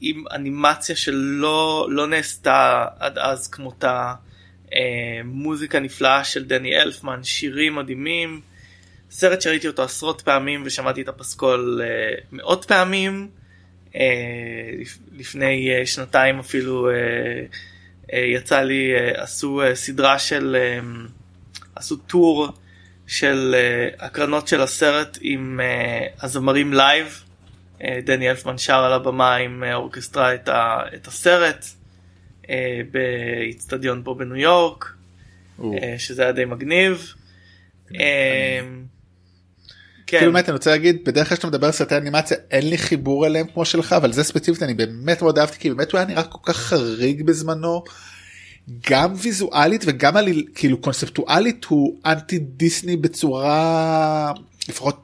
[0.00, 4.14] עם אנימציה שלא לא נעשתה עד אז כמותה.
[5.24, 8.40] מוזיקה נפלאה של דני אלפמן, שירים מדהימים.
[9.10, 13.28] סרט שראיתי אותו עשרות פעמים ושמעתי את הפסקול uh, מאות פעמים.
[13.92, 13.96] Uh,
[15.16, 16.92] לפני uh, שנתיים אפילו uh,
[18.06, 21.10] uh, יצא לי, uh, עשו uh, סדרה של, uh,
[21.74, 22.48] עשו טור
[23.06, 27.22] של uh, הקרנות של הסרט עם uh, הזמרים live.
[27.80, 31.66] Uh, דני אלפמן שר על הבמה עם uh, orchestra את, ה, את הסרט
[32.42, 32.46] uh,
[32.90, 34.92] באיצטדיון פה בניו יורק,
[35.58, 35.62] uh,
[35.98, 37.12] שזה היה די מגניב.
[37.88, 37.94] Uh,
[40.06, 40.18] כן.
[40.18, 43.26] כאילו באמת אני רוצה להגיד בדרך כלל שאתה מדבר על סרטי אנימציה אין לי חיבור
[43.26, 46.22] אליהם כמו שלך אבל זה ספציפית אני באמת מאוד אהבתי כי באמת הוא היה נראה
[46.22, 47.84] כל כך חריג בזמנו.
[48.90, 54.32] גם ויזואלית וגם על כאילו קונספטואלית הוא אנטי דיסני בצורה
[54.68, 55.02] לפחות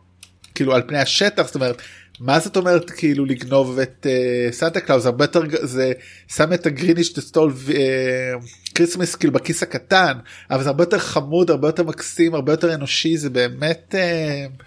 [0.55, 1.82] כאילו על פני השטח זאת אומרת
[2.23, 5.93] מה זאת אומרת כאילו לגנוב את uh, סנטה קלאוז הרבה יותר זה
[6.28, 7.53] שם את ה Grinch That Stole
[8.74, 10.12] Christmas כאילו בכיס הקטן
[10.51, 13.94] אבל זה הרבה יותר חמוד הרבה יותר מקסים הרבה יותר אנושי זה באמת.
[13.94, 14.62] Uh,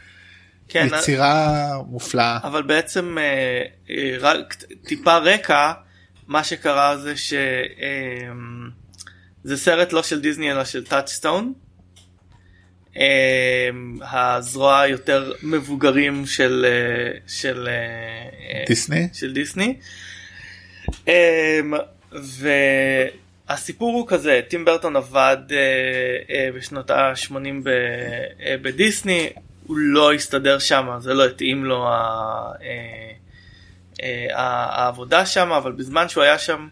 [0.69, 4.55] כן, יצירה מופלאה אבל בעצם אה, אה, רק
[4.85, 5.71] טיפה רקע
[6.27, 7.37] מה שקרה זה שזה
[9.49, 11.53] אה, סרט לא של דיסני אלא של Touchstone.
[14.01, 16.65] הזרוע היותר מבוגרים של
[17.27, 17.67] של
[18.67, 19.77] דיסני של דיסני.
[23.47, 25.37] והסיפור הוא כזה טים ברטון עבד
[26.55, 27.67] בשנות ה-80
[28.61, 29.29] בדיסני
[29.67, 31.87] הוא לא הסתדר שם, זה לא התאים לו.
[31.87, 32.51] אה,
[34.03, 34.27] אה,
[34.69, 36.67] העבודה שם, אבל בזמן שהוא היה שם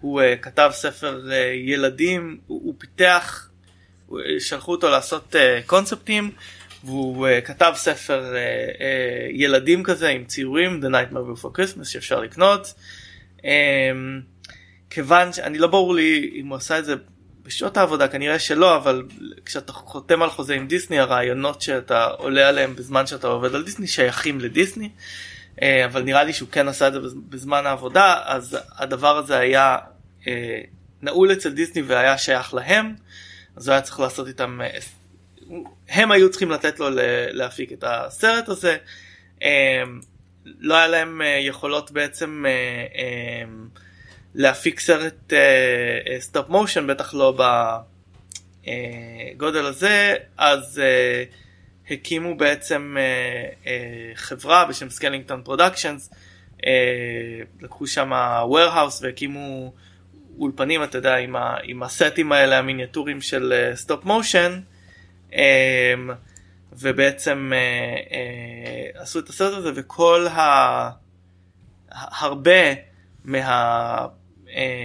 [0.00, 1.20] הוא אה, כתב ספר
[1.54, 3.48] ילדים, הוא פיתח,
[4.38, 5.34] שלחו אותו לעשות
[5.66, 6.30] קונספטים,
[6.84, 8.34] והוא כתב ספר
[9.32, 12.74] ילדים כזה עם ציורים, The Nightmare Before Christmas שאפשר לקנות.
[14.90, 16.94] כיוון שאני לא ברור לי אם הוא עשה את זה
[17.42, 19.02] בשעות העבודה כנראה שלא אבל
[19.44, 23.86] כשאתה חותם על חוזה עם דיסני הרעיונות שאתה עולה עליהם בזמן שאתה עובד על דיסני
[23.86, 24.90] שייכים לדיסני
[25.62, 26.98] אה, אבל נראה לי שהוא כן עשה את זה
[27.28, 29.76] בזמן העבודה אז הדבר הזה היה
[30.28, 30.60] אה,
[31.02, 32.94] נעול אצל דיסני והיה שייך להם
[33.56, 34.78] אז הוא היה צריך לעשות איתם אה,
[35.88, 36.86] הם היו צריכים לתת לו
[37.30, 38.76] להפיק את הסרט הזה.
[40.44, 42.44] לא היה להם יכולות בעצם
[44.34, 45.32] להפיק סרט
[46.18, 47.38] stop motion בטח לא
[48.64, 50.14] בגודל הזה.
[50.38, 50.82] אז
[51.90, 52.96] הקימו בעצם
[54.14, 56.10] חברה בשם Skellington Productions
[57.60, 58.12] לקחו שם
[58.52, 59.72] warehouse והקימו
[60.38, 64.60] אולפנים אתה יודע עם, ה, עם הסטים האלה המיניאטורים של stop uh, motion
[65.30, 65.34] um,
[66.72, 70.90] ובעצם uh, uh, עשו את הסרט הזה וכל ה...
[71.90, 72.74] הרבה
[73.24, 74.06] מה...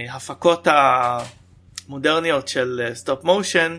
[0.08, 0.68] ההפקות
[1.86, 3.78] המודרניות של stop uh, motion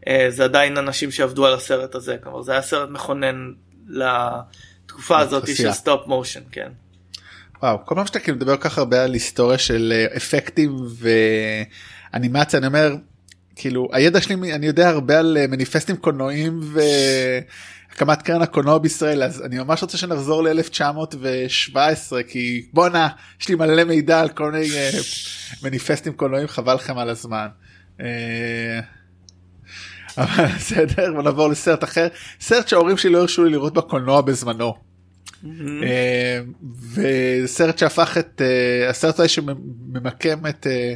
[0.00, 3.52] uh, זה עדיין אנשים שעבדו על הסרט הזה כלומר זה היה סרט מכונן
[3.88, 6.72] לתקופה הזאת של stop motion כן.
[7.62, 10.76] וואו כל פעם שאתה כאילו מדבר כך הרבה על היסטוריה של אה, אפקטים
[12.14, 12.96] ואנימציה אני אומר
[13.56, 16.80] כאילו הידע שלי אני יודע הרבה על אה, מניפסטים קולנועים ו...
[17.92, 21.76] הקמת קרן הקולנוע בישראל אז אני ממש רוצה שנחזור ל-1917
[22.28, 23.08] כי בואנה
[23.40, 24.96] יש לי מלא מידע על כל מיני uh,
[25.62, 27.46] מניפסטים קולנועים חבל לכם על הזמן.
[30.18, 32.08] אבל בסדר בוא נעבור לסרט אחר
[32.40, 34.74] סרט שההורים שלי לא הרשו לי לראות בקולנוע בזמנו.
[35.82, 36.40] אה,
[36.94, 40.94] וסרט שהפך את אה, הסרט הזה שממקם את אה,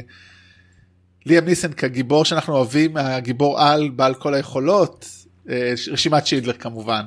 [1.25, 5.09] ליאם ניסן כגיבור שאנחנו אוהבים הגיבור על בעל כל היכולות
[5.91, 7.05] רשימת שינדלר כמובן.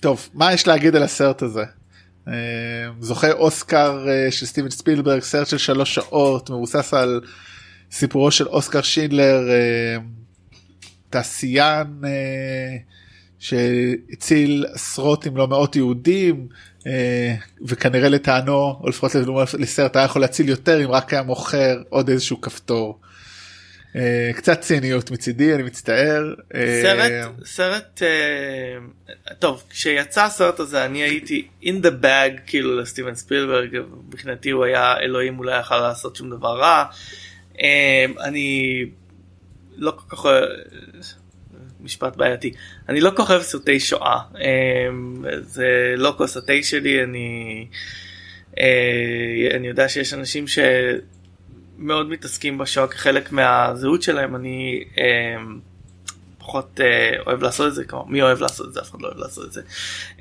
[0.00, 1.64] טוב מה יש להגיד על הסרט הזה.
[3.00, 7.20] זוכה אוסקר של סטיבן ספילברג סרט של שלוש שעות מבוסס על
[7.94, 9.96] סיפורו של אוסקר שינדלר אה,
[11.10, 11.86] תעשיין
[13.44, 16.48] שהציל עשרות אם לא מאות יהודים
[16.86, 17.34] אה,
[17.66, 19.12] וכנראה לטענו או לפחות
[19.58, 23.00] לסרט היה יכול להציל יותר אם רק היה מוכר עוד איזשהו כפתור.
[23.96, 26.34] אה, קצת ציניות מצידי אני מצטער.
[26.54, 28.02] אה, סרט סרט
[29.38, 34.98] טוב כשיצא הסרט הזה אני הייתי in the bag כאילו לסטיבן ספילברג מבחינתי הוא היה
[34.98, 36.84] אלוהים אולי יכול לעשות שום דבר רע.
[38.20, 38.84] אני
[39.76, 40.26] לא כל כך
[41.84, 42.52] משפט בעייתי.
[42.88, 44.18] אני לא אוהב סרטי שואה.
[44.40, 44.88] אה,
[45.40, 47.66] זה לא כוס התה שלי אני
[48.58, 55.36] אה, אני יודע שיש אנשים שמאוד מתעסקים בשואה כחלק מהזהות שלהם אני אה,
[56.38, 58.80] פחות אה, אוהב לעשות את זה כמו מי אוהב לעשות את זה?
[58.80, 59.62] אף אחד לא אוהב לעשות את זה.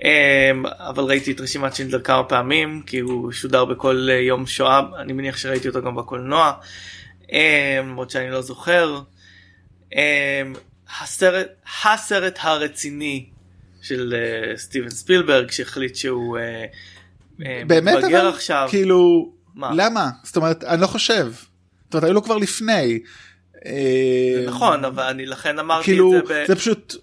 [0.04, 4.82] אה, אבל ראיתי את רשימת שינדלר כמה פעמים כי הוא שודר בכל אה, יום שואה.
[4.98, 6.54] אני מניח שראיתי אותו גם בקולנוע.
[7.84, 9.02] למרות שאני לא זוכר.
[11.02, 11.48] הסרט
[11.84, 13.26] הסרט הרציני
[13.82, 16.66] של אה, סטיבן ספילברג שהחליט שהוא אה,
[17.68, 18.68] באמת מתבגר אבל עכשיו.
[18.70, 19.72] כאילו מה?
[19.76, 21.32] למה זאת אומרת אני לא חושב.
[21.86, 23.00] זאת אומרת היו לו כבר לפני.
[24.48, 26.48] נכון אבל אני לכן אמרתי כאילו את זה, ב...
[26.48, 26.96] זה פשוט.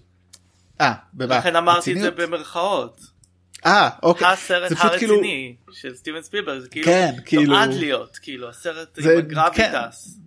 [0.81, 1.37] אה, במה?
[1.37, 2.15] לכן אמרתי את זה רציניות?
[2.29, 3.01] במרכאות.
[3.65, 4.27] אה אוקיי.
[4.27, 8.87] הסרט זה כאילו- הרציני של סטיבן ספילברג זה כאילו כן, כאילו- נועד להיות כאילו הסרט
[8.95, 10.17] זה- עם ה gravitas.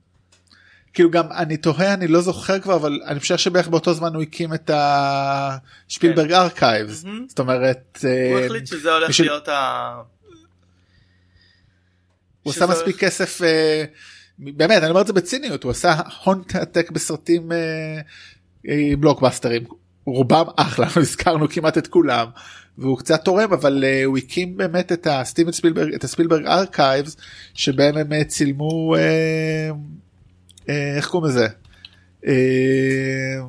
[0.95, 4.23] כאילו גם אני תוהה אני לא זוכר כבר אבל אני חושב שבערך באותו זמן הוא
[4.23, 7.09] הקים את ה Spielberg Archives כן.
[7.09, 7.27] מהמם.
[7.29, 9.95] זאת אומרת אה, הוא החליט שזה הולך להיות ה...
[12.43, 13.85] הוא עשה הולך- מספיק כסף אה,
[14.39, 15.95] באמת אני אומר את זה בציניות הוא עשה
[16.25, 18.01] הון עתק בסרטים אה,
[18.99, 19.65] בלוקבאסטרים
[20.07, 22.27] רובם אחלה הזכרנו כמעט את כולם
[22.79, 27.17] והוא קצת תורם אבל אה, הוא הקים באמת את הסטיבן ספילברג את ה Spielberg Archives
[27.55, 29.71] שבהם הם צילמו אה,
[30.69, 31.47] איך קוראים לזה
[32.27, 33.41] אה,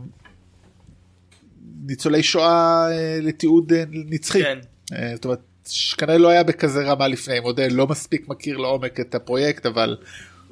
[1.85, 4.43] ניצולי שואה אה, לתיעוד אה, נצחי.
[4.43, 4.59] כן.
[4.93, 9.15] אה, זאת אומרת שכנראה לא היה בכזה רמה לפני מודה לא מספיק מכיר לעומק את
[9.15, 9.97] הפרויקט אבל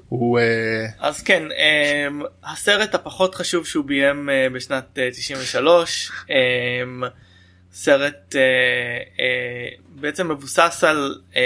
[0.10, 1.44] הוא אה, אז כן
[2.44, 7.04] הסרט הפחות חשוב שהוא ביים אה, בשנת אה, 93 אמ,
[7.74, 8.42] סרט אה,
[9.20, 11.42] אה, בעצם מבוסס על, אה,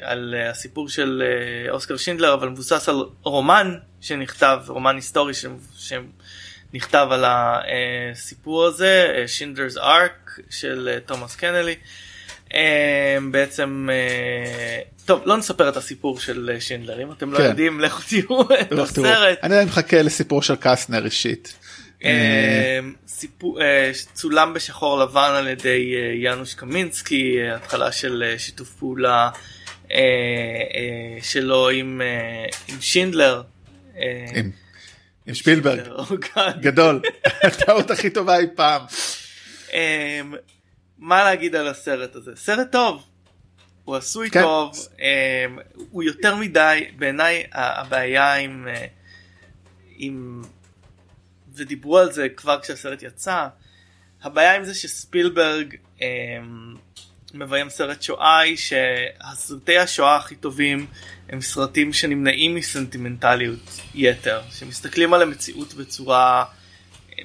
[0.00, 5.46] על אה, הסיפור של אה, אוסקר שינדלר אבל מבוסס על רומן שנכתב רומן היסטורי ש-
[5.78, 11.74] שנכתב על הסיפור הזה שינדלר's ארק של אה, תומאס קנלי.
[12.54, 17.44] אמ, בעצם אה, טוב לא נספר את הסיפור של אה, שינדלר אם אתם לא כן.
[17.44, 19.38] יודעים לכו תראו את לא, הסרט.
[19.42, 21.54] אני מחכה לסיפור של קסנר אישית.
[22.04, 22.94] אמ,
[23.60, 29.30] אה, צולם בשחור לבן על ידי אה, יאנוש קמינסקי התחלה של אה, שיתוף פעולה
[31.22, 32.00] שלו עם
[32.80, 33.42] שינדלר.
[35.26, 36.50] עם- שפילברג God.
[36.60, 37.00] גדול
[37.42, 38.82] הטעות הכי טובה אי פעם.
[39.72, 40.34] אמ,
[40.98, 43.02] מה להגיד על הסרט הזה סרט טוב
[43.84, 44.42] הוא עשוי כן.
[44.42, 45.58] טוב אמ,
[45.90, 48.68] הוא יותר מדי בעיניי הבעיה עם
[49.96, 50.42] עם
[51.56, 53.46] ודיברו על זה כבר כשהסרט יצא.
[54.22, 56.74] הבעיה עם זה שספילברג אמ,
[57.34, 60.86] מביים סרט שואה היא שהסרטי השואה הכי טובים
[61.28, 66.44] הם סרטים שנמנעים מסנטימנטליות יתר שמסתכלים על המציאות בצורה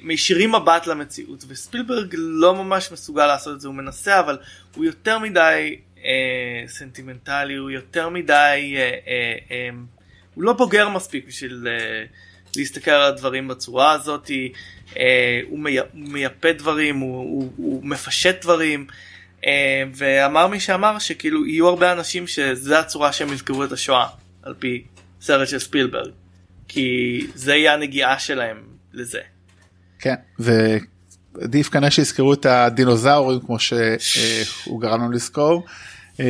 [0.02, 4.38] מישירים מבט למציאות וספילברג לא ממש מסוגל לעשות את זה הוא מנסה אבל
[4.74, 9.68] הוא יותר מדי אה, סנטימנטלי הוא יותר מדי אה, אה, אה,
[10.34, 12.04] הוא לא בוגר מספיק בשביל אה,
[12.56, 14.30] להסתכל על הדברים בצורה הזאת
[14.96, 18.86] אה, הוא, מי, הוא מייפה דברים הוא, הוא, הוא מפשט דברים
[19.46, 24.06] אה, ואמר מי שאמר שכאילו יהיו הרבה אנשים שזה הצורה שהם יזכרו את השואה
[24.42, 24.84] על פי
[25.20, 26.10] סרט של ספילברג
[26.68, 28.56] כי זה יהיה הנגיעה שלהם
[28.92, 29.20] לזה.
[29.98, 35.66] כן ועדיף כנראה שיזכרו את הדינוזאורים כמו שהוא גרם לנו לזכור.
[36.20, 36.26] אה,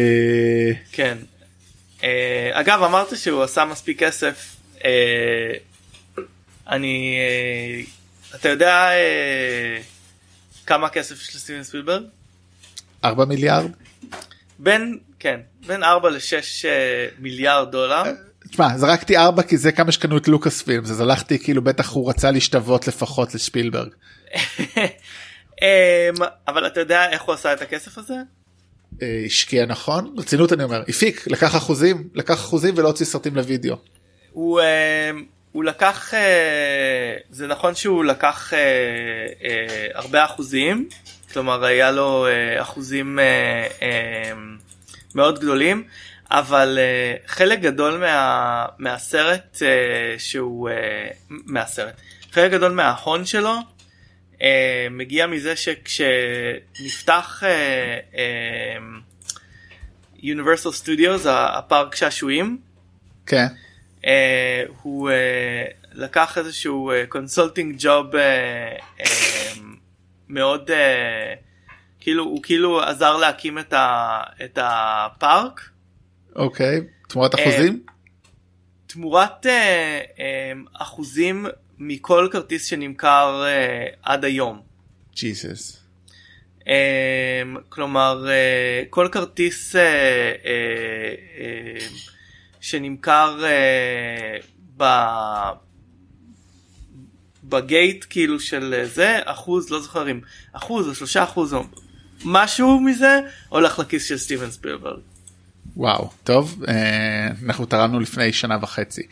[0.92, 1.18] כן.
[2.04, 4.56] אה, אגב אמרת שהוא עשה מספיק כסף.
[6.70, 7.80] אה, אני אה,
[8.36, 9.78] אתה יודע אה,
[10.66, 12.02] כמה כסף יש לסטיבן ספילברג?
[13.04, 13.70] 4 מיליארד.
[14.58, 16.66] בין כן בין 4 ל-6
[17.18, 18.02] מיליארד דולר.
[18.50, 22.10] תשמע זרקתי 4 כי זה כמה שקנו את לוקאס פילמס אז הלכתי כאילו בטח הוא
[22.10, 23.88] רצה להשתוות לפחות לשפילברג.
[25.62, 26.14] אמ,
[26.48, 28.14] אבל אתה יודע איך הוא עשה את הכסף הזה?
[29.02, 33.76] אה, השקיע נכון רצינות אני אומר הפיק לקח אחוזים לקח אחוזים ולא הוציא סרטים לוידאו.
[34.32, 35.10] הוא, אה,
[35.52, 38.58] הוא לקח אה, זה נכון שהוא לקח אה,
[39.44, 40.88] אה, הרבה אחוזים
[41.32, 42.26] כלומר היה לו
[42.60, 43.18] אחוזים
[45.14, 45.84] מאוד גדולים
[46.30, 46.78] אבל
[47.26, 49.62] חלק גדול מה, מהסרט
[50.18, 50.70] שהוא
[51.28, 51.94] מהסרט
[52.32, 53.54] חלק גדול מההון שלו
[54.90, 57.42] מגיע מזה שכשנפתח
[60.18, 62.58] Universal Studios הפארק שעשועים
[63.26, 63.46] כן.
[63.46, 63.69] uh,
[64.82, 65.14] הוא uh,
[65.92, 69.60] לקח איזשהו consulting uh, job uh, uh,
[70.28, 70.72] מאוד uh,
[72.00, 75.70] כאילו הוא כאילו עזר להקים את, ה, את הפארק.
[76.36, 77.82] אוקיי, תמורת אחוזים?
[78.86, 81.46] תמורת אה, אה, אחוזים
[81.78, 84.60] מכל כרטיס שנמכר אה, עד היום.
[85.16, 85.76] ג'יסוס.
[87.68, 88.26] כלומר
[88.90, 89.76] כל כרטיס
[92.60, 93.44] שנמכר
[94.76, 94.84] ב...
[97.44, 100.20] בגייט כאילו של זה אחוז לא זוכר אם
[100.52, 101.64] אחוז או שלושה אחוז או
[102.24, 105.00] משהו מזה הולך לכיס של סטיבן ספילברג.
[105.76, 109.02] וואו טוב אה, אנחנו תרמנו לפני שנה וחצי.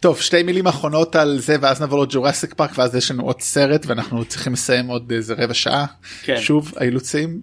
[0.00, 3.40] טוב שתי מילים אחרונות על זה ואז נעבור ל Jurassic Park ואז יש לנו עוד
[3.40, 5.86] סרט ואנחנו צריכים לסיים עוד איזה רבע שעה
[6.22, 6.40] כן.
[6.40, 7.40] שוב האילוצים.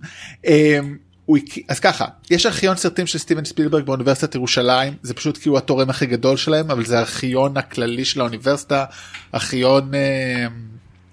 [1.30, 1.36] אה,
[1.68, 5.90] אז ככה יש ארכיון סרטים של סטיבן ספילברג באוניברסיטת ירושלים זה פשוט כי הוא התורם
[5.90, 8.86] הכי גדול שלהם אבל זה ארכיון הכללי של האוניברסיטה
[9.34, 10.48] ארכיון אה,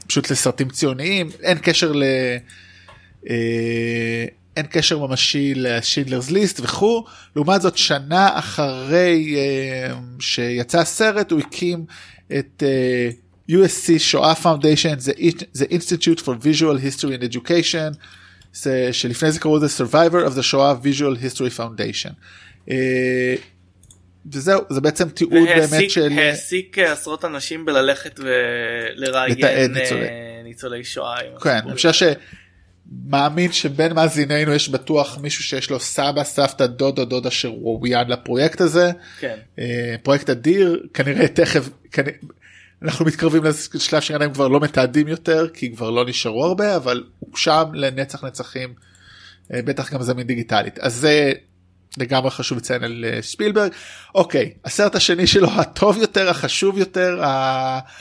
[0.07, 2.05] פשוט לסרטים ציוניים אין קשר ל...
[4.57, 7.05] אין קשר ממשי ל Schindler's List וכו'
[7.37, 11.85] לעומת זאת שנה אחרי uh, שיצא הסרט הוא הקים
[12.39, 14.99] את uh, USC Shoah Foundation
[15.53, 17.99] זה Institute for Visual History and Education
[18.55, 22.13] זה, שלפני זה קראו לזה Survivor of the Shoah Visual History Foundation.
[22.69, 22.73] Uh,
[24.33, 30.07] וזהו זה בעצם תיעוד באמת של העסיק עשרות אנשים בללכת ולראיין ניצולי.
[30.45, 31.17] ניצולי שואה.
[31.41, 32.03] כן, אני חושב ש...
[33.07, 38.61] מאמין שבין מאזיננו יש בטוח מישהו שיש לו סבא סבתא דוד או דודה שראויין לפרויקט
[38.61, 38.91] הזה.
[39.21, 39.37] כן.
[39.59, 42.17] אה, פרויקט אדיר כנראה תכף כנראה,
[42.85, 43.43] אנחנו מתקרבים
[43.75, 47.65] לשלב שכנראה הם כבר לא מתעדים יותר כי כבר לא נשארו הרבה אבל הוא שם
[47.75, 48.75] לנצח נצחים
[49.55, 51.33] אה, בטח גם זמין דיגיטלית אז זה
[51.99, 53.73] לגמרי חשוב לציין על אה, ספילברג
[54.15, 57.21] אוקיי הסרט השני שלו הטוב יותר החשוב יותר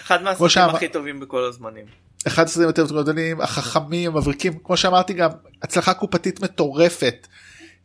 [0.02, 1.86] אחד מהסרטים הכי טובים בכל הזמנים.
[2.28, 5.30] אחד הסרטים יותר גדולים החכמים המבריקים כמו שאמרתי גם
[5.64, 7.28] הצלחה קופתית מטורפת.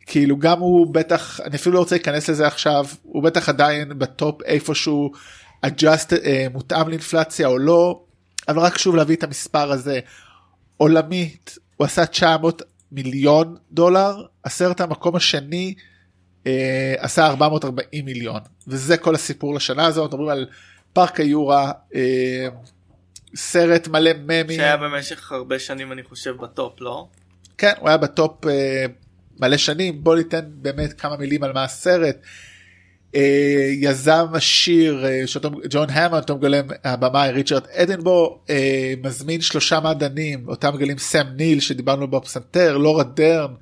[0.05, 4.41] כאילו גם הוא בטח אני אפילו לא רוצה להיכנס לזה עכשיו הוא בטח עדיין בטופ
[4.41, 5.11] איפשהו
[5.65, 8.03] adjust אה, מותאם לאינפלציה או לא
[8.47, 9.99] אבל רק שוב להביא את המספר הזה
[10.77, 12.61] עולמית הוא עשה 900
[12.91, 15.73] מיליון דולר הסרט המקום השני
[16.47, 20.47] אה, עשה 440 מיליון וזה כל הסיפור לשנה הזאת מדברים על
[20.93, 21.71] פארק היורה.
[21.95, 22.47] אה,
[23.35, 24.59] סרט מלא ממים.
[24.59, 27.07] שהיה במשך הרבה שנים אני חושב ב top לא?
[27.57, 28.85] כן הוא היה ב top אה,
[29.39, 32.15] מלא שנים בוא ניתן באמת כמה מילים על מה הסרט.
[32.15, 32.21] אה,
[33.73, 35.23] יזם עשיר אה,
[35.69, 42.07] ג'ון האמונד מגולם הבמאי ריצ'רד אטנבורו אה, מזמין שלושה מדענים אותם מגלמים סם ניל שדיברנו
[42.07, 43.53] בפסנתר לורה דרן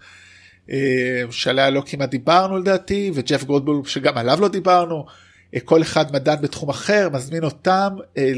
[0.71, 5.05] אה, שעליה לא כמעט דיברנו לדעתי וג'ף גולדבול שגם עליו לא דיברנו.
[5.55, 8.31] אה, כל אחד מדען בתחום אחר מזמין אותם אה,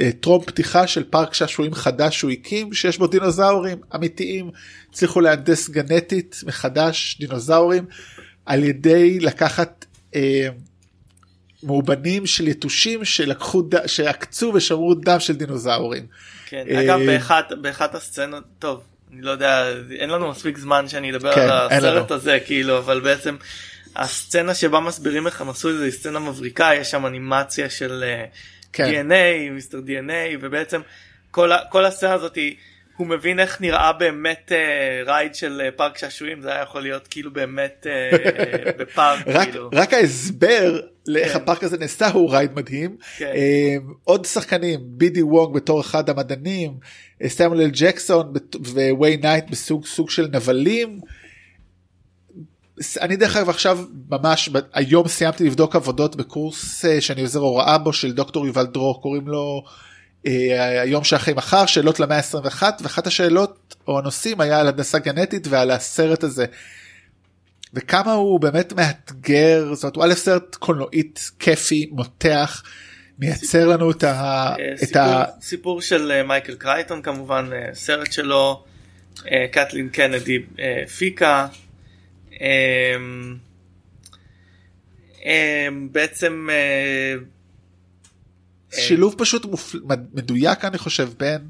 [0.00, 4.50] אה, טרום פתיחה של פארק שעשועים חדש שהוא הקים שיש בו דינוזאורים אמיתיים
[4.90, 7.84] הצליחו להנדס גנטית מחדש דינוזאורים
[8.46, 9.84] על ידי לקחת
[10.14, 10.48] אה,
[11.62, 13.86] מאובנים של יתושים שלקחו ד...
[13.86, 16.06] שעקצו ושמרו דם של דינוזאורים.
[16.46, 21.10] כן, אה, אגב באחת באחת הסצנות טוב אני לא יודע אין לנו מספיק זמן שאני
[21.10, 23.36] אדבר כן, על הסרט הזה כאילו אבל בעצם
[23.96, 28.04] הסצנה שבה מסבירים איך הם עשו את זה היא סצנה מבריקה יש שם אנימציה של.
[28.04, 29.10] Uh, כן.
[29.10, 30.80] DNA, Mister DNA, ובעצם
[31.30, 32.38] כל, כל הסצנה הזאת
[32.96, 37.08] הוא מבין איך נראה באמת אה, ride של אה, פארק שעשועים זה היה יכול להיות
[37.08, 38.10] כאילו באמת אה,
[38.78, 39.70] בפארק רק, כאילו.
[39.72, 41.36] רק ההסבר לאיך כן.
[41.36, 43.32] הפארק הזה נעשה הוא ride מדהים כן.
[43.34, 46.72] אה, עוד שחקנים בי די וונג בתור אחד המדענים
[47.26, 48.32] סמואל ג'קסון
[48.90, 51.00] וויין נייט בסוג סוג של נבלים.
[53.00, 53.78] אני דרך אגב עכשיו
[54.10, 59.02] ממש היום סיימתי לבדוק עבודות בקורס אה, שאני עוזר הוראה בו של דוקטור יובל דרור
[59.02, 59.72] קוראים לו אה,
[60.82, 65.70] היום שאחרי מחר שאלות למאה ה-21 ואחת השאלות או הנושאים היה על הנדסה גנטית ועל
[65.70, 66.46] הסרט הזה.
[67.74, 72.62] וכמה הוא באמת מאתגר זאת אומרת הוא א' סרט קולנועית כיפי מותח
[73.18, 74.54] מייצר לנו את ה...
[74.76, 75.24] סיפור, את ה...
[75.40, 78.64] סיפור של מייקל קרייטון כמובן סרט שלו
[79.32, 81.46] אה, קטלין קנדי אה, הפיקה.
[85.92, 86.48] בעצם
[88.78, 89.74] שילוב פשוט מופ...
[90.14, 91.40] מדויק אני חושב בין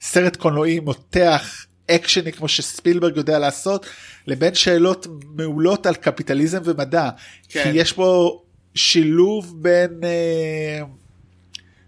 [0.00, 3.86] סרט קולנועי מותח אקשני כמו שספילברג יודע לעשות
[4.26, 7.10] לבין שאלות מעולות על קפיטליזם ומדע
[7.48, 7.62] כן.
[7.62, 8.40] כי יש פה
[8.74, 10.80] שילוב בין אה,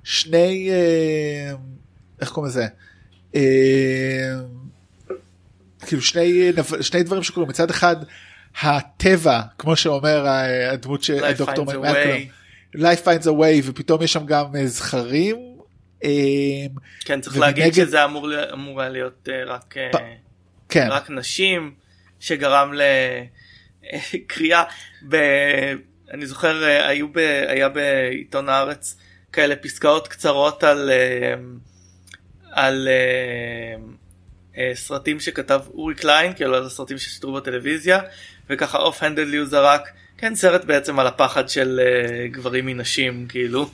[0.04, 1.52] שני אה,
[2.20, 2.66] איך קוראים לזה
[3.34, 4.34] אה,
[5.86, 7.96] כאילו שני שני דברים שקורים מצד אחד
[8.62, 10.26] הטבע כמו שאומר
[10.72, 12.37] הדמות של דוקטור מייקלום.
[12.76, 15.36] Life finds a way ופתאום יש שם גם אה, זכרים.
[16.04, 16.10] אה,
[17.04, 19.74] כן צריך להגיד שזה אמור אמור להיות אה, רק
[20.68, 20.88] כן.
[20.90, 21.74] רק נשים
[22.20, 22.72] שגרם
[23.92, 24.64] לקריאה
[26.10, 27.18] אני זוכר היו ב,
[27.48, 28.96] היה בעיתון הארץ
[29.32, 30.90] כאלה פסקאות קצרות על
[32.50, 32.88] על
[34.74, 38.00] סרטים שכתב אורי קליין כאילו על הסרטים ששידרו בטלוויזיה
[38.50, 39.88] וככה אוף הנדל הוא זרק
[40.18, 43.70] כן סרט בעצם על הפחד של uh, גברים מנשים כאילו.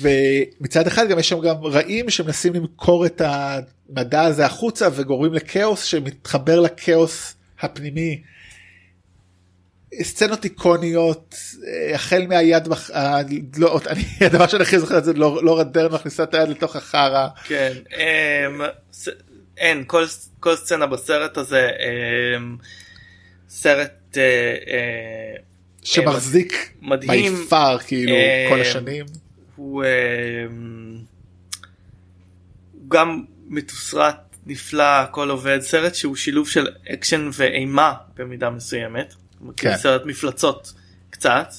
[0.00, 5.84] ומצד אחד גם יש שם גם רעים שמנסים למכור את המדע הזה החוצה וגורמים לכאוס
[5.84, 8.22] שמתחבר לכאוס הפנימי.
[10.02, 11.34] סצנות איקוניות
[11.66, 12.90] אה, החל מהיד בח...
[13.56, 16.76] לא, אני הדבר שאני הכי זוכר את זה לא, לא רדרן מכניסה את היד לתוך
[16.76, 17.28] החרא.
[17.44, 18.62] כן um,
[19.56, 20.04] אין כל,
[20.40, 21.70] כל סצנה בסרט הזה.
[21.70, 22.64] Um,
[23.54, 24.22] סרט אה,
[24.66, 25.34] אה,
[25.82, 29.06] שמחזיק מדהים by far כאילו אה, כל השנים.
[29.56, 29.84] הוא
[32.88, 39.14] גם מתוסרט נפלא הכל עובד סרט שהוא שילוב של אקשן ואימה במידה מסוימת.
[39.56, 39.76] כן.
[39.76, 40.72] סרט מפלצות
[41.10, 41.54] קצת.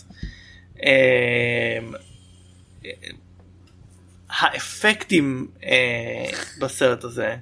[4.30, 5.48] האפקטים
[6.60, 7.36] בסרט הזה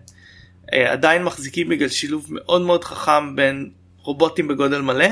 [0.72, 3.70] עדיין מחזיקים בגלל שילוב מאוד מאוד חכם בין
[4.04, 5.10] רובוטים בגודל מלא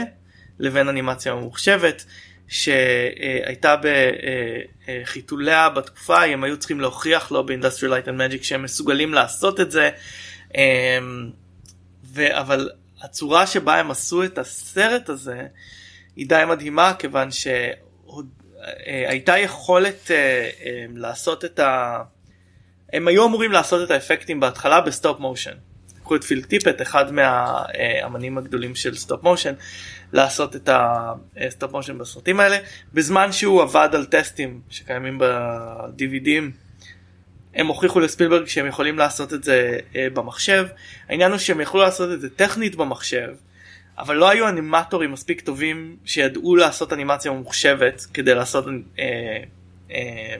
[0.59, 2.05] לבין אנימציה ממוחשבת
[2.47, 3.75] שהייתה
[5.03, 9.59] בחיתוליה בתקופה הם היו צריכים להוכיח לו ב Industrial Light and Magic שהם מסוגלים לעשות
[9.59, 9.89] את זה
[10.57, 11.29] אמ,
[12.17, 12.69] אבל
[13.01, 15.47] הצורה שבה הם עשו את הסרט הזה
[16.15, 22.01] היא די מדהימה כיוון שהייתה יכולת אה, אמ, לעשות את ה...
[22.93, 25.68] הם היו אמורים לעשות את האפקטים בהתחלה ב stop motion.
[26.09, 29.53] לקחו את פיל טיפט אחד מהאמנים הגדולים של stop motion
[30.13, 30.69] לעשות את
[31.37, 32.57] ה stop motion בסרטים האלה.
[32.93, 36.43] בזמן שהוא עבד על טסטים שקיימים ב-DVDים
[37.55, 40.67] הם הוכיחו לספילברג שהם יכולים לעשות את זה אה, במחשב.
[41.09, 43.29] העניין הוא שהם יכלו לעשות את זה טכנית במחשב
[43.97, 48.65] אבל לא היו אנימטורים מספיק טובים שידעו לעשות אנימציה ממוחשבת כדי לעשות
[48.99, 49.43] אה,
[49.91, 50.35] אה,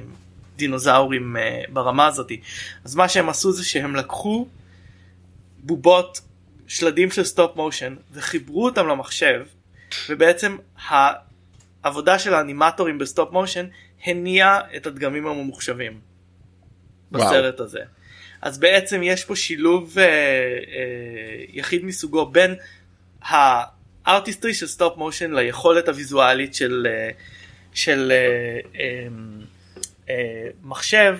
[0.57, 2.41] דינוזאורים אה, ברמה הזאתי
[2.85, 4.47] אז מה שהם עשו זה שהם לקחו
[5.63, 6.21] בובות
[6.67, 9.45] שלדים של stop motion וחיברו אותם למחשב
[10.09, 10.57] ובעצם
[11.83, 13.65] העבודה של האנימטורים ב stop motion
[14.05, 15.99] הניעה את הדגמים הממוחשבים
[17.11, 17.65] בסרט וואו.
[17.65, 17.79] הזה.
[18.41, 20.09] אז בעצם יש פה שילוב אה, אה,
[21.49, 22.55] יחיד מסוגו בין
[23.21, 27.09] ה artistry של stop motion ליכולת הוויזואלית של, אה,
[27.73, 29.07] של אה, אה,
[30.09, 31.19] אה, מחשב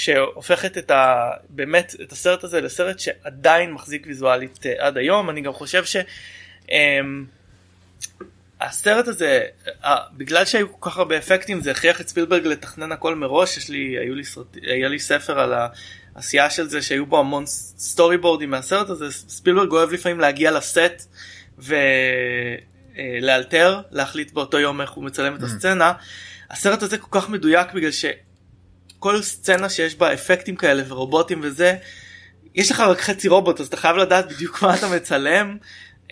[0.00, 1.30] שהופכת את ה...
[1.48, 5.30] באמת את הסרט הזה לסרט שעדיין מחזיק ויזואלית uh, עד היום.
[5.30, 6.04] אני גם חושב שהסרט
[9.06, 9.42] אמ, הזה
[10.12, 13.56] בגלל שהיו כל כך הרבה אפקטים זה הכריח את ספילברג לתכנן הכל מראש.
[13.56, 15.54] יש לי היו לי סרט, היה לי ספר על
[16.14, 19.10] העשייה של זה שהיו בו המון סטורי בורדים מהסרט הזה.
[19.10, 21.14] ספילברג אוהב לפעמים להגיע לסט
[22.96, 25.44] ולאלתר uh, להחליט באותו יום איך הוא מצלם את mm.
[25.44, 25.92] הסצנה.
[26.50, 28.04] הסרט הזה כל כך מדויק בגלל ש...
[29.00, 31.76] כל סצנה שיש בה אפקטים כאלה ורובוטים וזה
[32.54, 35.56] יש לך רק חצי רובוט אז אתה חייב לדעת בדיוק מה אתה מצלם.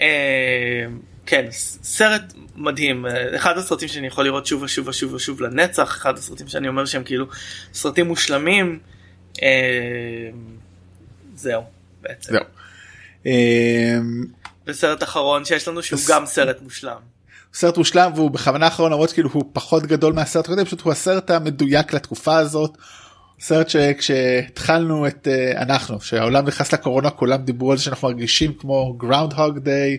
[0.00, 0.84] אה,
[1.26, 1.46] כן
[1.82, 3.06] סרט מדהים
[3.36, 7.04] אחד הסרטים שאני יכול לראות שוב ושוב ושוב ושוב לנצח אחד הסרטים שאני אומר שהם
[7.04, 7.26] כאילו
[7.74, 8.78] סרטים מושלמים.
[9.42, 10.30] אה,
[11.34, 11.62] זהו
[12.02, 12.32] בעצם.
[12.32, 12.44] זהו.
[13.26, 13.98] אה,
[14.66, 17.17] וסרט אחרון שיש לנו שהוא גם סרט מושלם.
[17.54, 21.30] סרט מושלם והוא בכוונה אחרון למרות כאילו הוא פחות גדול מהסרט הקודם פשוט הוא הסרט
[21.30, 22.78] המדויק לתקופה הזאת.
[23.40, 28.92] סרט שכשהתחלנו את אה, אנחנו שהעולם נכנס לקורונה כולם דיברו על זה שאנחנו מרגישים כמו
[28.92, 29.98] Groundhog Day.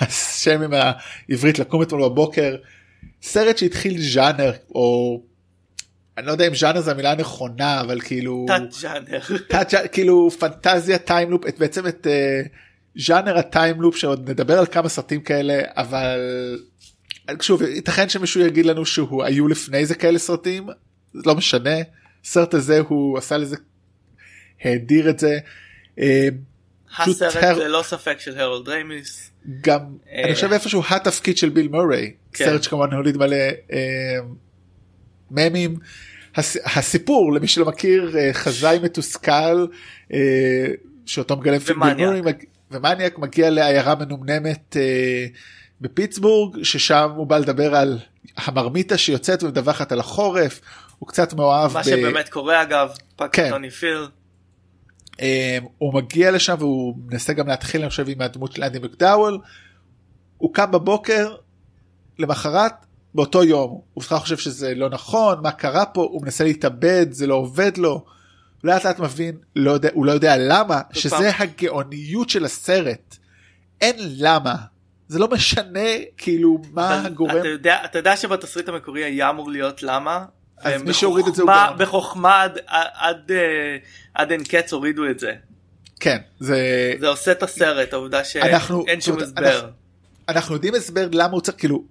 [0.00, 2.56] השם עם העברית לקום אתמול בבוקר
[3.22, 5.20] סרט שהתחיל ז'אנר או
[6.18, 9.20] אני לא יודע אם ז'אנר זה המילה הנכונה אבל כאילו תת ז'אנר
[9.92, 12.06] כאילו פנטזיה time loop בעצם את.
[12.06, 12.48] אה,
[12.96, 16.20] ז'אנר ה time loop שעוד נדבר על כמה סרטים כאלה אבל
[17.40, 20.66] שוב ייתכן שמישהו יגיד לנו שהוא היו לפני זה כאלה סרטים
[21.14, 21.76] לא משנה
[22.24, 23.56] סרט הזה הוא עשה לזה
[24.64, 25.38] האדיר את זה.
[25.98, 26.28] אה,
[26.98, 29.30] הסרט הר- ללא ספק של הרולד ריימיס.
[29.60, 29.80] גם
[30.12, 30.24] אה.
[30.24, 32.44] אני חושב איפשהו התפקיד של ביל מוריי כן.
[32.44, 33.36] סרט שכמובן הוליד מלא
[33.72, 33.78] אה,
[35.30, 35.76] ממים.
[36.36, 39.66] הס, הסיפור למי שלא מכיר אה, חזאי מתוסכל
[40.12, 40.18] אה,
[41.06, 41.94] שאותו מגלם פיל ביל.
[42.06, 42.20] מוריי
[42.72, 45.26] ומניאק מגיע לעיירה מנומנמת אה,
[45.80, 47.98] בפיטסבורג ששם הוא בא לדבר על
[48.36, 50.60] המרמיתה שיוצאת ומדווחת על החורף
[50.98, 53.70] הוא קצת מאוהב מה ב- שבאמת קורה אגב, פאק כן.
[53.70, 54.06] פיל.
[55.20, 59.38] אה, הוא מגיע לשם והוא מנסה גם להתחיל אני חושב עם הדמות של אנדי מקדאוול.
[60.38, 61.34] הוא קם בבוקר
[62.18, 62.72] למחרת
[63.14, 67.26] באותו יום הוא בכלל חושב שזה לא נכון מה קרה פה הוא מנסה להתאבד זה
[67.26, 68.04] לא עובד לו.
[68.64, 70.94] לאט לאט מבין לא יודע הוא לא יודע למה פעם.
[70.94, 73.16] שזה הגאוניות של הסרט.
[73.80, 74.54] אין למה
[75.08, 75.80] זה לא משנה
[76.16, 80.24] כאילו מה אבל הגורם אתה יודע, אתה יודע שבתסריט המקורי היה אמור להיות למה?
[80.58, 82.58] אז מי שהוריד את זה הוא גם- בחוכמה עד-
[82.94, 83.76] עד אה,
[84.14, 85.32] עד אין קץ הורידו את זה.
[86.00, 86.56] כן זה
[87.00, 89.54] זה עושה את הסרט העובדה אנחנו- שאין שום זאת הסבר.
[89.58, 89.68] אנחנו-
[90.28, 91.84] אנחנו יודעים הסבר למה הוא צריך כאילו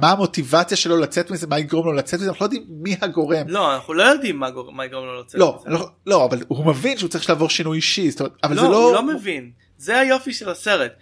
[0.00, 3.48] מה המוטיבציה שלו לצאת מזה מה יגרום לו לצאת מזה אנחנו לא יודעים מי הגורם.
[3.48, 5.40] לא אנחנו לא יודעים מה גור- מה יגרום לו לצאת.
[5.40, 5.70] לא, מזה.
[5.70, 8.68] לא, לא, אבל הוא מבין שהוא צריך לעבור שינוי אישי, זאת אומרת, אבל לא, זה
[8.68, 8.84] לא...
[8.84, 9.50] הוא לא מבין.
[9.78, 10.92] זה היופי של הסרט.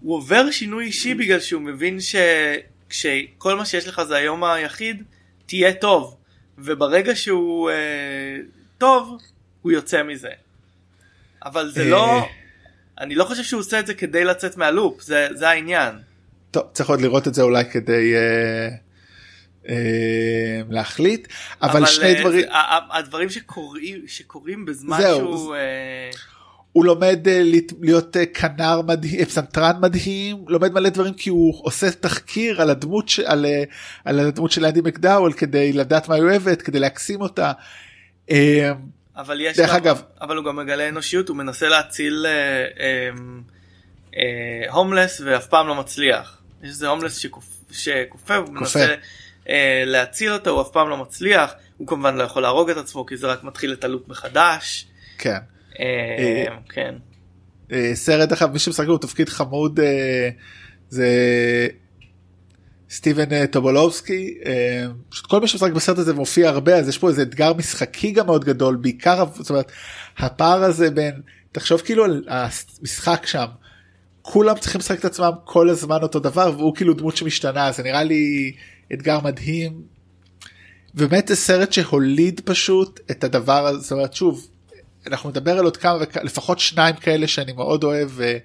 [0.00, 5.02] הוא עובר שינוי אישי בגלל שהוא מבין שכשכל מה שיש לך זה היום היחיד,
[5.46, 6.16] תהיה טוב.
[6.58, 8.36] וברגע שהוא אה,
[8.78, 9.16] טוב,
[9.62, 10.30] הוא יוצא מזה.
[11.44, 11.88] אבל זה אה.
[11.88, 12.26] לא...
[13.00, 15.94] אני לא חושב שהוא עושה את זה כדי לצאת מהלופ, זה, זה העניין.
[16.50, 18.68] טוב, צריך עוד לראות את זה אולי כדי אה,
[19.68, 19.74] אה,
[20.70, 21.28] להחליט,
[21.62, 22.46] אבל, שני אה, דברים,
[22.92, 25.54] הדברים שקורים, שקורים בזמן זהו, שהוא...
[25.54, 26.10] אה,
[26.72, 27.40] הוא לומד אה,
[27.80, 33.08] להיות- אה, כנר מדהים, פסנתרן מדהים, לומד מלא דברים כי הוא עושה תחקיר על הדמות,
[33.08, 33.62] ש- על, אה,
[34.04, 37.52] על הדמות של אנדי מקדאוול כדי לדעת מה היא אוהבת, כדי להקסים אותה.
[38.30, 38.72] אה,
[39.16, 42.32] אבל יש דרך גם, אגב- אבל הוא גם מגלה אנושיות, הוא מנסה להציל אה,
[42.80, 43.10] אה,
[44.16, 46.37] אה, הומלס ואף פעם לא מצליח.
[46.62, 47.24] יש איזה הומלס
[47.70, 48.94] שקופא, הוא מנסה
[49.48, 51.52] אה, להציל אותו, הוא אף פעם לא מצליח.
[51.76, 54.86] הוא כמובן לא יכול להרוג את עצמו כי זה רק מתחיל את הלופ מחדש.
[55.18, 55.38] כן.
[55.80, 55.84] אה,
[56.18, 56.94] אה, כן.
[57.72, 60.28] אה, סרט אחד מי שמשחק בו תפקיד חמוד אה,
[60.88, 61.08] זה
[62.90, 67.08] סטיבן אה, טובולובסקי אה, פשוט כל מי שמשחק בסרט הזה מופיע הרבה אז יש פה
[67.08, 69.72] איזה אתגר משחקי גם מאוד גדול בעיקר זאת אומרת
[70.18, 71.20] הפער הזה בין
[71.52, 73.46] תחשוב כאילו על המשחק שם
[74.32, 78.02] כולם צריכים לשחק את עצמם כל הזמן אותו דבר והוא כאילו דמות שמשתנה זה נראה
[78.02, 78.52] לי
[78.92, 79.82] אתגר מדהים.
[80.94, 84.48] באמת זה סרט שהוליד פשוט את הדבר הזה זאת אומרת שוב
[85.06, 85.98] אנחנו נדבר על עוד כמה.
[86.22, 88.38] לפחות שניים כאלה שאני מאוד אוהב אה,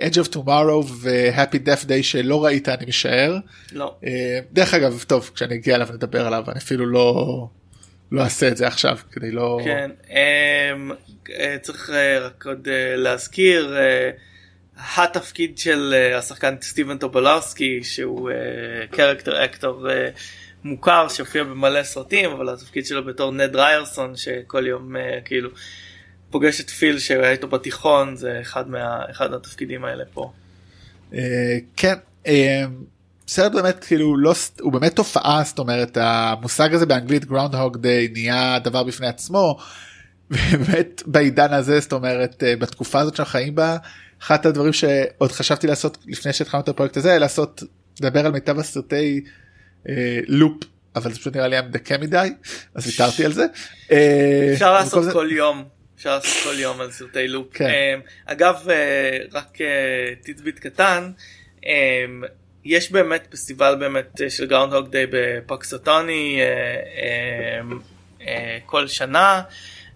[0.00, 3.38] Edge of Tomorrow ו-Happy Death Day שלא ראית אני משער.
[3.72, 3.94] לא.
[4.06, 7.48] אה, דרך אגב טוב כשאני אגיע אליו נדבר עליו אני אפילו לא
[8.12, 10.90] לא אעשה את זה עכשיו כדי לא כן, אמ,
[11.30, 11.90] אה, צריך
[12.20, 13.76] רק עוד להזכיר,
[14.96, 18.30] התפקיד של אה, השחקן סטיבן טובולרסקי שהוא
[18.90, 19.86] קרקטר אקטור
[20.64, 25.50] מוכר שהופיע במלא סרטים אבל התפקיד שלו בתור נד ריירסון שכל יום אה, כאילו
[26.30, 30.32] פוגש את פיל שהיה איתו בתיכון זה אחד מה אחד מהתפקידים האלה פה.
[31.14, 31.94] אה, כן
[32.26, 32.64] אה,
[33.28, 38.58] סרט באמת כאילו לא הוא באמת תופעה זאת אומרת המושג הזה באנגלית groundhog day נהיה
[38.58, 39.58] דבר בפני עצמו.
[40.52, 43.76] באמת בעידן הזה זאת אומרת אה, בתקופה הזאת שאנחנו חיים בה
[44.26, 47.62] אחד הדברים שעוד חשבתי לעשות לפני שהתחלנו את הפרויקט הזה לעשות
[48.00, 49.24] לדבר על מיטב הסרטי
[49.88, 49.94] אה,
[50.28, 50.56] loop
[50.96, 52.28] אבל זה פשוט נראה לי היה מדכא מדי
[52.74, 53.46] אז ויתרתי על זה.
[53.92, 55.64] אה, אפשר לעשות זה- כל יום.
[55.96, 57.46] אפשר לעשות כל יום על סרטי loop.
[57.54, 57.64] כן.
[57.64, 59.66] אמ, אגב אה, רק אה,
[60.24, 61.10] tidbit קטן
[61.66, 62.22] אמ,
[62.64, 67.78] יש באמת פסטיבל באמת אה, של Groundhog Day בפנקסטוני אה, אמ,
[68.26, 69.42] אה, כל שנה.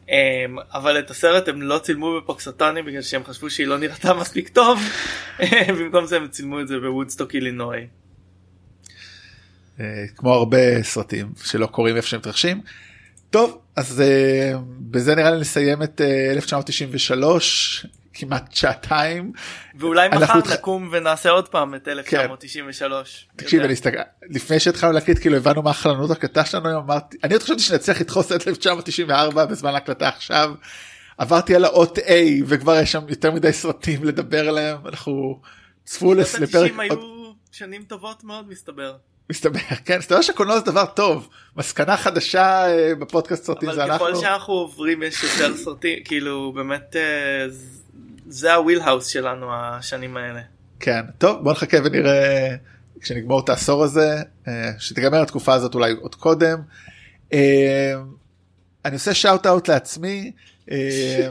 [0.08, 4.48] אמ, אבל את הסרט הם לא צילמו בפקסטוני בגלל שהם חשבו שהיא לא נראתה מספיק
[4.48, 4.80] טוב
[5.78, 7.86] במקום זה הם צילמו את זה בוודסטוק אילינוי.
[9.80, 12.60] אה, כמו הרבה סרטים שלא קורים איפה שהם מתרחשים.
[13.30, 17.86] טוב אז אה, בזה נראה לי נסיים את אה, 1993
[18.18, 19.32] כמעט שעתיים.
[19.78, 23.28] ואולי מחר אנחנו התח- נקום ונעשה עוד פעם את 1993.
[23.36, 23.64] תקשיב יודע.
[23.64, 23.98] אני הסתכל
[24.30, 28.00] לפני שהתחלנו להקליט כאילו הבנו מה החלונות הקלטה שלנו היום אמרתי אני עוד חשבתי שנצליח
[28.00, 30.54] לדחוס את 1994 בזמן ההקלטה עכשיו.
[31.18, 32.02] עברתי על האות A
[32.46, 35.40] וכבר יש שם יותר מדי סרטים לדבר עליהם אנחנו
[35.84, 36.56] צפו לפרק ה-90
[36.90, 38.96] עוד היו שנים טובות מאוד מסתבר.
[39.30, 44.06] מסתבר כן מסתבר שקולנוע זה דבר טוב מסקנה חדשה אה, בפודקאסט סרטים זה אבל אנחנו.
[44.06, 47.46] ככל שאנחנו עוברים יש יותר סרטים כאילו באמת אה,
[48.28, 50.40] זה ה wheelhouse שלנו השנים האלה.
[50.80, 52.54] כן טוב בוא נחכה ונראה
[53.00, 56.58] כשנגמור את העשור הזה אה, שתיגמר התקופה הזאת אולי עוד קודם.
[57.32, 57.94] אה,
[58.84, 60.32] אני עושה שאוט אאוט לעצמי
[60.70, 61.28] אה,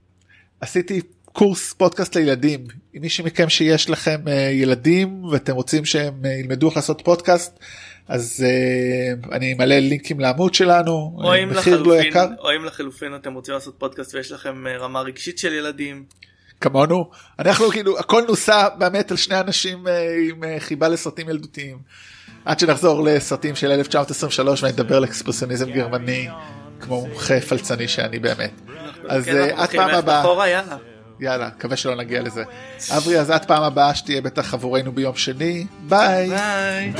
[0.60, 2.66] עשיתי קורס פודקאסט לילדים
[2.96, 4.20] אם מישהו מכם שיש לכם
[4.52, 7.58] ילדים ואתם רוצים שהם ילמדו איך לעשות פודקאסט
[8.08, 13.34] אז uh, אני אמלא לינקים לעמוד שלנו מחיר לא לחלופין, יקר או אם לחלופין אתם
[13.34, 16.04] רוצים לעשות פודקאסט ויש לכם רמה רגשית של ילדים.
[16.60, 21.78] כמונו אנחנו כאילו הכל נוסע באמת על שני אנשים אה, עם אה, חיבה לסרטים ילדותיים
[22.44, 26.28] עד שנחזור לסרטים של 1923 ואני אדבר על אקספרסיוניזם גרמני
[26.80, 28.52] כמו מומחה פלצני שאני באמת.
[29.08, 30.22] אז אה, עד פעם הבאה.
[31.20, 32.44] יאללה, מקווה שלא נגיע לזה.
[32.96, 35.66] אברי, אז עד פעם הבאה שתהיה בטח עבורנו ביום שני.
[35.88, 36.28] ביי.
[36.28, 36.92] ביי.